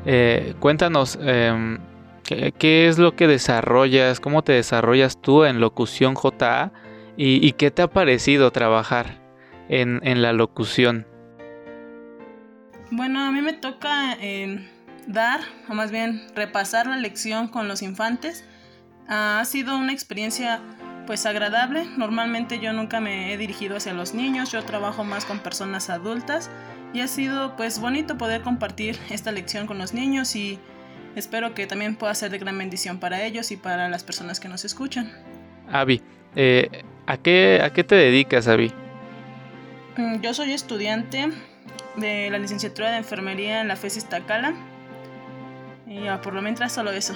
Eh, 0.04 0.54
cuéntanos, 0.58 1.18
em, 1.22 1.78
¿qué, 2.24 2.88
es 2.88 2.98
lo 2.98 3.14
que 3.14 3.28
desarrollas? 3.28 4.18
¿Cómo 4.18 4.42
te 4.42 4.52
desarrollas 4.52 5.20
tú 5.20 5.44
en 5.44 5.60
locución 5.60 6.16
JA? 6.16 6.72
¿Y, 7.16 7.52
qué 7.52 7.72
te 7.72 7.82
ha 7.82 7.88
parecido 7.88 8.52
trabajar 8.52 9.20
en, 9.68 10.00
en 10.04 10.22
la 10.22 10.32
locución? 10.32 11.07
Bueno, 12.90 13.20
a 13.20 13.30
mí 13.30 13.42
me 13.42 13.52
toca 13.52 14.14
em, 14.14 14.66
dar, 15.06 15.40
o 15.68 15.74
más 15.74 15.90
bien 15.90 16.22
repasar 16.34 16.86
la 16.86 16.96
lección 16.96 17.48
con 17.48 17.68
los 17.68 17.82
infantes. 17.82 18.44
ha 19.08 19.42
sido 19.46 19.78
una 19.78 19.92
experiencia 19.92 20.60
pues 21.06 21.24
agradable. 21.24 21.86
Normalmente 21.96 22.58
yo 22.58 22.74
nunca 22.74 23.00
me 23.00 23.32
he 23.32 23.38
dirigido 23.38 23.78
hacia 23.78 23.94
los 23.94 24.12
niños, 24.12 24.52
yo 24.52 24.62
trabajo 24.62 25.04
más 25.04 25.24
con 25.24 25.38
personas 25.38 25.88
adultas 25.88 26.50
y 26.92 27.00
ha 27.00 27.08
sido 27.08 27.56
pues 27.56 27.80
bonito 27.80 28.18
poder 28.18 28.42
compartir 28.42 28.98
esta 29.08 29.32
lección 29.32 29.66
con 29.66 29.78
los 29.78 29.94
niños 29.94 30.36
y 30.36 30.58
espero 31.16 31.54
que 31.54 31.66
también 31.66 31.96
pueda 31.96 32.14
ser 32.14 32.30
de 32.30 32.38
gran 32.38 32.58
bendición 32.58 32.98
para 32.98 33.22
ellos 33.22 33.50
y 33.50 33.56
para 33.56 33.88
las 33.88 34.04
personas 34.04 34.38
que 34.38 34.48
nos 34.48 34.66
escuchan. 34.66 35.10
Avi, 35.70 36.02
eh, 36.36 36.84
¿a, 37.06 37.16
qué, 37.16 37.60
¿a 37.62 37.72
qué 37.72 37.84
te 37.84 37.94
dedicas, 37.94 38.46
Avi? 38.46 38.70
Mm, 39.96 40.20
yo 40.20 40.34
soy 40.34 40.52
estudiante 40.52 41.30
de 42.00 42.30
la 42.30 42.38
licenciatura 42.38 42.90
de 42.90 42.98
enfermería 42.98 43.60
en 43.60 43.68
la 43.68 43.76
FES 43.76 43.98
Iztacala. 43.98 44.54
Y 45.86 46.02
ya, 46.02 46.20
por 46.20 46.34
lo 46.34 46.42
mientras 46.42 46.72
solo 46.72 46.90
eso. 46.90 47.14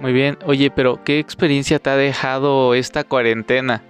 Muy 0.00 0.12
bien, 0.12 0.38
oye, 0.44 0.70
pero 0.70 1.04
¿qué 1.04 1.18
experiencia 1.18 1.78
te 1.78 1.90
ha 1.90 1.96
dejado 1.96 2.74
esta 2.74 3.04
cuarentena 3.04 3.82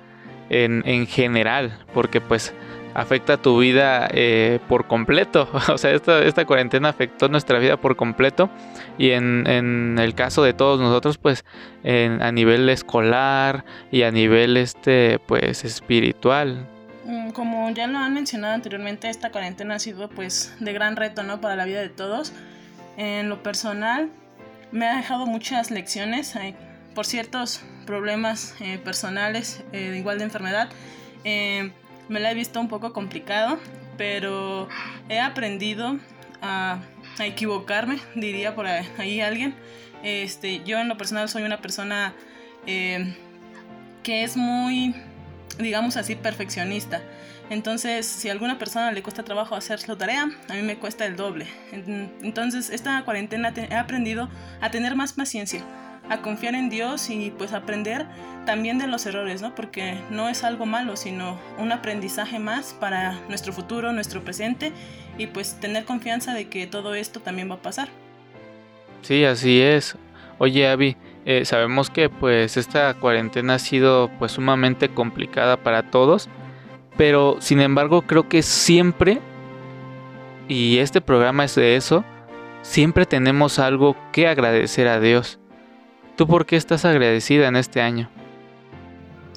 en, 0.51 0.83
en 0.87 1.07
general? 1.07 1.79
Porque 1.95 2.21
pues 2.21 2.53
afecta 2.95 3.37
tu 3.37 3.59
vida 3.59 4.09
eh, 4.13 4.59
por 4.69 4.87
completo. 4.87 5.49
O 5.73 5.79
sea, 5.79 5.93
esta, 5.93 6.23
esta, 6.23 6.45
cuarentena 6.45 6.89
afectó 6.89 7.29
nuestra 7.29 7.59
vida 7.59 7.77
por 7.77 7.97
completo. 7.97 8.51
Y 8.99 9.11
en, 9.11 9.47
en 9.47 9.99
el 9.99 10.15
caso 10.15 10.43
de 10.43 10.53
todos 10.53 10.81
nosotros, 10.81 11.19
pues 11.19 11.45
en, 11.83 12.23
a 12.23 12.33
nivel 12.33 12.69
escolar 12.69 13.65
y 13.91 14.03
a 14.03 14.11
nivel 14.11 14.57
este, 14.57 15.19
pues 15.27 15.65
espiritual. 15.65 16.69
Mm, 17.05 17.31
como 17.31 17.71
ya 17.71 17.87
lo 17.87 17.99
han 17.99 18.15
mencionado 18.15 18.55
anteriormente, 18.55 19.09
esta 19.09 19.31
cuarentena 19.31 19.77
ha 19.77 19.79
sido 19.79 20.09
pues 20.09 20.55
de 20.61 20.73
gran 20.73 20.97
reto 20.97 21.23
¿no? 21.23 21.41
para 21.41 21.57
la 21.57 21.65
vida 21.65 21.81
de 21.81 21.89
todos. 21.89 22.33
En 22.97 23.29
lo 23.29 23.43
personal, 23.43 24.11
me 24.71 24.87
ha 24.87 24.97
dejado 24.97 25.27
muchas 25.27 25.71
lecciones 25.71 26.35
por 26.95 27.07
ciertos 27.07 27.63
problemas 27.87 28.55
eh, 28.61 28.79
personales, 28.79 29.63
eh, 29.73 29.95
igual 29.99 30.19
de 30.19 30.25
enfermedad. 30.25 30.69
Eh, 31.25 31.73
me 32.09 32.21
la 32.21 32.31
he 32.31 32.35
visto 32.35 32.61
un 32.61 32.69
poco 32.69 32.93
complicado, 32.93 33.59
pero 33.97 34.69
he 35.09 35.21
aprendido 35.21 35.99
a, 36.41 36.81
a 37.19 37.27
equivocarme, 37.27 37.99
diría 38.15 38.55
por 38.55 38.67
ahí 38.67 39.21
alguien. 39.21 39.55
Este, 40.03 40.63
yo 40.65 40.79
en 40.79 40.89
lo 40.89 40.97
personal 40.97 41.29
soy 41.29 41.43
una 41.45 41.61
persona 41.61 42.15
que 42.65 44.25
es 44.25 44.37
muy, 44.37 44.95
digamos 45.63 45.97
así, 45.97 46.15
perfeccionista. 46.15 47.01
Entonces, 47.51 48.07
si 48.07 48.29
a 48.29 48.33
alguna 48.33 48.59
persona 48.59 48.93
le 48.93 49.03
cuesta 49.03 49.25
trabajo 49.25 49.55
hacer 49.55 49.79
su 49.79 49.97
tarea, 49.97 50.31
a 50.49 50.55
mí 50.55 50.63
me 50.63 50.77
cuesta 50.77 51.07
el 51.07 51.17
doble. 51.17 51.47
Entonces, 52.23 52.71
esta 52.71 53.05
cuarentena 53.05 53.53
he 53.57 53.75
aprendido 53.75 54.29
a 54.61 54.71
tener 54.71 54.95
más 54.97 55.13
paciencia, 55.13 55.63
a 56.09 56.23
confiar 56.23 56.55
en 56.55 56.71
Dios 56.71 57.11
y 57.11 57.31
pues 57.31 57.53
aprender 57.53 58.07
también 58.47 58.79
de 58.79 58.87
los 58.87 59.07
errores, 59.07 59.43
¿no? 59.43 59.55
Porque 59.55 59.99
no 60.11 60.29
es 60.29 60.45
algo 60.45 60.67
malo, 60.67 60.97
sino 60.97 61.39
un 61.59 61.73
aprendizaje 61.73 62.39
más 62.39 62.75
para 62.79 63.21
nuestro 63.29 63.53
futuro, 63.53 63.93
nuestro 63.93 64.25
presente 64.25 64.73
y 65.19 65.27
pues 65.27 65.61
tener 65.61 65.85
confianza 65.85 66.33
de 66.35 66.49
que 66.49 66.67
todo 66.67 66.95
esto 66.95 67.21
también 67.21 67.51
va 67.51 67.57
a 67.57 67.63
pasar. 67.63 67.89
Sí, 69.03 69.25
así 69.25 69.61
es. 69.61 69.97
Oye, 70.39 70.67
Abby, 70.67 70.97
eh, 71.25 71.45
sabemos 71.45 71.91
que 71.91 72.09
pues 72.09 72.57
esta 72.57 72.95
cuarentena 72.95 73.55
ha 73.55 73.59
sido 73.59 74.11
pues 74.19 74.33
sumamente 74.33 74.89
complicada 74.89 75.57
para 75.57 75.91
todos 75.91 76.29
pero 76.97 77.37
sin 77.41 77.61
embargo 77.61 78.03
creo 78.03 78.29
que 78.29 78.43
siempre, 78.43 79.21
y 80.49 80.79
este 80.79 81.01
programa 81.01 81.45
es 81.45 81.55
de 81.55 81.77
eso, 81.77 82.05
siempre 82.63 83.07
tenemos 83.07 83.59
algo 83.59 83.97
que 84.13 84.29
agradecer 84.29 84.89
a 84.89 85.01
Dios. 85.01 85.39
¿Tú 86.17 86.27
por 86.27 86.45
qué 86.45 86.57
estás 86.57 86.85
agradecida 86.85 87.49
en 87.49 87.57
este 87.57 87.81
año? 87.81 88.11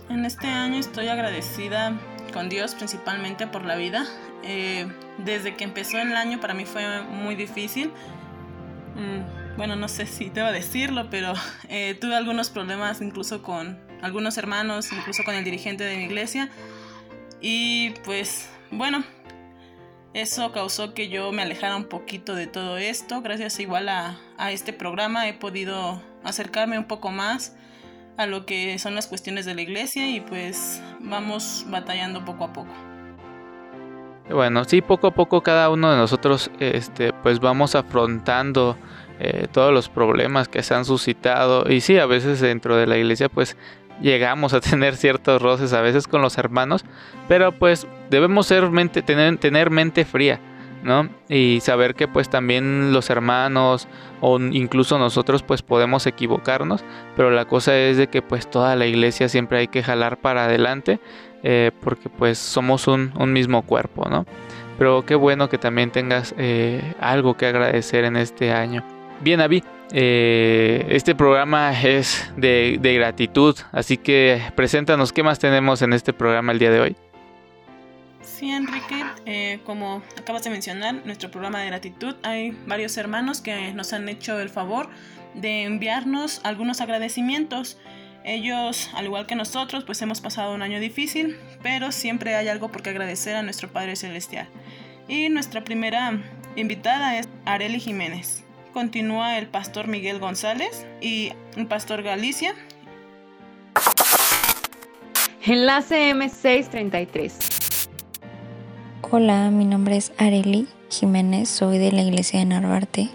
En 0.09 0.25
este 0.25 0.47
año 0.47 0.77
estoy 0.77 1.07
agradecida 1.07 1.93
con 2.33 2.49
Dios 2.49 2.75
principalmente 2.75 3.47
por 3.47 3.63
la 3.65 3.75
vida. 3.75 4.05
Eh, 4.43 4.87
desde 5.17 5.55
que 5.55 5.63
empezó 5.63 5.97
el 5.97 6.15
año 6.15 6.39
para 6.39 6.53
mí 6.53 6.65
fue 6.65 7.01
muy 7.01 7.35
difícil. 7.35 7.91
Mm, 8.95 9.44
bueno, 9.57 9.75
no 9.75 9.87
sé 9.87 10.05
si 10.05 10.29
te 10.29 10.41
a 10.41 10.51
decirlo, 10.51 11.09
pero 11.09 11.33
eh, 11.69 11.95
tuve 11.95 12.15
algunos 12.15 12.49
problemas 12.49 13.01
incluso 13.01 13.41
con 13.41 13.79
algunos 14.01 14.37
hermanos, 14.37 14.91
incluso 14.91 15.23
con 15.23 15.35
el 15.35 15.43
dirigente 15.43 15.83
de 15.83 15.97
mi 15.97 16.03
iglesia. 16.03 16.49
Y 17.41 17.91
pues 18.03 18.49
bueno, 18.71 19.03
eso 20.13 20.51
causó 20.51 20.93
que 20.93 21.09
yo 21.09 21.31
me 21.31 21.41
alejara 21.41 21.75
un 21.75 21.85
poquito 21.85 22.35
de 22.35 22.47
todo 22.47 22.77
esto. 22.77 23.21
Gracias 23.21 23.59
igual 23.59 23.89
a, 23.89 24.17
este 24.51 24.73
programa 24.73 25.27
he 25.27 25.33
podido 25.33 26.01
acercarme 26.23 26.77
un 26.77 26.85
poco 26.85 27.11
más 27.11 27.55
a 28.17 28.25
lo 28.25 28.45
que 28.45 28.79
son 28.79 28.95
las 28.95 29.07
cuestiones 29.07 29.45
de 29.45 29.55
la 29.55 29.61
iglesia 29.61 30.09
y 30.09 30.21
pues 30.21 30.81
vamos 30.99 31.65
batallando 31.67 32.23
poco 32.23 32.45
a 32.45 32.53
poco. 32.53 32.73
Bueno, 34.29 34.63
sí, 34.63 34.81
poco 34.81 35.07
a 35.07 35.11
poco 35.11 35.43
cada 35.43 35.69
uno 35.69 35.91
de 35.91 35.97
nosotros 35.97 36.49
este, 36.59 37.13
pues 37.13 37.39
vamos 37.39 37.75
afrontando 37.75 38.77
eh, 39.19 39.47
todos 39.51 39.73
los 39.73 39.89
problemas 39.89 40.47
que 40.47 40.63
se 40.63 40.73
han 40.73 40.85
suscitado 40.85 41.71
y 41.71 41.81
sí, 41.81 41.97
a 41.97 42.05
veces 42.05 42.41
dentro 42.41 42.75
de 42.75 42.87
la 42.87 42.97
iglesia 42.97 43.29
pues 43.29 43.57
llegamos 44.01 44.53
a 44.53 44.61
tener 44.61 44.95
ciertos 44.95 45.41
roces 45.41 45.73
a 45.73 45.81
veces 45.81 46.07
con 46.07 46.21
los 46.21 46.37
hermanos, 46.37 46.85
pero 47.27 47.51
pues 47.51 47.87
debemos 48.09 48.47
tener 48.47 49.69
mente 49.69 50.05
fría, 50.05 50.39
¿no? 50.83 51.09
Y 51.29 51.59
saber 51.61 51.95
que 51.95 52.07
pues 52.07 52.29
también 52.29 52.93
los 52.93 53.09
hermanos 53.09 53.87
o 54.21 54.39
incluso 54.39 54.99
nosotros 54.99 55.43
pues 55.43 55.61
podemos 55.61 56.05
equivocarnos, 56.07 56.83
pero 57.15 57.31
la 57.31 57.45
cosa 57.45 57.77
es 57.77 57.97
de 57.97 58.07
que 58.07 58.21
pues 58.21 58.49
toda 58.49 58.75
la 58.75 58.85
iglesia 58.85 59.29
siempre 59.29 59.59
hay 59.59 59.67
que 59.67 59.83
jalar 59.83 60.17
para 60.17 60.45
adelante, 60.45 60.99
eh, 61.43 61.71
porque 61.81 62.09
pues 62.09 62.37
somos 62.37 62.87
un, 62.87 63.11
mismo 63.33 63.63
cuerpo, 63.63 64.07
¿no? 64.09 64.25
Pero 64.77 65.05
qué 65.05 65.15
bueno 65.15 65.47
que 65.49 65.57
también 65.57 65.89
tengas 65.89 66.35
eh, 66.37 66.93
algo 66.99 67.37
que 67.37 67.45
agradecer 67.45 68.03
en 68.03 68.17
este 68.17 68.51
año. 68.51 68.83
Bien, 69.21 69.39
Avi, 69.39 69.63
eh, 69.91 70.85
este 70.89 71.15
programa 71.15 71.71
es 71.81 72.31
de, 72.35 72.77
gratitud, 72.81 73.55
así 73.71 73.97
que 73.97 74.41
preséntanos 74.55 75.13
qué 75.13 75.23
más 75.23 75.39
tenemos 75.39 75.81
en 75.81 75.93
este 75.93 76.11
programa 76.11 76.51
el 76.51 76.59
día 76.59 76.71
de 76.71 76.79
hoy. 76.81 76.95
Sí, 78.21 78.51
Enrique, 78.51 79.05
eh, 79.25 79.59
como 79.65 80.03
acabas 80.19 80.43
de 80.43 80.49
mencionar, 80.49 80.95
nuestro 81.05 81.31
programa 81.31 81.61
de 81.61 81.67
gratitud, 81.67 82.15
hay 82.23 82.51
varios 82.67 82.97
hermanos 82.97 83.39
que 83.41 83.73
nos 83.73 83.93
han 83.93 84.09
hecho 84.09 84.39
el 84.39 84.49
favor 84.49 84.89
de 85.33 85.63
enviarnos 85.63 86.41
algunos 86.43 86.81
agradecimientos. 86.81 87.77
Ellos, 88.25 88.89
al 88.95 89.05
igual 89.05 89.27
que 89.27 89.35
nosotros, 89.35 89.85
pues 89.85 90.01
hemos 90.01 90.19
pasado 90.19 90.53
un 90.53 90.61
año 90.61 90.79
difícil, 90.79 91.37
pero 91.63 91.91
siempre 91.91 92.35
hay 92.35 92.49
algo 92.49 92.69
por 92.69 92.81
qué 92.81 92.89
agradecer 92.89 93.35
a 93.35 93.43
nuestro 93.43 93.69
Padre 93.69 93.95
Celestial. 93.95 94.49
Y 95.07 95.29
nuestra 95.29 95.63
primera 95.63 96.19
invitada 96.55 97.17
es 97.17 97.29
Areli 97.45 97.79
Jiménez 97.79 98.44
continúa 98.75 99.37
el 99.37 99.47
pastor 99.47 99.87
Miguel 99.87 100.19
González 100.19 100.85
y 100.99 101.31
el 101.55 101.65
pastor 101.65 102.03
Galicia. 102.03 102.53
Enlace 105.41 106.13
M633. 106.13 107.87
Hola, 109.09 109.49
mi 109.49 109.63
nombre 109.63 109.95
es 109.95 110.11
Areli 110.17 110.67
Jiménez, 110.89 111.47
soy 111.47 111.77
de 111.77 111.93
la 111.93 112.01
iglesia 112.01 112.39
de 112.39 112.47
Narvarte 112.47 113.09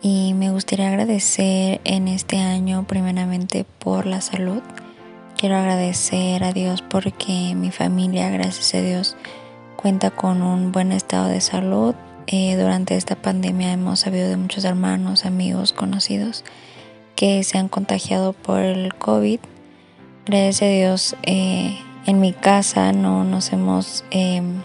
y 0.00 0.34
me 0.34 0.52
gustaría 0.52 0.86
agradecer 0.86 1.80
en 1.82 2.06
este 2.06 2.38
año 2.38 2.86
primeramente 2.86 3.66
por 3.80 4.06
la 4.06 4.20
salud. 4.20 4.62
Quiero 5.36 5.56
agradecer 5.56 6.44
a 6.44 6.52
Dios 6.52 6.82
porque 6.82 7.56
mi 7.56 7.72
familia, 7.72 8.30
gracias 8.30 8.74
a 8.74 8.80
Dios, 8.80 9.16
cuenta 9.74 10.12
con 10.12 10.40
un 10.40 10.70
buen 10.70 10.92
estado 10.92 11.26
de 11.26 11.40
salud 11.40 11.96
eh, 12.30 12.56
durante 12.56 12.94
esta 12.94 13.16
pandemia 13.16 13.72
hemos 13.72 14.00
sabido 14.00 14.28
de 14.28 14.36
muchos 14.36 14.66
hermanos, 14.66 15.24
amigos, 15.24 15.72
conocidos 15.72 16.44
que 17.16 17.42
se 17.42 17.56
han 17.56 17.68
contagiado 17.68 18.34
por 18.34 18.60
el 18.60 18.94
COVID. 18.94 19.40
Gracias 20.26 20.62
a 20.62 20.66
Dios, 20.66 21.16
eh, 21.22 21.78
en 22.04 22.20
mi 22.20 22.34
casa 22.34 22.92
no 22.92 23.24
nos 23.24 23.50
hemos 23.54 24.04
em, 24.10 24.60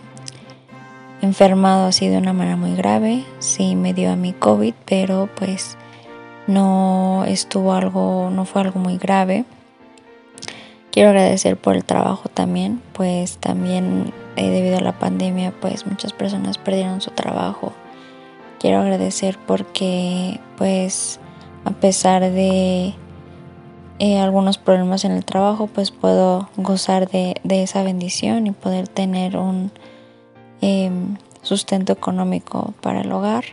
enfermado 1.21 1.85
así 1.85 2.09
de 2.09 2.17
una 2.17 2.33
manera 2.33 2.57
muy 2.57 2.75
grave. 2.75 3.23
Sí 3.39 3.77
me 3.77 3.93
dio 3.93 4.11
a 4.11 4.17
mi 4.17 4.33
COVID, 4.33 4.73
pero 4.83 5.29
pues 5.33 5.77
no 6.47 7.23
estuvo 7.25 7.71
algo, 7.71 8.29
no 8.29 8.43
fue 8.43 8.61
algo 8.61 8.81
muy 8.81 8.97
grave. 8.97 9.45
Quiero 10.91 11.11
agradecer 11.11 11.55
por 11.55 11.77
el 11.77 11.85
trabajo 11.85 12.27
también, 12.27 12.81
pues 12.91 13.37
también 13.37 14.11
eh, 14.35 14.49
debido 14.49 14.77
a 14.77 14.81
la 14.81 14.97
pandemia 14.97 15.53
pues 15.59 15.85
muchas 15.85 16.13
personas 16.13 16.57
perdieron 16.57 17.01
su 17.01 17.11
trabajo. 17.11 17.73
Quiero 18.59 18.79
agradecer 18.79 19.37
porque 19.45 20.39
pues 20.57 21.19
a 21.65 21.71
pesar 21.71 22.21
de 22.21 22.93
eh, 23.99 24.19
algunos 24.19 24.57
problemas 24.57 25.05
en 25.05 25.11
el 25.11 25.25
trabajo 25.25 25.67
pues 25.67 25.91
puedo 25.91 26.49
gozar 26.57 27.09
de, 27.09 27.35
esa 27.43 27.83
bendición 27.83 28.47
y 28.47 28.51
poder 28.51 28.87
tener 28.87 29.37
un 29.37 29.71
em, 30.61 31.17
sustento 31.41 31.93
económico 31.93 32.73
para 32.81 33.01
el 33.01 33.11
hogar. 33.11 33.43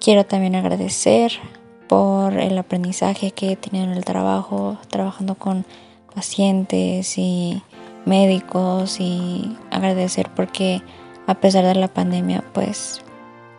Quiero 0.00 0.24
también 0.24 0.54
agradecer 0.54 1.32
por 1.88 2.38
el 2.38 2.56
aprendizaje 2.58 3.30
que 3.30 3.52
he 3.52 3.56
tenido 3.56 3.84
en 3.84 3.92
el 3.92 4.04
trabajo, 4.04 4.78
trabajando 4.88 5.34
con 5.34 5.64
pacientes 6.14 7.18
y 7.18 7.62
médicos 8.06 9.00
y 9.00 9.56
agradecer 9.70 10.30
porque 10.34 10.82
a 11.26 11.34
pesar 11.34 11.64
de 11.64 11.74
la 11.74 11.88
pandemia 11.88 12.42
pues 12.52 13.02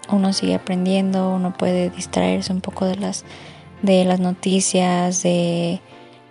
uno 0.09 0.33
sigue 0.33 0.55
aprendiendo, 0.55 1.29
uno 1.29 1.53
puede 1.53 1.89
distraerse 1.89 2.53
un 2.53 2.61
poco 2.61 2.85
de 2.85 2.95
las 2.95 3.25
de 3.81 4.05
las 4.05 4.19
noticias, 4.19 5.21
de 5.21 5.81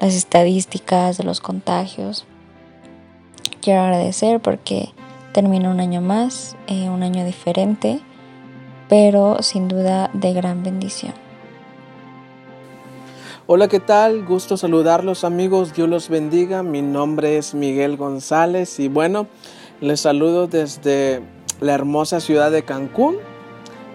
las 0.01 0.15
estadísticas, 0.15 1.17
de 1.19 1.25
los 1.25 1.41
contagios. 1.41 2.27
Quiero 3.61 3.83
agradecer 3.83 4.41
porque 4.41 4.91
termina 5.33 5.71
un 5.71 5.81
año 5.81 6.01
más, 6.01 6.57
eh, 6.67 6.89
un 6.89 7.03
año 7.03 7.25
diferente, 7.25 8.01
pero 8.89 9.43
sin 9.43 9.69
duda 9.69 10.11
de 10.13 10.33
gran 10.33 10.63
bendición. 10.63 11.26
Hola, 13.49 13.69
¿qué 13.69 13.79
tal? 13.79 14.25
Gusto 14.25 14.57
saludarlos 14.57 15.23
amigos, 15.23 15.73
Dios 15.73 15.89
los 15.89 16.09
bendiga. 16.09 16.65
Mi 16.65 16.83
nombre 16.83 17.39
es 17.39 17.55
Miguel 17.55 17.97
González 17.97 18.81
y 18.81 18.89
bueno, 18.89 19.29
Les 19.81 20.01
saludo 20.01 20.49
desde 20.49 21.23
la 21.61 21.75
hermosa 21.75 22.19
ciudad 22.19 22.51
de 22.51 22.65
Cancún. 22.65 23.19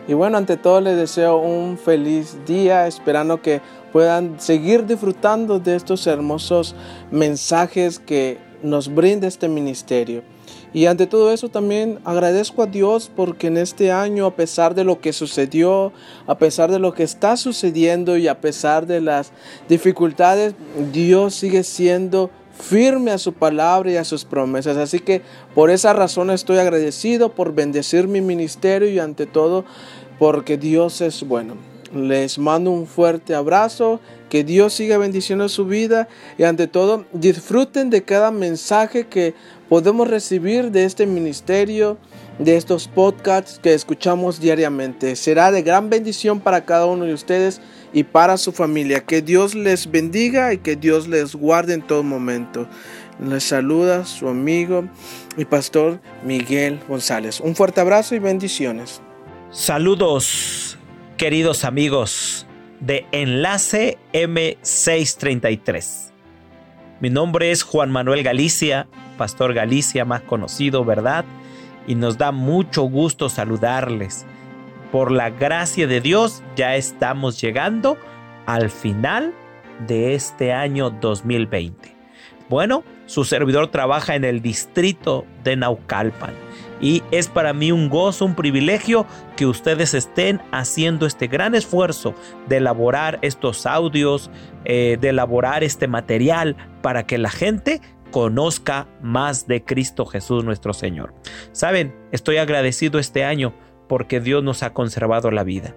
Y 0.08 0.14
bueno, 0.14 0.38
ante 0.38 0.56
todo 0.56 0.80
les 0.80 0.96
deseo 0.96 1.36
un 1.36 1.78
feliz 1.78 2.38
día, 2.48 2.88
esperando 2.88 3.42
que 3.42 3.60
puedan 3.92 4.40
seguir 4.40 4.86
disfrutando 4.86 5.60
de 5.60 5.76
estos 5.76 6.08
hermosos 6.08 6.74
mensajes 7.12 8.00
que 8.00 8.38
nos 8.64 8.88
brinda 8.96 9.28
este 9.28 9.50
ministerio. 9.50 10.24
Y 10.74 10.86
ante 10.86 11.08
todo 11.08 11.32
eso 11.34 11.50
también 11.50 12.00
agradezco 12.06 12.64
a 12.64 12.66
Dios 12.66 13.12
porque 13.14 13.48
en 13.48 13.58
este 13.58 13.92
año, 13.92 14.26
a 14.26 14.36
pesar 14.36 14.74
de 14.76 14.84
lo 14.84 15.02
que 15.02 15.14
sucedió, 15.14 15.92
a 16.28 16.38
pesar 16.38 16.72
de 16.72 16.80
lo 16.80 16.94
que 16.94 17.04
está 17.04 17.36
sucediendo 17.38 18.18
y 18.18 18.28
a 18.28 18.40
pesar 18.40 18.88
de 18.88 19.02
las 19.02 19.32
dificultades, 19.68 20.54
Dios 20.92 21.36
sigue 21.36 21.64
siendo 21.64 22.30
firme 22.62 23.12
a 23.12 23.18
su 23.18 23.34
palabra 23.34 23.92
y 23.92 23.98
a 23.98 24.06
sus 24.06 24.24
promesas. 24.24 24.78
Así 24.78 25.00
que 25.00 25.22
por 25.54 25.70
esa 25.70 25.94
razón 25.94 26.30
estoy 26.30 26.60
agradecido 26.60 27.34
por 27.34 27.54
bendecir 27.54 28.08
mi 28.08 28.22
ministerio 28.22 28.90
y 28.90 29.00
ante 29.00 29.26
todo 29.26 29.66
porque 30.20 30.58
Dios 30.58 31.02
es 31.02 31.24
bueno. 31.28 31.56
Les 31.94 32.38
mando 32.38 32.72
un 32.72 32.88
fuerte 32.88 33.36
abrazo, 33.36 34.00
que 34.30 34.46
Dios 34.46 34.74
siga 34.74 34.98
bendiciendo 34.98 35.50
su 35.50 35.66
vida 35.66 36.08
y 36.38 36.44
ante 36.44 36.68
todo 36.68 37.04
disfruten 37.12 37.90
de 37.90 38.04
cada 38.04 38.32
mensaje 38.32 39.08
que 39.08 39.34
podemos 39.72 40.10
recibir 40.10 40.70
de 40.70 40.84
este 40.84 41.06
ministerio, 41.06 41.98
de 42.40 42.58
estos 42.58 42.90
podcasts 42.90 43.58
que 43.58 43.74
escuchamos 43.74 44.42
diariamente. 44.42 45.16
Será 45.16 45.50
de 45.50 45.62
gran 45.62 45.90
bendición 45.90 46.42
para 46.42 46.66
cada 46.66 46.88
uno 46.88 47.06
de 47.06 47.14
ustedes 47.14 47.62
y 47.94 48.04
para 48.04 48.36
su 48.36 48.52
familia. 48.52 49.06
Que 49.06 49.22
Dios 49.22 49.56
les 49.56 49.90
bendiga 49.90 50.54
y 50.54 50.58
que 50.58 50.76
Dios 50.76 51.08
les 51.08 51.36
guarde 51.36 51.74
en 51.74 51.84
todo 51.84 52.04
momento. 52.04 52.68
Les 53.26 53.46
saluda 53.46 54.04
su 54.04 54.28
amigo 54.28 54.90
y 55.38 55.46
pastor 55.46 56.02
Miguel 56.26 56.82
González. 56.90 57.40
Un 57.40 57.56
fuerte 57.56 57.80
abrazo 57.80 58.14
y 58.14 58.20
bendiciones. 58.20 59.02
Saludos 59.52 60.78
queridos 61.16 61.64
amigos 61.64 62.46
de 62.82 63.06
Enlace 63.14 63.98
M633. 64.12 66.12
Mi 67.00 67.10
nombre 67.10 67.52
es 67.52 67.64
Juan 67.64 67.90
Manuel 67.90 68.22
Galicia, 68.22 68.90
Pastor 69.22 69.54
Galicia 69.54 70.04
más 70.04 70.22
conocido, 70.22 70.84
¿verdad? 70.84 71.26
Y 71.86 71.94
nos 71.94 72.18
da 72.18 72.32
mucho 72.32 72.82
gusto 72.82 73.30
saludarles. 73.30 74.26
Por 74.92 75.12
la 75.12 75.30
gracia 75.30 75.86
de 75.86 76.02
Dios 76.02 76.42
ya 76.56 76.76
estamos 76.76 77.40
llegando 77.40 77.98
al 78.48 78.72
final 78.72 79.32
de 79.86 80.16
este 80.16 80.54
año 80.54 80.90
2020. 80.90 81.96
Bueno, 82.50 82.84
su 83.06 83.24
servidor 83.24 83.68
trabaja 83.68 84.16
en 84.16 84.24
el 84.24 84.42
distrito 84.42 85.28
de 85.44 85.56
Naucalpan 85.56 86.34
y 86.82 87.04
es 87.12 87.28
para 87.28 87.54
mí 87.54 87.72
un 87.72 87.90
gozo, 87.90 88.26
un 88.26 88.34
privilegio 88.34 89.06
que 89.38 89.46
ustedes 89.46 89.94
estén 89.94 90.42
haciendo 90.52 91.06
este 91.06 91.28
gran 91.28 91.54
esfuerzo 91.54 92.16
de 92.50 92.58
elaborar 92.58 93.20
estos 93.22 93.68
audios, 93.68 94.32
eh, 94.66 94.98
de 95.00 95.10
elaborar 95.10 95.64
este 95.64 95.88
material 95.88 96.56
para 96.82 97.06
que 97.06 97.20
la 97.20 97.30
gente 97.30 97.82
conozca 98.12 98.88
más 99.02 99.48
de 99.48 99.64
Cristo 99.64 100.06
Jesús 100.06 100.44
nuestro 100.44 100.74
Señor. 100.74 101.14
Saben, 101.52 101.96
estoy 102.12 102.38
agradecido 102.38 103.00
este 103.00 103.24
año 103.24 103.54
porque 103.88 104.20
Dios 104.20 104.44
nos 104.44 104.64
ha 104.64 104.74
conservado 104.74 105.32
la 105.32 105.44
vida, 105.44 105.76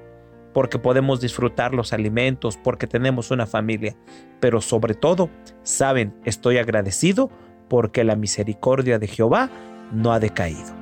porque 0.53 0.78
podemos 0.78 1.20
disfrutar 1.20 1.74
los 1.74 1.93
alimentos, 1.93 2.59
porque 2.62 2.87
tenemos 2.87 3.30
una 3.30 3.47
familia, 3.47 3.97
pero 4.41 4.61
sobre 4.61 4.95
todo, 4.95 5.30
saben, 5.62 6.14
estoy 6.24 6.59
agradecido 6.59 7.30
porque 7.68 8.05
la 8.05 8.16
misericordia 8.16 8.99
de 8.99 9.09
Jehová 9.09 9.51
no 9.93 10.12
ha 10.12 10.20
decaído. 10.20 10.74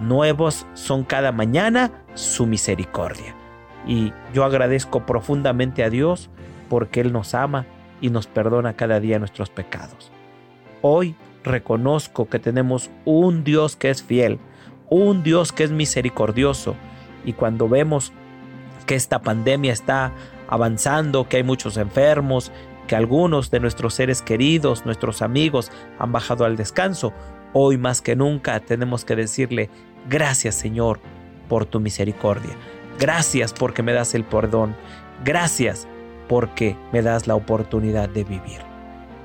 Nuevos 0.00 0.66
son 0.74 1.04
cada 1.04 1.30
mañana 1.30 2.04
su 2.14 2.46
misericordia. 2.46 3.36
Y 3.86 4.12
yo 4.32 4.44
agradezco 4.44 5.04
profundamente 5.04 5.84
a 5.84 5.90
Dios 5.90 6.30
porque 6.68 7.00
Él 7.00 7.12
nos 7.12 7.34
ama 7.34 7.66
y 8.00 8.10
nos 8.10 8.26
perdona 8.26 8.74
cada 8.74 9.00
día 9.00 9.18
nuestros 9.18 9.50
pecados. 9.50 10.10
Hoy 10.82 11.14
reconozco 11.44 12.28
que 12.28 12.38
tenemos 12.38 12.90
un 13.04 13.44
Dios 13.44 13.76
que 13.76 13.90
es 13.90 14.02
fiel, 14.02 14.38
un 14.88 15.22
Dios 15.22 15.52
que 15.52 15.64
es 15.64 15.70
misericordioso. 15.70 16.74
Y 17.24 17.34
cuando 17.34 17.68
vemos 17.68 18.12
que 18.86 18.94
esta 18.94 19.20
pandemia 19.20 19.72
está 19.72 20.12
avanzando, 20.48 21.28
que 21.28 21.38
hay 21.38 21.42
muchos 21.42 21.76
enfermos, 21.76 22.50
que 22.86 22.96
algunos 22.96 23.50
de 23.50 23.60
nuestros 23.60 23.94
seres 23.94 24.22
queridos, 24.22 24.84
nuestros 24.84 25.22
amigos 25.22 25.70
han 25.98 26.12
bajado 26.12 26.44
al 26.44 26.56
descanso, 26.56 27.12
hoy 27.52 27.78
más 27.78 28.00
que 28.00 28.16
nunca 28.16 28.58
tenemos 28.60 29.04
que 29.04 29.16
decirle 29.16 29.70
Gracias 30.08 30.54
Señor 30.54 30.98
por 31.48 31.66
tu 31.66 31.78
misericordia. 31.78 32.54
Gracias 32.98 33.52
porque 33.52 33.82
me 33.82 33.92
das 33.92 34.14
el 34.14 34.24
perdón. 34.24 34.74
Gracias 35.24 35.86
porque 36.28 36.76
me 36.92 37.02
das 37.02 37.26
la 37.26 37.34
oportunidad 37.34 38.08
de 38.08 38.24
vivir. 38.24 38.60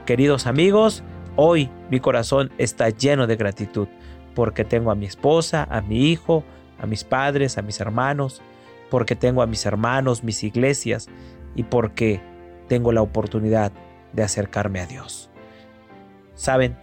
Queridos 0.06 0.48
amigos, 0.48 1.04
hoy 1.36 1.70
mi 1.90 2.00
corazón 2.00 2.52
está 2.58 2.90
lleno 2.90 3.28
de 3.28 3.36
gratitud 3.36 3.88
porque 4.34 4.66
tengo 4.66 4.92
a 4.92 4.96
mi 4.96 5.06
esposa, 5.06 5.68
a 5.70 5.82
mi 5.82 6.10
hijo, 6.10 6.44
a 6.80 6.86
mis 6.86 7.04
padres, 7.04 7.58
a 7.58 7.62
mis 7.62 7.80
hermanos, 7.80 8.42
porque 8.90 9.16
tengo 9.16 9.42
a 9.42 9.48
mis 9.48 9.66
hermanos, 9.66 10.24
mis 10.24 10.44
iglesias 10.44 11.08
y 11.56 11.64
porque 11.64 12.22
tengo 12.68 12.92
la 12.92 13.02
oportunidad 13.02 13.72
de 14.14 14.24
acercarme 14.24 14.82
a 14.82 14.86
Dios. 14.86 15.30
Saben, 16.36 16.76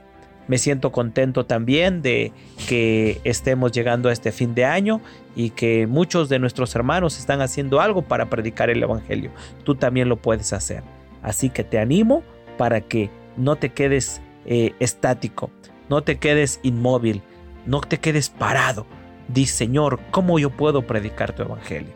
me 0.48 0.58
siento 0.58 0.92
contento 0.92 1.46
también 1.46 2.02
de 2.02 2.32
que 2.68 3.20
estemos 3.24 3.70
llegando 3.72 4.08
a 4.08 4.12
este 4.12 4.32
fin 4.32 4.54
de 4.54 4.64
año 4.64 5.00
y 5.36 5.50
que 5.50 5.86
muchos 5.86 6.28
de 6.28 6.38
nuestros 6.38 6.74
hermanos 6.74 7.18
están 7.18 7.40
haciendo 7.40 7.80
algo 7.80 8.02
para 8.02 8.28
predicar 8.28 8.70
el 8.70 8.82
Evangelio. 8.82 9.30
Tú 9.64 9.74
también 9.74 10.08
lo 10.08 10.16
puedes 10.16 10.52
hacer. 10.52 10.82
Así 11.22 11.48
que 11.50 11.64
te 11.64 11.78
animo 11.78 12.22
para 12.58 12.80
que 12.80 13.10
no 13.36 13.56
te 13.56 13.70
quedes 13.70 14.20
eh, 14.46 14.74
estático, 14.80 15.50
no 15.88 16.02
te 16.02 16.18
quedes 16.18 16.60
inmóvil, 16.62 17.22
no 17.66 17.80
te 17.80 17.98
quedes 17.98 18.30
parado. 18.30 18.86
Di, 19.28 19.46
Señor, 19.46 20.00
¿cómo 20.10 20.38
yo 20.38 20.50
puedo 20.50 20.86
predicar 20.86 21.34
tu 21.34 21.42
Evangelio? 21.42 21.92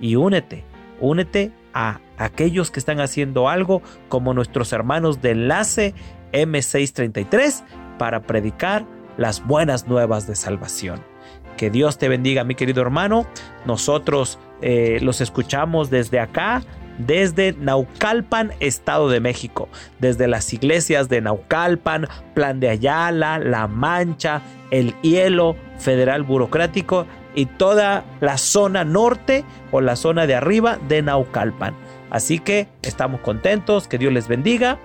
Y 0.00 0.16
únete, 0.16 0.64
únete 1.00 1.52
a 1.72 2.00
aquellos 2.18 2.70
que 2.70 2.80
están 2.80 3.00
haciendo 3.00 3.48
algo 3.48 3.82
como 4.08 4.34
nuestros 4.34 4.72
hermanos 4.72 5.20
de 5.22 5.30
enlace 5.32 5.94
M633 6.32 7.64
para 7.98 8.22
predicar 8.22 8.86
las 9.16 9.44
buenas 9.46 9.86
nuevas 9.86 10.26
de 10.26 10.36
salvación. 10.36 11.00
Que 11.56 11.70
Dios 11.70 11.98
te 11.98 12.08
bendiga, 12.08 12.44
mi 12.44 12.54
querido 12.54 12.82
hermano. 12.82 13.26
Nosotros 13.64 14.38
eh, 14.60 14.98
los 15.00 15.20
escuchamos 15.20 15.90
desde 15.90 16.20
acá, 16.20 16.62
desde 16.98 17.54
Naucalpan, 17.58 18.52
Estado 18.60 19.08
de 19.08 19.20
México, 19.20 19.68
desde 19.98 20.28
las 20.28 20.52
iglesias 20.52 21.08
de 21.08 21.20
Naucalpan, 21.20 22.08
Plan 22.34 22.60
de 22.60 22.68
Ayala, 22.68 23.38
La 23.38 23.66
Mancha, 23.66 24.42
El 24.70 24.94
Hielo, 25.02 25.56
Federal 25.78 26.22
Burocrático 26.22 27.06
y 27.34 27.46
toda 27.46 28.04
la 28.20 28.38
zona 28.38 28.84
norte 28.84 29.44
o 29.70 29.80
la 29.80 29.96
zona 29.96 30.26
de 30.26 30.34
arriba 30.34 30.78
de 30.88 31.02
Naucalpan. 31.02 31.74
Así 32.10 32.38
que 32.38 32.68
estamos 32.82 33.20
contentos, 33.20 33.88
que 33.88 33.98
Dios 33.98 34.12
les 34.12 34.28
bendiga 34.28 34.78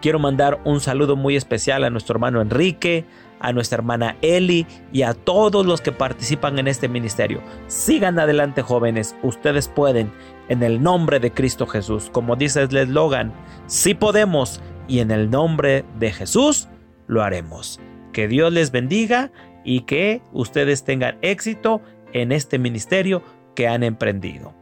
Quiero 0.00 0.18
mandar 0.18 0.60
un 0.64 0.80
saludo 0.80 1.16
muy 1.16 1.36
especial 1.36 1.84
a 1.84 1.90
nuestro 1.90 2.14
hermano 2.14 2.40
Enrique, 2.40 3.04
a 3.40 3.52
nuestra 3.52 3.76
hermana 3.76 4.16
Eli 4.22 4.66
y 4.92 5.02
a 5.02 5.14
todos 5.14 5.66
los 5.66 5.80
que 5.80 5.92
participan 5.92 6.58
en 6.58 6.68
este 6.68 6.88
ministerio. 6.88 7.42
Sigan 7.66 8.18
adelante 8.18 8.62
jóvenes, 8.62 9.14
ustedes 9.22 9.68
pueden, 9.68 10.12
en 10.48 10.62
el 10.62 10.82
nombre 10.82 11.20
de 11.20 11.32
Cristo 11.32 11.66
Jesús. 11.66 12.10
Como 12.12 12.36
dice 12.36 12.62
el 12.62 12.76
eslogan, 12.76 13.32
sí 13.66 13.94
podemos 13.94 14.60
y 14.88 15.00
en 15.00 15.10
el 15.10 15.30
nombre 15.30 15.84
de 15.98 16.12
Jesús 16.12 16.68
lo 17.06 17.22
haremos. 17.22 17.80
Que 18.12 18.28
Dios 18.28 18.52
les 18.52 18.70
bendiga 18.70 19.30
y 19.64 19.80
que 19.82 20.22
ustedes 20.32 20.84
tengan 20.84 21.18
éxito 21.22 21.82
en 22.12 22.32
este 22.32 22.58
ministerio 22.58 23.22
que 23.54 23.68
han 23.68 23.82
emprendido. 23.82 24.54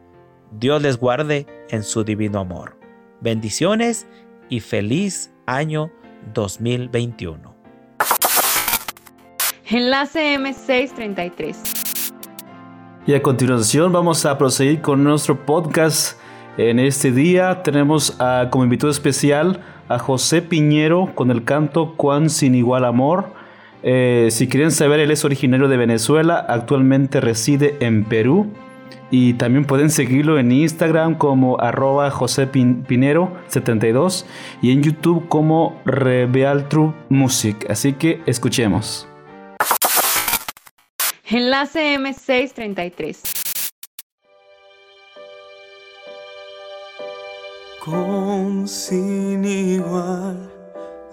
Dios 0.51 0.81
les 0.81 0.97
guarde 0.97 1.45
en 1.69 1.83
su 1.83 2.03
divino 2.03 2.39
amor. 2.39 2.77
Bendiciones 3.21 4.07
y 4.49 4.59
feliz 4.59 5.31
año 5.45 5.91
2021. 6.33 7.55
Enlace 9.67 10.37
M633. 10.37 11.84
Y 13.07 13.13
a 13.13 13.21
continuación 13.21 13.93
vamos 13.93 14.25
a 14.25 14.35
proseguir 14.35 14.81
con 14.81 15.03
nuestro 15.03 15.45
podcast. 15.45 16.19
En 16.57 16.79
este 16.79 17.11
día 17.11 17.61
tenemos 17.61 18.17
como 18.49 18.63
invitado 18.63 18.89
especial 18.89 19.59
a 19.89 19.99
José 19.99 20.41
Piñero 20.41 21.11
con 21.13 21.29
el 21.29 21.43
canto 21.43 21.93
Cuán 21.97 22.31
sin 22.31 22.55
igual 22.55 22.83
amor. 22.83 23.27
Eh, 23.83 24.29
si 24.31 24.47
quieren 24.47 24.71
saber, 24.71 24.99
él 24.99 25.11
es 25.11 25.23
originario 25.23 25.67
de 25.67 25.77
Venezuela, 25.77 26.43
actualmente 26.49 27.21
reside 27.21 27.77
en 27.79 28.05
Perú. 28.05 28.47
Y 29.11 29.35
también 29.35 29.65
pueden 29.65 29.91
seguirlo 29.91 30.39
en 30.39 30.51
Instagram 30.51 31.13
como 31.13 31.59
arroba 31.59 32.09
José 32.09 32.47
Pinero 32.47 33.33
72 33.49 34.25
y 34.63 34.71
en 34.71 34.81
YouTube 34.81 35.27
como 35.27 35.79
Rebealtru 35.85 36.95
Music. 37.09 37.67
Así 37.69 37.93
que 37.93 38.23
escuchemos. 38.25 39.07
Enlace 41.27 41.97
M633. 41.97 43.17
Con 47.83 48.67
sin 48.67 49.43
igual 49.43 50.51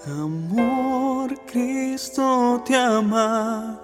amor 0.07 1.35
Cristo 1.47 2.63
te 2.67 2.77
ama, 2.77 3.81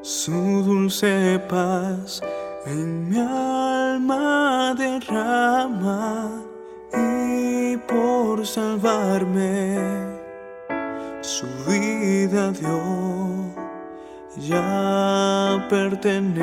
su 0.00 0.62
dulce 0.62 1.40
paz 1.48 2.22
en 2.66 3.08
mi 3.08 3.18
alma 3.18 4.76
derrama 4.78 6.30
y 6.92 7.76
por 7.78 8.46
salvarme 8.46 9.76
su 11.20 11.46
vida 11.66 12.52
dio. 12.52 13.19
Ya 14.36 15.66
pertenezco 15.68 16.40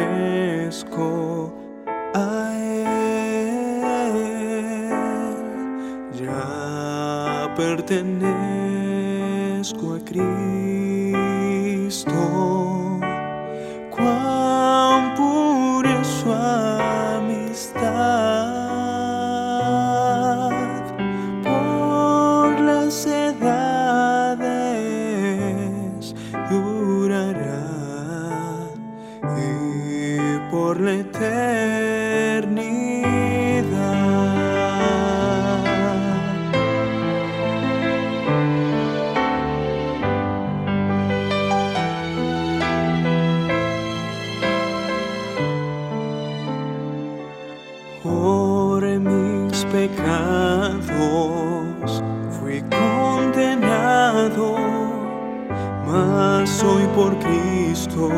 por 56.97 57.13
Cristo 57.19 58.09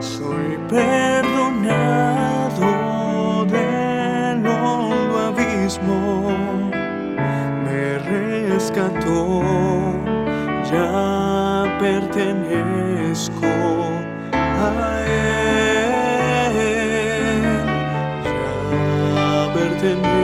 soy 0.00 0.58
perdonado 0.68 1.86
del 3.46 4.46
hondo 4.46 5.18
abismo. 5.28 6.28
Me 7.64 7.98
rescató, 7.98 9.42
ya 10.70 11.78
pertenezco 11.80 13.46
a 14.34 14.68
Él. 15.06 15.92
Ya 18.24 19.54
pertenezco 19.54 20.19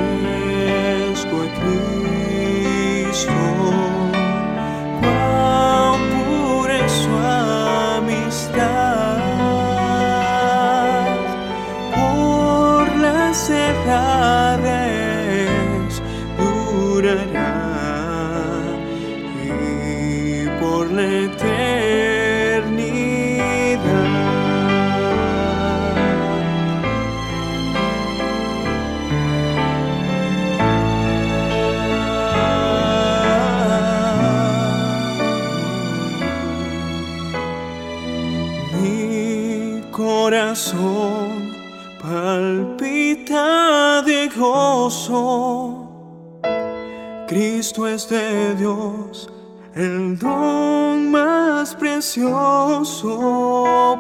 Dios, 48.57 49.29
el 49.75 50.19
don 50.19 51.11
más 51.11 51.75
precioso 51.75 53.09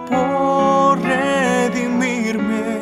por 0.08 0.98
redimirme. 1.00 2.80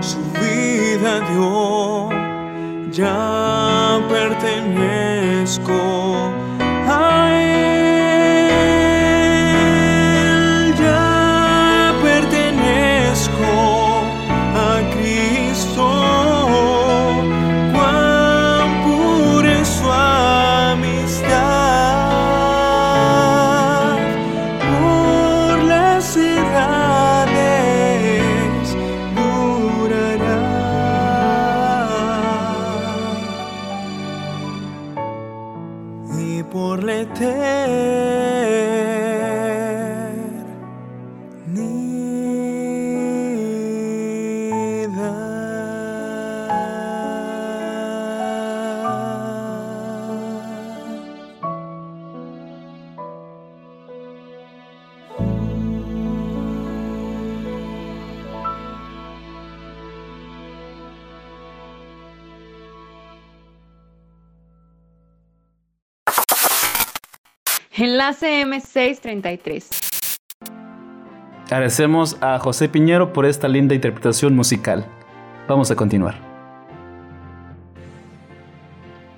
Su 0.00 0.18
vida 0.40 1.20
dio, 1.30 2.08
ya 2.90 4.00
pertenezco 4.08 5.81
ACM633. 68.12 69.64
Agradecemos 71.46 72.16
a 72.20 72.38
José 72.38 72.68
Piñero 72.68 73.12
por 73.12 73.26
esta 73.26 73.48
linda 73.48 73.74
interpretación 73.74 74.34
musical. 74.34 74.86
Vamos 75.48 75.70
a 75.70 75.76
continuar. 75.76 76.14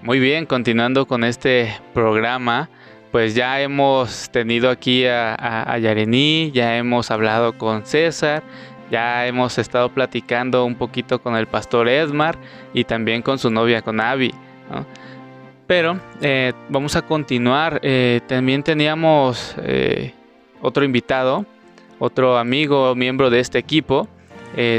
Muy 0.03 0.19
bien, 0.19 0.47
continuando 0.47 1.07
con 1.07 1.25
este 1.25 1.75
programa, 1.95 2.69
pues 3.11 3.35
ya 3.35 3.61
hemos 3.61 4.31
tenido 4.31 4.69
aquí 4.69 5.07
a, 5.07 5.79
Yarení, 5.79 6.51
ya 6.53 6.77
hemos 6.77 7.11
hablado 7.11 7.57
con 7.57 7.87
César, 7.87 8.43
ya 8.91 9.27
hemos 9.27 9.57
estado 9.59 9.89
platicando 9.91 10.65
un 10.65 10.75
poquito 10.75 11.23
con 11.23 11.37
el 11.37 11.47
pastor 11.47 11.89
Esmar 11.89 12.37
y 12.75 12.85
también 12.85 13.23
con 13.23 13.39
su 13.39 13.51
novia, 13.51 13.81
con 13.83 14.01
Abby. 14.01 14.35
¿no? 14.71 14.85
Pero 15.67 15.99
eh, 16.21 16.53
vamos 16.69 16.97
a 16.97 17.03
continuar. 17.03 17.81
Eh, 17.83 18.21
también 18.27 18.63
teníamos 18.63 19.55
eh, 19.59 20.13
otro 20.61 20.85
invitado, 20.85 21.47
otro 21.99 22.39
amigo, 22.39 22.95
miembro 22.95 23.31
de 23.31 23.41
este 23.41 23.59
equipo. 23.59 24.09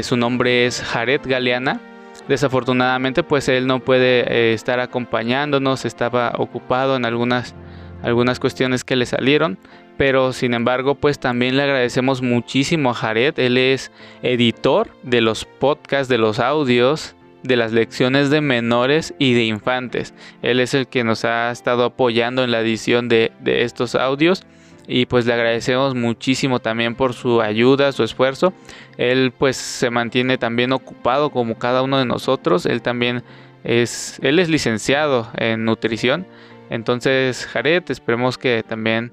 Su 0.00 0.16
nombre 0.16 0.64
es 0.64 0.80
Jared 0.80 1.20
Galeana. 1.22 1.80
Desafortunadamente, 2.28 3.22
pues 3.22 3.46
él 3.50 3.66
no 3.66 3.80
puede 3.80 4.54
estar 4.54 4.80
acompañándonos, 4.80 5.84
estaba 5.84 6.32
ocupado 6.38 6.96
en 6.96 7.04
algunas, 7.04 7.54
algunas 8.02 8.40
cuestiones 8.40 8.84
que 8.84 8.96
le 8.96 9.04
salieron. 9.04 9.58
Pero 9.98 10.32
sin 10.32 10.54
embargo, 10.54 10.94
pues 10.94 11.18
también 11.18 11.58
le 11.58 11.64
agradecemos 11.64 12.22
muchísimo 12.22 12.90
a 12.90 12.94
Jared. 12.94 13.38
Él 13.38 13.58
es 13.58 13.92
editor 14.22 14.88
de 15.02 15.20
los 15.20 15.44
podcasts, 15.44 16.08
de 16.08 16.16
los 16.16 16.38
audios, 16.38 17.15
de 17.46 17.56
las 17.56 17.72
lecciones 17.72 18.30
de 18.30 18.40
menores 18.40 19.14
y 19.18 19.34
de 19.34 19.44
infantes. 19.44 20.14
Él 20.42 20.60
es 20.60 20.74
el 20.74 20.86
que 20.86 21.04
nos 21.04 21.24
ha 21.24 21.50
estado 21.50 21.84
apoyando 21.84 22.44
en 22.44 22.50
la 22.50 22.60
edición 22.60 23.08
de, 23.08 23.32
de 23.40 23.62
estos 23.62 23.94
audios. 23.94 24.44
y 24.88 25.06
pues 25.06 25.26
le 25.26 25.32
agradecemos 25.32 25.96
muchísimo 25.96 26.60
también 26.60 26.94
por 26.94 27.12
su 27.12 27.40
ayuda, 27.40 27.90
su 27.90 28.04
esfuerzo. 28.04 28.52
Él 28.98 29.32
pues 29.36 29.56
se 29.56 29.90
mantiene 29.90 30.38
también 30.38 30.72
ocupado 30.72 31.30
como 31.30 31.58
cada 31.58 31.82
uno 31.82 31.98
de 31.98 32.04
nosotros. 32.04 32.66
Él 32.66 32.82
también 32.82 33.24
es, 33.64 34.20
él 34.22 34.38
es 34.38 34.48
licenciado 34.48 35.28
en 35.36 35.64
nutrición. 35.64 36.26
Entonces, 36.70 37.46
Jared, 37.46 37.82
esperemos 37.88 38.38
que 38.38 38.62
también 38.66 39.12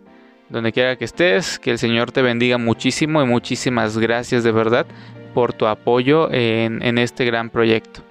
donde 0.49 0.71
quiera 0.71 0.95
que 0.95 1.05
estés, 1.05 1.57
que 1.57 1.71
el 1.71 1.79
Señor 1.79 2.11
te 2.11 2.21
bendiga 2.21 2.59
muchísimo 2.59 3.23
y 3.23 3.25
muchísimas 3.25 3.97
gracias 3.97 4.43
de 4.43 4.51
verdad 4.51 4.85
por 5.33 5.53
tu 5.53 5.65
apoyo 5.65 6.31
en, 6.31 6.97
este 6.99 7.25
gran 7.25 7.49
proyecto. 7.49 8.03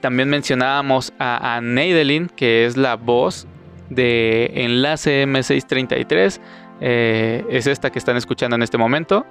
También 0.00 0.28
mencionábamos 0.28 1.12
a, 1.18 1.56
a 1.56 1.60
Neidelin, 1.60 2.28
que 2.28 2.66
es 2.66 2.76
la 2.76 2.96
voz 2.96 3.46
de 3.90 4.50
Enlace 4.54 5.26
M633. 5.26 6.40
Eh, 6.80 7.44
es 7.50 7.66
esta 7.66 7.90
que 7.90 7.98
están 7.98 8.16
escuchando 8.16 8.56
en 8.56 8.62
este 8.62 8.78
momento. 8.78 9.26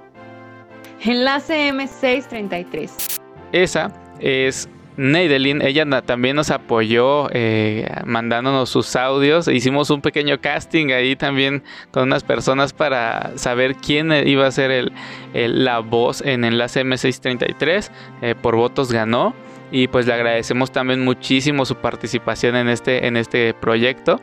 Enlace 1.04 1.72
M633. 1.72 3.18
Esa 3.52 3.92
es 4.20 4.68
Neidelin, 4.96 5.62
ella 5.62 5.86
también 6.02 6.36
nos 6.36 6.50
apoyó 6.50 7.28
eh, 7.32 7.88
mandándonos 8.04 8.68
sus 8.68 8.94
audios. 8.96 9.48
Hicimos 9.48 9.88
un 9.88 10.02
pequeño 10.02 10.40
casting 10.40 10.92
ahí 10.92 11.16
también 11.16 11.62
con 11.90 12.04
unas 12.04 12.22
personas 12.22 12.72
para 12.74 13.32
saber 13.36 13.76
quién 13.76 14.12
iba 14.12 14.46
a 14.46 14.50
ser 14.50 14.70
el, 14.70 14.92
la 15.32 15.78
voz 15.78 16.20
en 16.20 16.44
Enlace 16.44 16.84
M633. 16.84 17.90
Eh, 18.20 18.34
por 18.40 18.56
votos 18.56 18.92
ganó. 18.92 19.34
Y 19.72 19.88
pues 19.88 20.06
le 20.06 20.14
agradecemos 20.14 20.72
también 20.72 21.04
muchísimo 21.04 21.64
su 21.64 21.76
participación 21.76 22.56
en 22.56 22.68
este, 22.68 23.06
en 23.06 23.16
este 23.16 23.54
proyecto. 23.54 24.20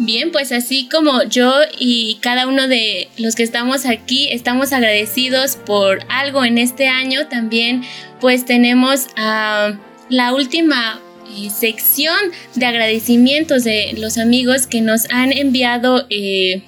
Bien, 0.00 0.30
pues 0.30 0.52
así 0.52 0.88
como 0.88 1.24
yo 1.24 1.52
y 1.76 2.18
cada 2.22 2.46
uno 2.46 2.68
de 2.68 3.08
los 3.18 3.34
que 3.34 3.42
estamos 3.42 3.84
aquí 3.84 4.28
estamos 4.30 4.72
agradecidos 4.72 5.56
por 5.56 6.04
algo 6.08 6.44
en 6.44 6.56
este 6.56 6.86
año, 6.86 7.26
también 7.26 7.82
pues 8.20 8.44
tenemos 8.44 9.08
a 9.16 9.76
la 10.08 10.32
última 10.34 11.00
eh, 11.36 11.50
sección 11.50 12.16
de 12.54 12.66
agradecimientos 12.66 13.64
de 13.64 13.94
los 13.98 14.18
amigos 14.18 14.68
que 14.68 14.80
nos 14.82 15.10
han 15.10 15.32
enviado 15.32 16.06
eh, 16.10 16.62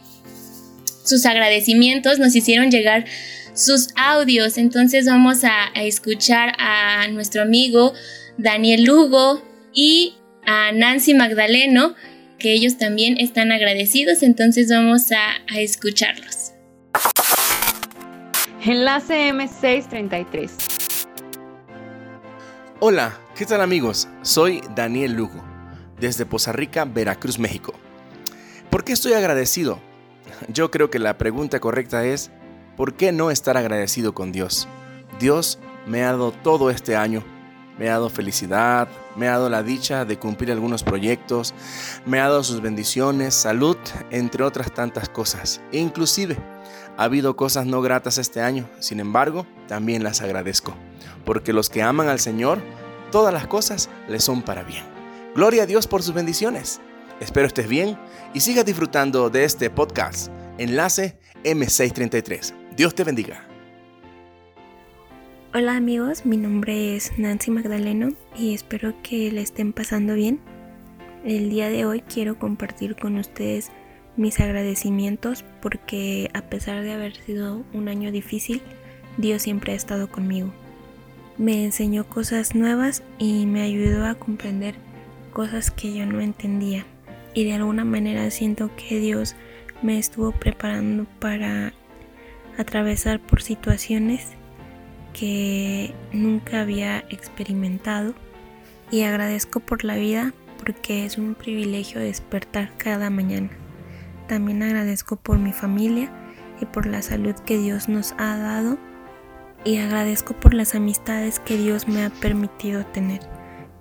sus 1.05 1.25
agradecimientos, 1.25 2.19
nos 2.19 2.35
hicieron 2.35 2.73
llegar 2.73 3.05
sus 3.61 3.89
audios, 3.97 4.59
entonces 4.59 5.07
vamos 5.07 5.45
a, 5.45 5.69
a 5.75 5.83
escuchar 5.83 6.55
a 6.59 7.07
nuestro 7.09 7.43
amigo 7.43 7.93
Daniel 8.39 8.85
Lugo 8.85 9.43
y 9.73 10.15
a 10.47 10.73
Nancy 10.73 11.15
Magdaleno 11.15 11.95
que 12.41 12.55
ellos 12.55 12.79
también 12.79 13.19
están 13.19 13.53
agradecidos, 13.53 14.25
entonces 14.25 14.69
vamos 14.71 15.13
a, 15.13 15.59
escucharlos. 15.61 16.53
Enlace 18.65 19.31
M633. 19.31 20.51
Hola, 22.81 23.21
¿qué 23.37 23.45
tal 23.45 23.61
amigos? 23.61 24.09
Soy 24.23 24.63
Daniel 24.75 25.13
Lugo, 25.13 25.45
desde 26.01 26.27
Poza 26.27 26.53
Rica, 26.53 26.87
Veracruz, 26.87 27.39
México. 27.39 27.75
¿Por 28.71 28.85
qué 28.85 28.93
estoy 28.93 29.13
agradecido? 29.13 29.79
Yo 30.49 30.71
creo 30.71 30.91
que 30.91 30.99
la 30.99 31.19
pregunta 31.19 31.61
correcta 31.61 32.07
es, 32.07 32.31
¿por 32.81 32.95
qué 32.95 33.13
no 33.13 33.31
estar 33.31 33.59
agradecido 33.59 34.15
con 34.15 34.33
Dios? 34.33 34.67
Dios 35.19 35.59
me 35.87 36.03
ha 36.03 36.13
dado 36.13 36.33
todo 36.33 36.71
este 36.71 36.97
año 36.97 37.23
me 37.79 37.89
ha 37.89 37.93
dado 37.93 38.09
felicidad, 38.09 38.89
me 39.17 39.29
ha 39.29 39.33
dado 39.33 39.51
la 39.51 39.63
dicha 39.63 40.07
de 40.07 40.19
cumplir 40.19 40.51
algunos 40.51 40.83
proyectos, 40.83 41.55
me 42.05 42.21
ha 42.21 42.25
dado 42.25 42.43
sus 42.45 42.61
bendiciones, 42.61 43.35
salud, 43.35 43.77
entre 44.11 44.45
otras 44.45 44.73
tantas 44.73 45.09
cosas. 45.09 45.63
E 45.73 45.79
inclusive 45.79 46.37
ha 46.99 47.05
habido 47.05 47.37
cosas 47.37 47.65
no 47.65 47.81
gratas 47.81 48.19
este 48.19 48.43
año, 48.43 48.69
sin 48.81 49.01
embargo, 49.01 49.47
también 49.67 50.03
las 50.03 50.21
agradezco, 50.21 50.75
porque 51.25 51.55
los 51.55 51.71
que 51.71 51.83
aman 51.83 52.09
al 52.09 52.21
Señor, 52.21 52.61
todas 53.11 53.33
las 53.33 53.47
cosas 53.47 53.89
les 54.09 54.25
son 54.25 54.43
para 54.43 54.63
bien. 54.63 54.85
Gloria 55.35 55.63
a 55.63 55.67
Dios 55.67 55.87
por 55.87 56.03
sus 56.03 56.13
bendiciones. 56.13 56.81
Espero 57.19 57.47
estés 57.47 57.69
bien 57.69 57.99
y 58.35 58.41
sigas 58.41 58.67
disfrutando 58.67 59.31
de 59.31 59.45
este 59.45 59.71
podcast. 59.71 60.29
Enlace 60.59 61.19
M633. 61.45 62.60
Dios 62.81 62.95
te 62.95 63.05
bendiga. 63.05 63.45
Hola 65.53 65.77
amigos, 65.77 66.25
mi 66.25 66.39
nombre 66.39 66.97
es 66.97 67.13
Nancy 67.19 67.51
Magdaleno 67.51 68.09
y 68.35 68.55
espero 68.55 68.95
que 69.03 69.31
le 69.31 69.43
estén 69.43 69.75
pasando 69.75 70.15
bien. 70.15 70.41
El 71.23 71.51
día 71.51 71.69
de 71.69 71.85
hoy 71.85 72.01
quiero 72.01 72.39
compartir 72.39 72.97
con 72.97 73.19
ustedes 73.19 73.71
mis 74.17 74.41
agradecimientos 74.41 75.45
porque 75.61 76.31
a 76.33 76.41
pesar 76.49 76.83
de 76.83 76.95
haber 76.95 77.15
sido 77.17 77.67
un 77.75 77.89
año 77.89 78.11
difícil, 78.13 78.63
Dios 79.19 79.43
siempre 79.43 79.75
ha 79.75 79.77
estado 79.77 80.11
conmigo. 80.11 80.51
Me 81.37 81.67
enseñó 81.67 82.09
cosas 82.09 82.55
nuevas 82.55 83.03
y 83.19 83.45
me 83.45 83.61
ayudó 83.61 84.07
a 84.07 84.15
comprender 84.15 84.75
cosas 85.35 85.71
que 85.71 85.93
yo 85.93 86.07
no 86.07 86.23
entendía. 86.23 86.87
Y 87.35 87.45
de 87.45 87.53
alguna 87.53 87.85
manera 87.85 88.31
siento 88.31 88.71
que 88.75 89.01
Dios 89.01 89.37
me 89.83 89.99
estuvo 89.99 90.33
preparando 90.33 91.05
para 91.19 91.75
atravesar 92.59 93.21
por 93.21 93.43
situaciones 93.43 94.29
que 95.13 95.95
nunca 96.13 96.61
había 96.61 96.99
experimentado 97.11 98.15
y 98.91 99.03
agradezco 99.03 99.61
por 99.61 99.85
la 99.85 99.97
vida 99.97 100.33
porque 100.59 101.05
es 101.05 101.19
un 101.19 101.35
privilegio 101.35 102.01
despertar 102.01 102.73
cada 102.77 103.11
mañana. 103.11 103.51
También 104.29 104.63
agradezco 104.63 105.17
por 105.17 105.39
mi 105.39 105.53
familia 105.53 106.11
y 106.61 106.67
por 106.67 106.87
la 106.87 107.03
salud 107.03 107.35
que 107.47 107.59
Dios 107.59 107.89
nos 107.89 108.13
ha 108.19 108.37
dado 108.37 108.79
y 109.65 109.79
agradezco 109.79 110.35
por 110.35 110.55
las 110.55 110.75
amistades 110.75 111.41
que 111.41 111.57
Dios 111.57 111.89
me 111.89 112.05
ha 112.05 112.11
permitido 112.11 112.85
tener, 112.87 113.21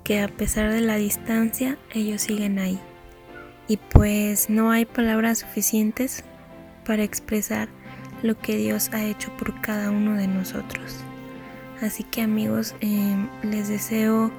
que 0.03 0.21
a 0.21 0.27
pesar 0.27 0.71
de 0.71 0.81
la 0.81 0.95
distancia 0.95 1.77
ellos 1.93 2.21
siguen 2.21 2.59
ahí. 2.59 2.79
Y 3.67 3.77
pues 3.77 4.49
no 4.49 4.71
hay 4.71 4.85
palabras 4.85 5.39
suficientes 5.39 6.23
para 6.85 7.03
expresar 7.03 7.69
lo 8.23 8.37
que 8.37 8.57
Dios 8.57 8.89
ha 8.93 9.03
hecho 9.03 9.31
por 9.37 9.59
cada 9.61 9.91
uno 9.91 10.15
de 10.15 10.27
nosotros. 10.27 10.95
Así 11.81 12.03
que 12.03 12.21
amigos, 12.21 12.75
em, 12.81 13.29
les 13.43 13.69
deseo 13.69 14.31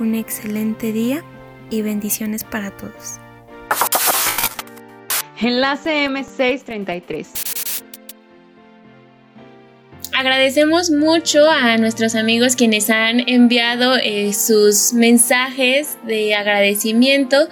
un 0.00 0.14
excelente 0.14 0.92
día 0.92 1.22
y 1.70 1.82
bendiciones 1.82 2.44
para 2.44 2.70
todos. 2.70 3.20
Enlace 5.40 6.08
M633. 6.08 7.48
Agradecemos 10.12 10.90
mucho 10.90 11.48
a 11.48 11.76
nuestros 11.76 12.16
amigos 12.16 12.56
quienes 12.56 12.90
han 12.90 13.28
enviado 13.28 13.96
eh, 13.96 14.32
sus 14.32 14.92
mensajes 14.92 15.96
de 16.04 16.34
agradecimiento. 16.34 17.48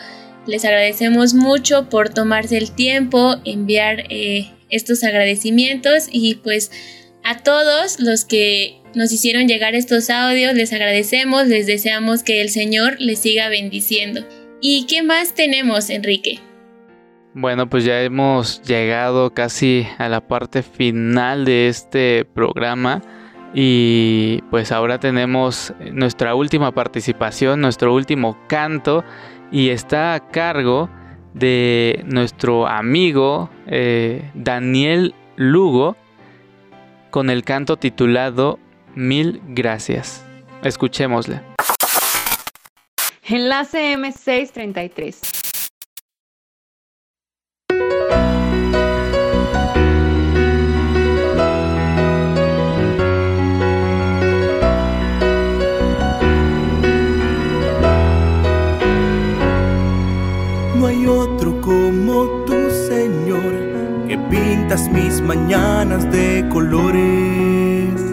Les 0.47 0.65
agradecemos 0.65 1.33
mucho 1.33 1.89
por 1.89 2.09
tomarse 2.09 2.59
el 2.59 2.73
tiempo, 2.73 3.37
enviar 3.45 4.05
eh, 4.11 4.51
estos 4.71 5.05
agradecimientos 5.05 6.09
y 6.11 6.37
pues 6.37 6.71
a 7.25 7.39
todos 7.43 7.99
los 7.99 8.25
que 8.25 8.81
nos 8.95 9.13
hicieron 9.13 9.49
llegar 9.49 9.75
estos 9.75 10.11
audios, 10.11 10.55
les 10.55 10.73
agradecemos, 10.73 11.49
les 11.49 11.67
deseamos 11.67 12.23
que 12.23 12.41
el 12.41 12.49
Señor 12.51 12.97
les 12.99 13.19
siga 13.19 13.49
bendiciendo. 13.49 14.25
¿Y 14.61 14.87
qué 14.87 15.03
más 15.03 15.35
tenemos, 15.35 15.91
Enrique? 15.91 16.41
Bueno, 17.35 17.69
pues 17.69 17.85
ya 17.85 18.03
hemos 18.03 18.63
llegado 18.63 19.35
casi 19.35 19.87
a 19.99 20.09
la 20.09 20.27
parte 20.27 20.63
final 20.63 21.45
de 21.45 21.69
este 21.69 22.25
programa 22.25 23.03
y 23.53 24.41
pues 24.51 24.73
ahora 24.73 24.99
tenemos 24.99 25.75
nuestra 25.93 26.35
última 26.35 26.73
participación, 26.73 27.61
nuestro 27.61 27.95
último 27.95 28.39
canto 28.49 29.05
y 29.53 29.69
está 29.69 30.15
a 30.15 30.29
cargo 30.29 30.89
de 31.37 32.03
nuestro 32.07 32.67
amigo 32.67 33.51
eh, 33.67 34.31
Daniel 34.35 35.15
Lugo 35.37 35.97
con 37.11 37.29
el 37.29 37.45
canto 37.45 37.77
titulado 37.77 38.59
Mil 38.95 39.43
gracias. 39.49 40.25
Escuchémosle. 40.63 41.43
Enlace 43.29 43.97
M633. 43.97 45.37
Mañanas 65.27 66.11
de 66.11 66.47
colores 66.49 68.07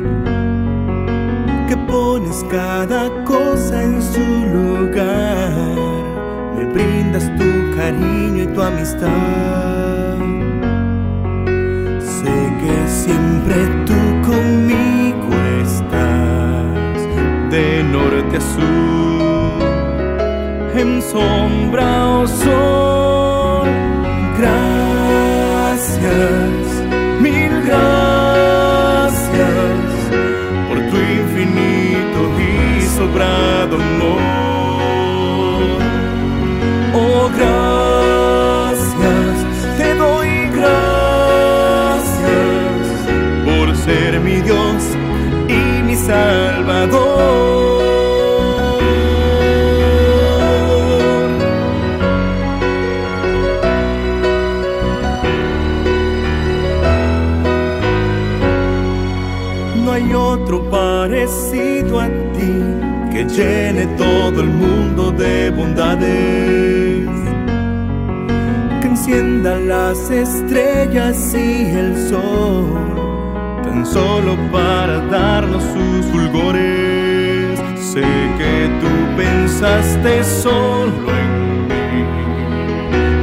pones 1.94 2.44
cada 2.50 3.10
cosa 3.24 3.84
en 3.84 4.02
su 4.02 4.26
lugar, 4.58 5.52
me 6.56 6.66
brindas 6.74 7.26
tu 7.38 7.50
cariño 7.78 8.44
y 8.44 8.48
tu 8.48 8.62
amistad. 8.62 9.10
siempre 12.88 13.56
tú 13.86 14.00
conmigo 14.30 15.30
estás, 15.62 17.02
de 17.52 17.84
norte 17.84 18.38
a 18.38 18.42
sur, 18.54 19.62
en 20.80 21.02
sombra 21.02 21.88
o 22.08 22.28
sol. 22.28 22.73
Parecido 61.94 62.00
a 62.00 62.08
ti 62.34 63.12
que 63.12 63.26
llene 63.26 63.86
todo 63.98 64.42
el 64.42 64.50
mundo 64.50 65.12
de 65.12 65.52
bondades. 65.52 67.08
Que 68.82 68.88
encienda 68.88 69.60
las 69.60 70.10
estrellas 70.10 71.34
y 71.36 71.70
el 71.70 71.96
sol, 72.10 73.62
tan 73.64 73.86
solo 73.86 74.36
para 74.52 75.00
darnos 75.08 75.64
sus 75.64 76.06
fulgores. 76.08 77.60
Sé 77.80 78.02
que 78.02 78.70
tú 78.82 78.90
pensaste 79.16 80.24
solo 80.24 81.08
en 81.22 81.68
mí, 81.68 82.06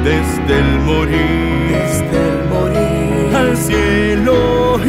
desde 0.04 0.58
el 0.58 0.80
morir, 0.80 1.72
desde 1.72 2.18
el 2.28 2.48
morir 2.48 3.36
al 3.36 3.56
cielo 3.56 4.79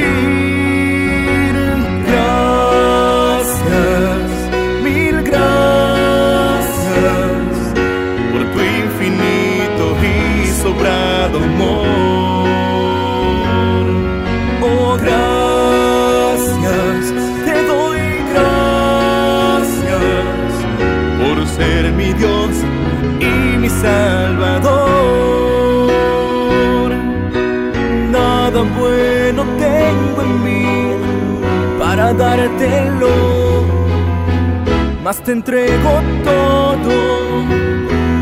te 35.20 35.34
entrego 35.34 36.02
todo, 36.24 36.78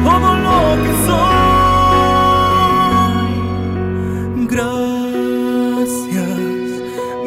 todo 0.04 0.36
lo 0.46 0.84
que 0.84 0.92
soy. 1.06 1.30
Gracias, 4.48 6.30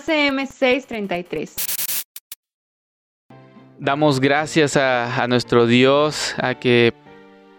ACM633. 0.00 1.70
Damos 3.78 4.20
gracias 4.20 4.76
a, 4.76 5.26
nuestro 5.28 5.66
Dios, 5.66 6.34
a 6.38 6.54
que 6.54 6.92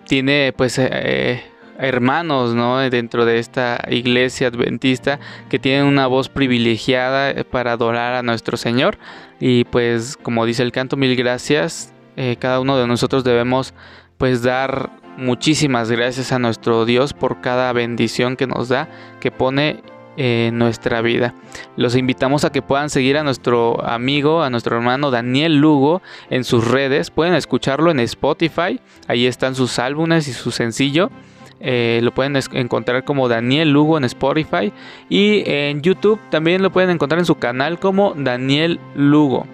tiene 0.05 0.53
pues 0.55 0.77
eh, 0.77 0.87
eh, 0.91 1.43
hermanos 1.79 2.53
¿no? 2.53 2.77
dentro 2.77 3.25
de 3.25 3.39
esta 3.39 3.83
iglesia 3.89 4.47
adventista 4.47 5.19
que 5.49 5.57
tienen 5.57 5.85
una 5.85 6.05
voz 6.07 6.29
privilegiada 6.29 7.31
eh, 7.31 7.43
para 7.43 7.71
adorar 7.71 8.13
a 8.13 8.21
nuestro 8.21 8.55
Señor. 8.57 8.99
Y 9.39 9.63
pues 9.65 10.15
como 10.15 10.45
dice 10.45 10.61
el 10.61 10.71
canto, 10.71 10.97
mil 10.97 11.15
gracias. 11.15 11.93
Cada 12.37 12.59
uno 12.59 12.77
de 12.77 12.85
nosotros 12.85 13.23
debemos 13.23 13.73
pues 14.19 14.43
dar 14.43 14.91
muchísimas 15.17 15.89
gracias 15.89 16.31
a 16.31 16.37
nuestro 16.37 16.85
Dios 16.85 17.13
por 17.13 17.41
cada 17.41 17.73
bendición 17.73 18.35
que 18.35 18.45
nos 18.45 18.69
da, 18.69 18.89
que 19.19 19.31
pone 19.31 19.81
en 20.17 20.57
nuestra 20.57 21.01
vida. 21.01 21.33
Los 21.77 21.95
invitamos 21.95 22.43
a 22.43 22.51
que 22.51 22.61
puedan 22.61 22.89
seguir 22.89 23.17
a 23.17 23.23
nuestro 23.23 23.83
amigo, 23.85 24.43
a 24.43 24.49
nuestro 24.49 24.75
hermano 24.75 25.11
Daniel 25.11 25.57
Lugo 25.57 26.01
en 26.29 26.43
sus 26.43 26.67
redes. 26.67 27.11
Pueden 27.11 27.33
escucharlo 27.33 27.91
en 27.91 27.99
Spotify. 28.01 28.79
Ahí 29.07 29.25
están 29.25 29.55
sus 29.55 29.79
álbumes 29.79 30.27
y 30.27 30.33
su 30.33 30.51
sencillo. 30.51 31.09
Eh, 31.59 31.99
lo 32.01 32.11
pueden 32.13 32.35
encontrar 32.53 33.03
como 33.03 33.29
Daniel 33.29 33.71
Lugo 33.71 33.97
en 33.97 34.03
Spotify. 34.05 34.73
Y 35.09 35.43
en 35.45 35.81
YouTube 35.81 36.19
también 36.29 36.61
lo 36.61 36.71
pueden 36.71 36.89
encontrar 36.89 37.19
en 37.19 37.25
su 37.25 37.35
canal 37.35 37.79
como 37.79 38.13
Daniel 38.15 38.79
Lugo. 38.95 39.45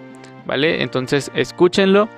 ¿Vale? 0.46 0.82
Entonces 0.82 1.30
escúchenlo. 1.34 2.08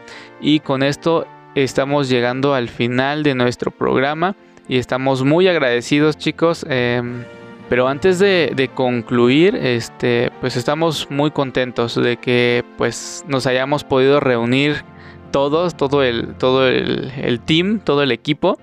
Y 0.41 0.61
con 0.61 0.83
esto 0.83 1.27
estamos 1.55 2.09
llegando 2.09 2.55
al 2.55 2.69
final 2.69 3.23
de 3.23 3.35
nuestro 3.35 3.71
programa. 3.71 4.37
Y 4.69 4.79
estamos 4.79 5.25
muy 5.25 5.49
agradecidos 5.49 6.17
chicos. 6.17 6.65
em, 6.69 7.25
pero 7.71 7.87
antes 7.87 8.19
de, 8.19 8.53
de 8.57 8.67
concluir, 8.67 9.55
este, 9.55 10.33
pues 10.41 10.57
estamos 10.57 11.09
muy 11.09 11.31
contentos 11.31 11.95
de 11.95 12.17
que 12.17 12.65
pues 12.77 13.25
nos 13.29 13.47
hayamos 13.47 13.85
podido 13.85 14.19
reunir 14.19 14.85
todos, 15.31 15.77
todo 15.77 16.03
el, 16.03 16.35
todo 16.35 16.67
el, 16.67 17.13
el 17.17 17.39
team, 17.39 17.79
todo 17.79 18.03
el 18.03 18.11
equipo. 18.11 18.59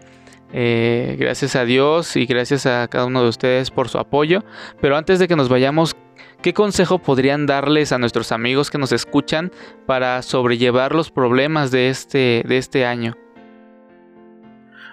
Eh, 0.52 1.16
gracias 1.18 1.56
a 1.56 1.64
Dios 1.64 2.18
y 2.18 2.26
gracias 2.26 2.66
a 2.66 2.86
cada 2.90 3.06
uno 3.06 3.24
de 3.24 3.30
ustedes 3.30 3.72
por 3.72 3.88
su 3.88 3.98
apoyo. 3.98 4.44
Pero 4.82 4.98
antes 4.98 5.20
de 5.20 5.30
que 5.30 5.38
nos 5.38 5.48
vayamos, 5.48 5.96
¿qué 6.42 6.54
consejo 6.54 7.00
podrían 7.00 7.46
darles 7.46 7.94
a 7.94 8.00
nuestros 8.00 8.34
amigos 8.34 8.70
que 8.70 8.78
nos 8.78 8.92
escuchan 8.92 9.54
para 9.86 10.22
sobrellevar 10.22 10.94
los 10.94 11.12
problemas 11.12 11.72
de 11.72 11.88
este, 11.88 12.44
de 12.46 12.58
este 12.58 12.86
año? 12.86 13.16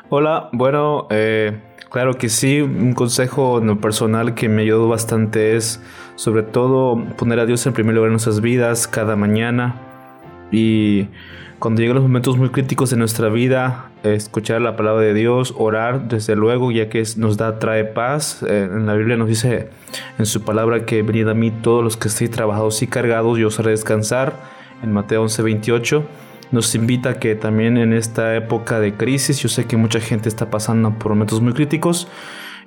Hola, 0.08 0.50
bueno, 0.52 1.08
eh, 1.10 1.58
claro 1.94 2.14
que 2.14 2.28
sí, 2.28 2.60
un 2.60 2.92
consejo 2.92 3.62
personal 3.80 4.34
que 4.34 4.48
me 4.48 4.62
ayudó 4.62 4.88
bastante 4.88 5.54
es 5.54 5.80
sobre 6.16 6.42
todo 6.42 7.00
poner 7.16 7.38
a 7.38 7.46
Dios 7.46 7.64
en 7.66 7.72
primer 7.72 7.94
lugar 7.94 8.08
en 8.08 8.14
nuestras 8.14 8.40
vidas 8.40 8.88
cada 8.88 9.14
mañana 9.14 9.76
y 10.50 11.06
cuando 11.60 11.82
llegan 11.82 11.94
los 11.94 12.02
momentos 12.02 12.36
muy 12.36 12.48
críticos 12.48 12.90
de 12.90 12.96
nuestra 12.96 13.28
vida, 13.28 13.92
escuchar 14.02 14.60
la 14.60 14.74
palabra 14.74 15.02
de 15.02 15.14
Dios, 15.14 15.54
orar 15.56 16.08
desde 16.08 16.34
luego, 16.34 16.72
ya 16.72 16.88
que 16.88 17.04
nos 17.16 17.36
da, 17.36 17.60
trae 17.60 17.84
paz. 17.84 18.42
Eh, 18.42 18.68
en 18.68 18.86
la 18.86 18.94
Biblia 18.94 19.16
nos 19.16 19.28
dice 19.28 19.70
en 20.18 20.26
su 20.26 20.42
palabra 20.42 20.86
que 20.86 21.02
venid 21.02 21.28
a 21.28 21.34
mí 21.34 21.52
todos 21.52 21.84
los 21.84 21.96
que 21.96 22.08
estéis 22.08 22.32
trabajados 22.32 22.82
y 22.82 22.88
cargados, 22.88 23.38
yo 23.38 23.46
os 23.46 23.60
haré 23.60 23.70
descansar. 23.70 24.34
En 24.82 24.92
Mateo 24.92 25.22
11:28 25.22 26.02
nos 26.54 26.74
invita 26.74 27.10
a 27.10 27.14
que 27.18 27.34
también 27.34 27.76
en 27.76 27.92
esta 27.92 28.34
época 28.36 28.80
de 28.80 28.94
crisis, 28.94 29.40
yo 29.40 29.48
sé 29.48 29.66
que 29.66 29.76
mucha 29.76 30.00
gente 30.00 30.28
está 30.28 30.50
pasando 30.50 30.96
por 30.98 31.10
momentos 31.10 31.40
muy 31.40 31.52
críticos 31.52 32.08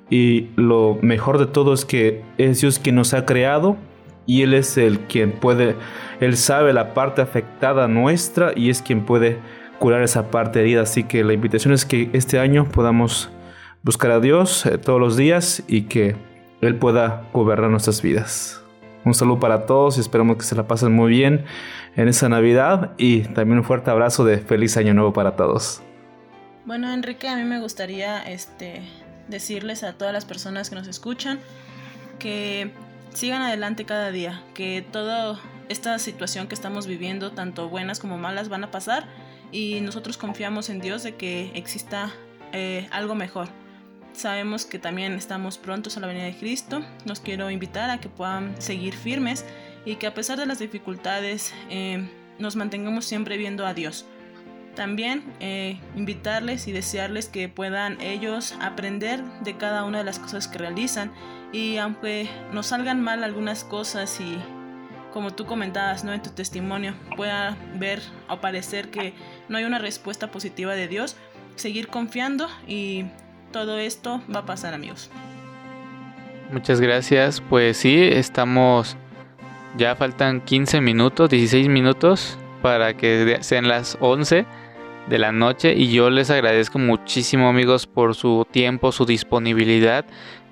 y 0.09 0.49
lo 0.55 0.99
mejor 1.01 1.39
de 1.39 1.47
todo 1.47 1.73
es 1.73 1.85
que 1.85 2.21
es 2.37 2.61
Dios 2.61 2.79
quien 2.79 2.95
nos 2.95 3.13
ha 3.13 3.25
creado 3.25 3.77
y 4.25 4.41
Él 4.41 4.53
es 4.53 4.77
el 4.77 4.99
quien 4.99 5.31
puede, 5.31 5.75
Él 6.19 6.35
sabe 6.35 6.73
la 6.73 6.93
parte 6.93 7.21
afectada 7.21 7.87
nuestra 7.87 8.51
y 8.55 8.69
es 8.69 8.81
quien 8.81 9.05
puede 9.05 9.39
curar 9.79 10.01
esa 10.03 10.29
parte 10.29 10.59
herida. 10.59 10.81
Así 10.81 11.05
que 11.05 11.23
la 11.23 11.33
invitación 11.33 11.73
es 11.73 11.85
que 11.85 12.09
este 12.11 12.39
año 12.39 12.65
podamos 12.69 13.29
buscar 13.83 14.11
a 14.11 14.19
Dios 14.19 14.65
eh, 14.65 14.77
todos 14.77 14.99
los 14.99 15.15
días 15.15 15.63
y 15.67 15.83
que 15.83 16.17
Él 16.59 16.75
pueda 16.75 17.23
gobernar 17.31 17.69
nuestras 17.69 18.01
vidas. 18.01 18.61
Un 19.05 19.13
saludo 19.13 19.39
para 19.39 19.65
todos 19.65 19.97
y 19.97 20.01
esperamos 20.01 20.35
que 20.35 20.43
se 20.43 20.55
la 20.55 20.67
pasen 20.67 20.91
muy 20.91 21.09
bien 21.09 21.45
en 21.97 22.07
esa 22.07 22.29
Navidad 22.29 22.91
y 22.97 23.21
también 23.21 23.57
un 23.57 23.65
fuerte 23.65 23.89
abrazo 23.89 24.23
de 24.23 24.37
feliz 24.37 24.77
año 24.77 24.93
nuevo 24.93 25.11
para 25.11 25.35
todos. 25.35 25.81
Bueno, 26.65 26.91
Enrique, 26.93 27.27
a 27.27 27.35
mí 27.35 27.43
me 27.43 27.59
gustaría 27.59 28.21
este, 28.21 28.81
decirles 29.27 29.83
a 29.83 29.93
todas 29.93 30.13
las 30.13 30.23
personas 30.23 30.69
que 30.69 30.75
nos 30.75 30.87
escuchan 30.87 31.39
que 32.19 32.71
sigan 33.13 33.41
adelante 33.41 33.85
cada 33.85 34.11
día, 34.11 34.43
que 34.53 34.85
toda 34.91 35.39
esta 35.69 35.97
situación 35.99 36.47
que 36.47 36.55
estamos 36.55 36.85
viviendo, 36.87 37.31
tanto 37.31 37.67
buenas 37.67 37.99
como 37.99 38.17
malas, 38.17 38.47
van 38.47 38.63
a 38.63 38.71
pasar 38.71 39.05
y 39.51 39.81
nosotros 39.81 40.17
confiamos 40.17 40.69
en 40.69 40.79
Dios 40.79 41.03
de 41.03 41.15
que 41.15 41.51
exista 41.55 42.11
eh, 42.53 42.87
algo 42.91 43.15
mejor. 43.15 43.47
Sabemos 44.13 44.65
que 44.65 44.77
también 44.77 45.13
estamos 45.13 45.57
prontos 45.57 45.97
a 45.97 45.99
la 45.99 46.07
venida 46.07 46.25
de 46.25 46.35
Cristo. 46.35 46.81
Nos 47.05 47.19
quiero 47.19 47.49
invitar 47.49 47.89
a 47.89 47.99
que 47.99 48.09
puedan 48.09 48.59
seguir 48.61 48.95
firmes 48.95 49.45
y 49.87 49.95
que 49.95 50.05
a 50.05 50.13
pesar 50.13 50.37
de 50.37 50.45
las 50.45 50.59
dificultades 50.59 51.53
eh, 51.69 52.09
nos 52.39 52.57
mantengamos 52.57 53.05
siempre 53.05 53.37
viendo 53.37 53.65
a 53.65 53.73
Dios. 53.73 54.05
También 54.75 55.23
eh, 55.39 55.79
invitarles 55.95 56.67
y 56.67 56.73
desearles 56.73 57.29
que 57.29 57.47
puedan 57.47 57.99
ellos 58.01 58.53
aprender 58.59 59.23
de 59.45 59.55
cada 59.55 59.85
una 59.85 59.99
de 59.99 60.03
las 60.03 60.19
cosas 60.19 60.49
que 60.49 60.57
realizan 60.57 61.13
y 61.53 61.77
aunque 61.77 62.27
nos 62.51 62.67
salgan 62.67 63.01
mal 63.01 63.23
algunas 63.23 63.63
cosas 63.63 64.19
y 64.19 64.37
como 65.13 65.33
tú 65.33 65.45
comentabas 65.45 66.03
¿no? 66.03 66.13
en 66.13 66.21
tu 66.21 66.31
testimonio 66.31 66.93
pueda 67.15 67.57
ver 67.75 68.01
o 68.27 68.41
parecer 68.41 68.91
que 68.91 69.13
no 69.47 69.57
hay 69.57 69.63
una 69.63 69.79
respuesta 69.79 70.31
positiva 70.31 70.75
de 70.75 70.89
Dios, 70.89 71.15
seguir 71.55 71.87
confiando 71.87 72.49
y 72.67 73.05
todo 73.53 73.77
esto 73.79 74.21
va 74.35 74.41
a 74.41 74.45
pasar 74.45 74.73
amigos. 74.73 75.09
Muchas 76.51 76.81
gracias, 76.81 77.41
pues 77.41 77.77
sí, 77.77 78.03
estamos, 78.03 78.97
ya 79.75 79.95
faltan 79.95 80.41
15 80.41 80.81
minutos, 80.81 81.29
16 81.29 81.67
minutos 81.67 82.37
para 82.61 82.95
que 82.95 83.37
sean 83.41 83.67
las 83.67 83.97
11 83.99 84.45
de 85.07 85.17
la 85.17 85.31
noche 85.31 85.73
y 85.73 85.91
yo 85.91 86.09
les 86.09 86.29
agradezco 86.29 86.79
muchísimo 86.79 87.49
amigos 87.49 87.87
por 87.87 88.15
su 88.15 88.45
tiempo, 88.49 88.91
su 88.91 89.05
disponibilidad, 89.05 90.05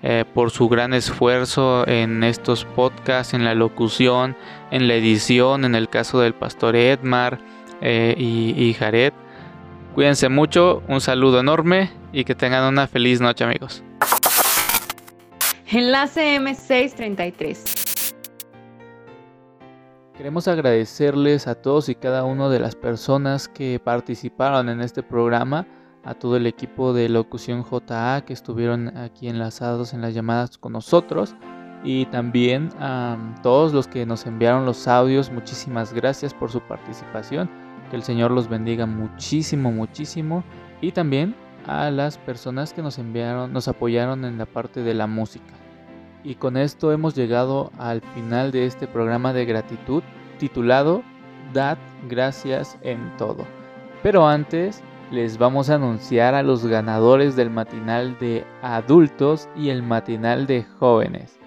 eh, 0.03 0.23
por 0.33 0.51
su 0.51 0.69
gran 0.69 0.93
esfuerzo 0.93 1.87
en 1.87 2.23
estos 2.23 2.65
podcasts, 2.65 3.33
en 3.33 3.43
la 3.43 3.55
locución, 3.55 4.35
en 4.71 4.87
la 4.87 4.95
edición, 4.95 5.65
en 5.65 5.75
el 5.75 5.89
caso 5.89 6.19
del 6.19 6.33
pastor 6.33 6.75
Edmar 6.75 7.39
eh, 7.81 8.15
y, 8.17 8.53
y 8.57 8.73
Jared. 8.73 9.13
Cuídense 9.93 10.29
mucho, 10.29 10.83
un 10.87 11.01
saludo 11.01 11.39
enorme 11.39 11.91
y 12.11 12.23
que 12.23 12.35
tengan 12.35 12.65
una 12.65 12.87
feliz 12.87 13.21
noche 13.21 13.43
amigos. 13.43 13.83
Enlace 15.67 16.37
M633. 16.39 17.84
Queremos 20.17 20.47
agradecerles 20.47 21.45
a 21.45 21.55
todos 21.55 21.89
y 21.89 21.95
cada 21.95 22.23
una 22.23 22.47
de 22.47 22.59
las 22.59 22.73
personas 22.73 23.49
que 23.49 23.81
participaron 23.83 24.69
en 24.69 24.79
este 24.79 25.03
programa, 25.03 25.67
a 26.05 26.13
todo 26.13 26.37
el 26.37 26.47
equipo 26.47 26.93
de 26.93 27.09
Locución 27.09 27.63
JA 27.63 28.23
que 28.25 28.31
estuvieron 28.31 28.95
aquí 28.97 29.27
enlazados 29.27 29.93
en 29.93 29.99
las 29.99 30.13
llamadas 30.13 30.57
con 30.57 30.71
nosotros 30.71 31.35
y 31.83 32.05
también 32.05 32.69
a 32.79 33.17
todos 33.43 33.73
los 33.73 33.87
que 33.87 34.05
nos 34.05 34.25
enviaron 34.25 34.65
los 34.65 34.87
audios. 34.87 35.31
Muchísimas 35.31 35.93
gracias 35.93 36.33
por 36.33 36.49
su 36.49 36.61
participación. 36.61 37.49
Que 37.89 37.97
el 37.97 38.03
Señor 38.03 38.31
los 38.31 38.47
bendiga 38.47 38.85
muchísimo, 38.85 39.71
muchísimo. 39.71 40.45
Y 40.79 40.93
también 40.93 41.35
a 41.67 41.91
las 41.91 42.17
personas 42.17 42.71
que 42.71 42.81
nos 42.81 42.99
enviaron, 42.99 43.51
nos 43.51 43.67
apoyaron 43.67 44.23
en 44.23 44.37
la 44.37 44.45
parte 44.45 44.81
de 44.81 44.93
la 44.93 45.07
música. 45.07 45.64
Y 46.25 46.33
con 46.35 46.57
esto 46.57 46.91
hemos 46.91 47.13
llegado 47.13 47.71
al 47.77 48.01
final 48.01 48.51
de 48.51 48.65
este 48.65 48.87
programa 48.87 49.31
de 49.31 49.45
gratitud 49.45 50.01
titulado 50.39 51.03
Dad 51.53 51.77
gracias 52.09 52.79
en 52.81 53.15
todo. 53.17 53.45
Pero 54.01 54.27
antes 54.27 54.81
les 55.11 55.37
vamos 55.37 55.69
a 55.69 55.75
anunciar 55.75 56.33
a 56.33 56.41
los 56.41 56.65
ganadores 56.65 57.35
del 57.35 57.51
matinal 57.51 58.17
de 58.17 58.43
adultos 58.63 59.47
y 59.55 59.69
el 59.69 59.83
matinal 59.83 60.47
de 60.47 60.63
jóvenes. 60.79 61.39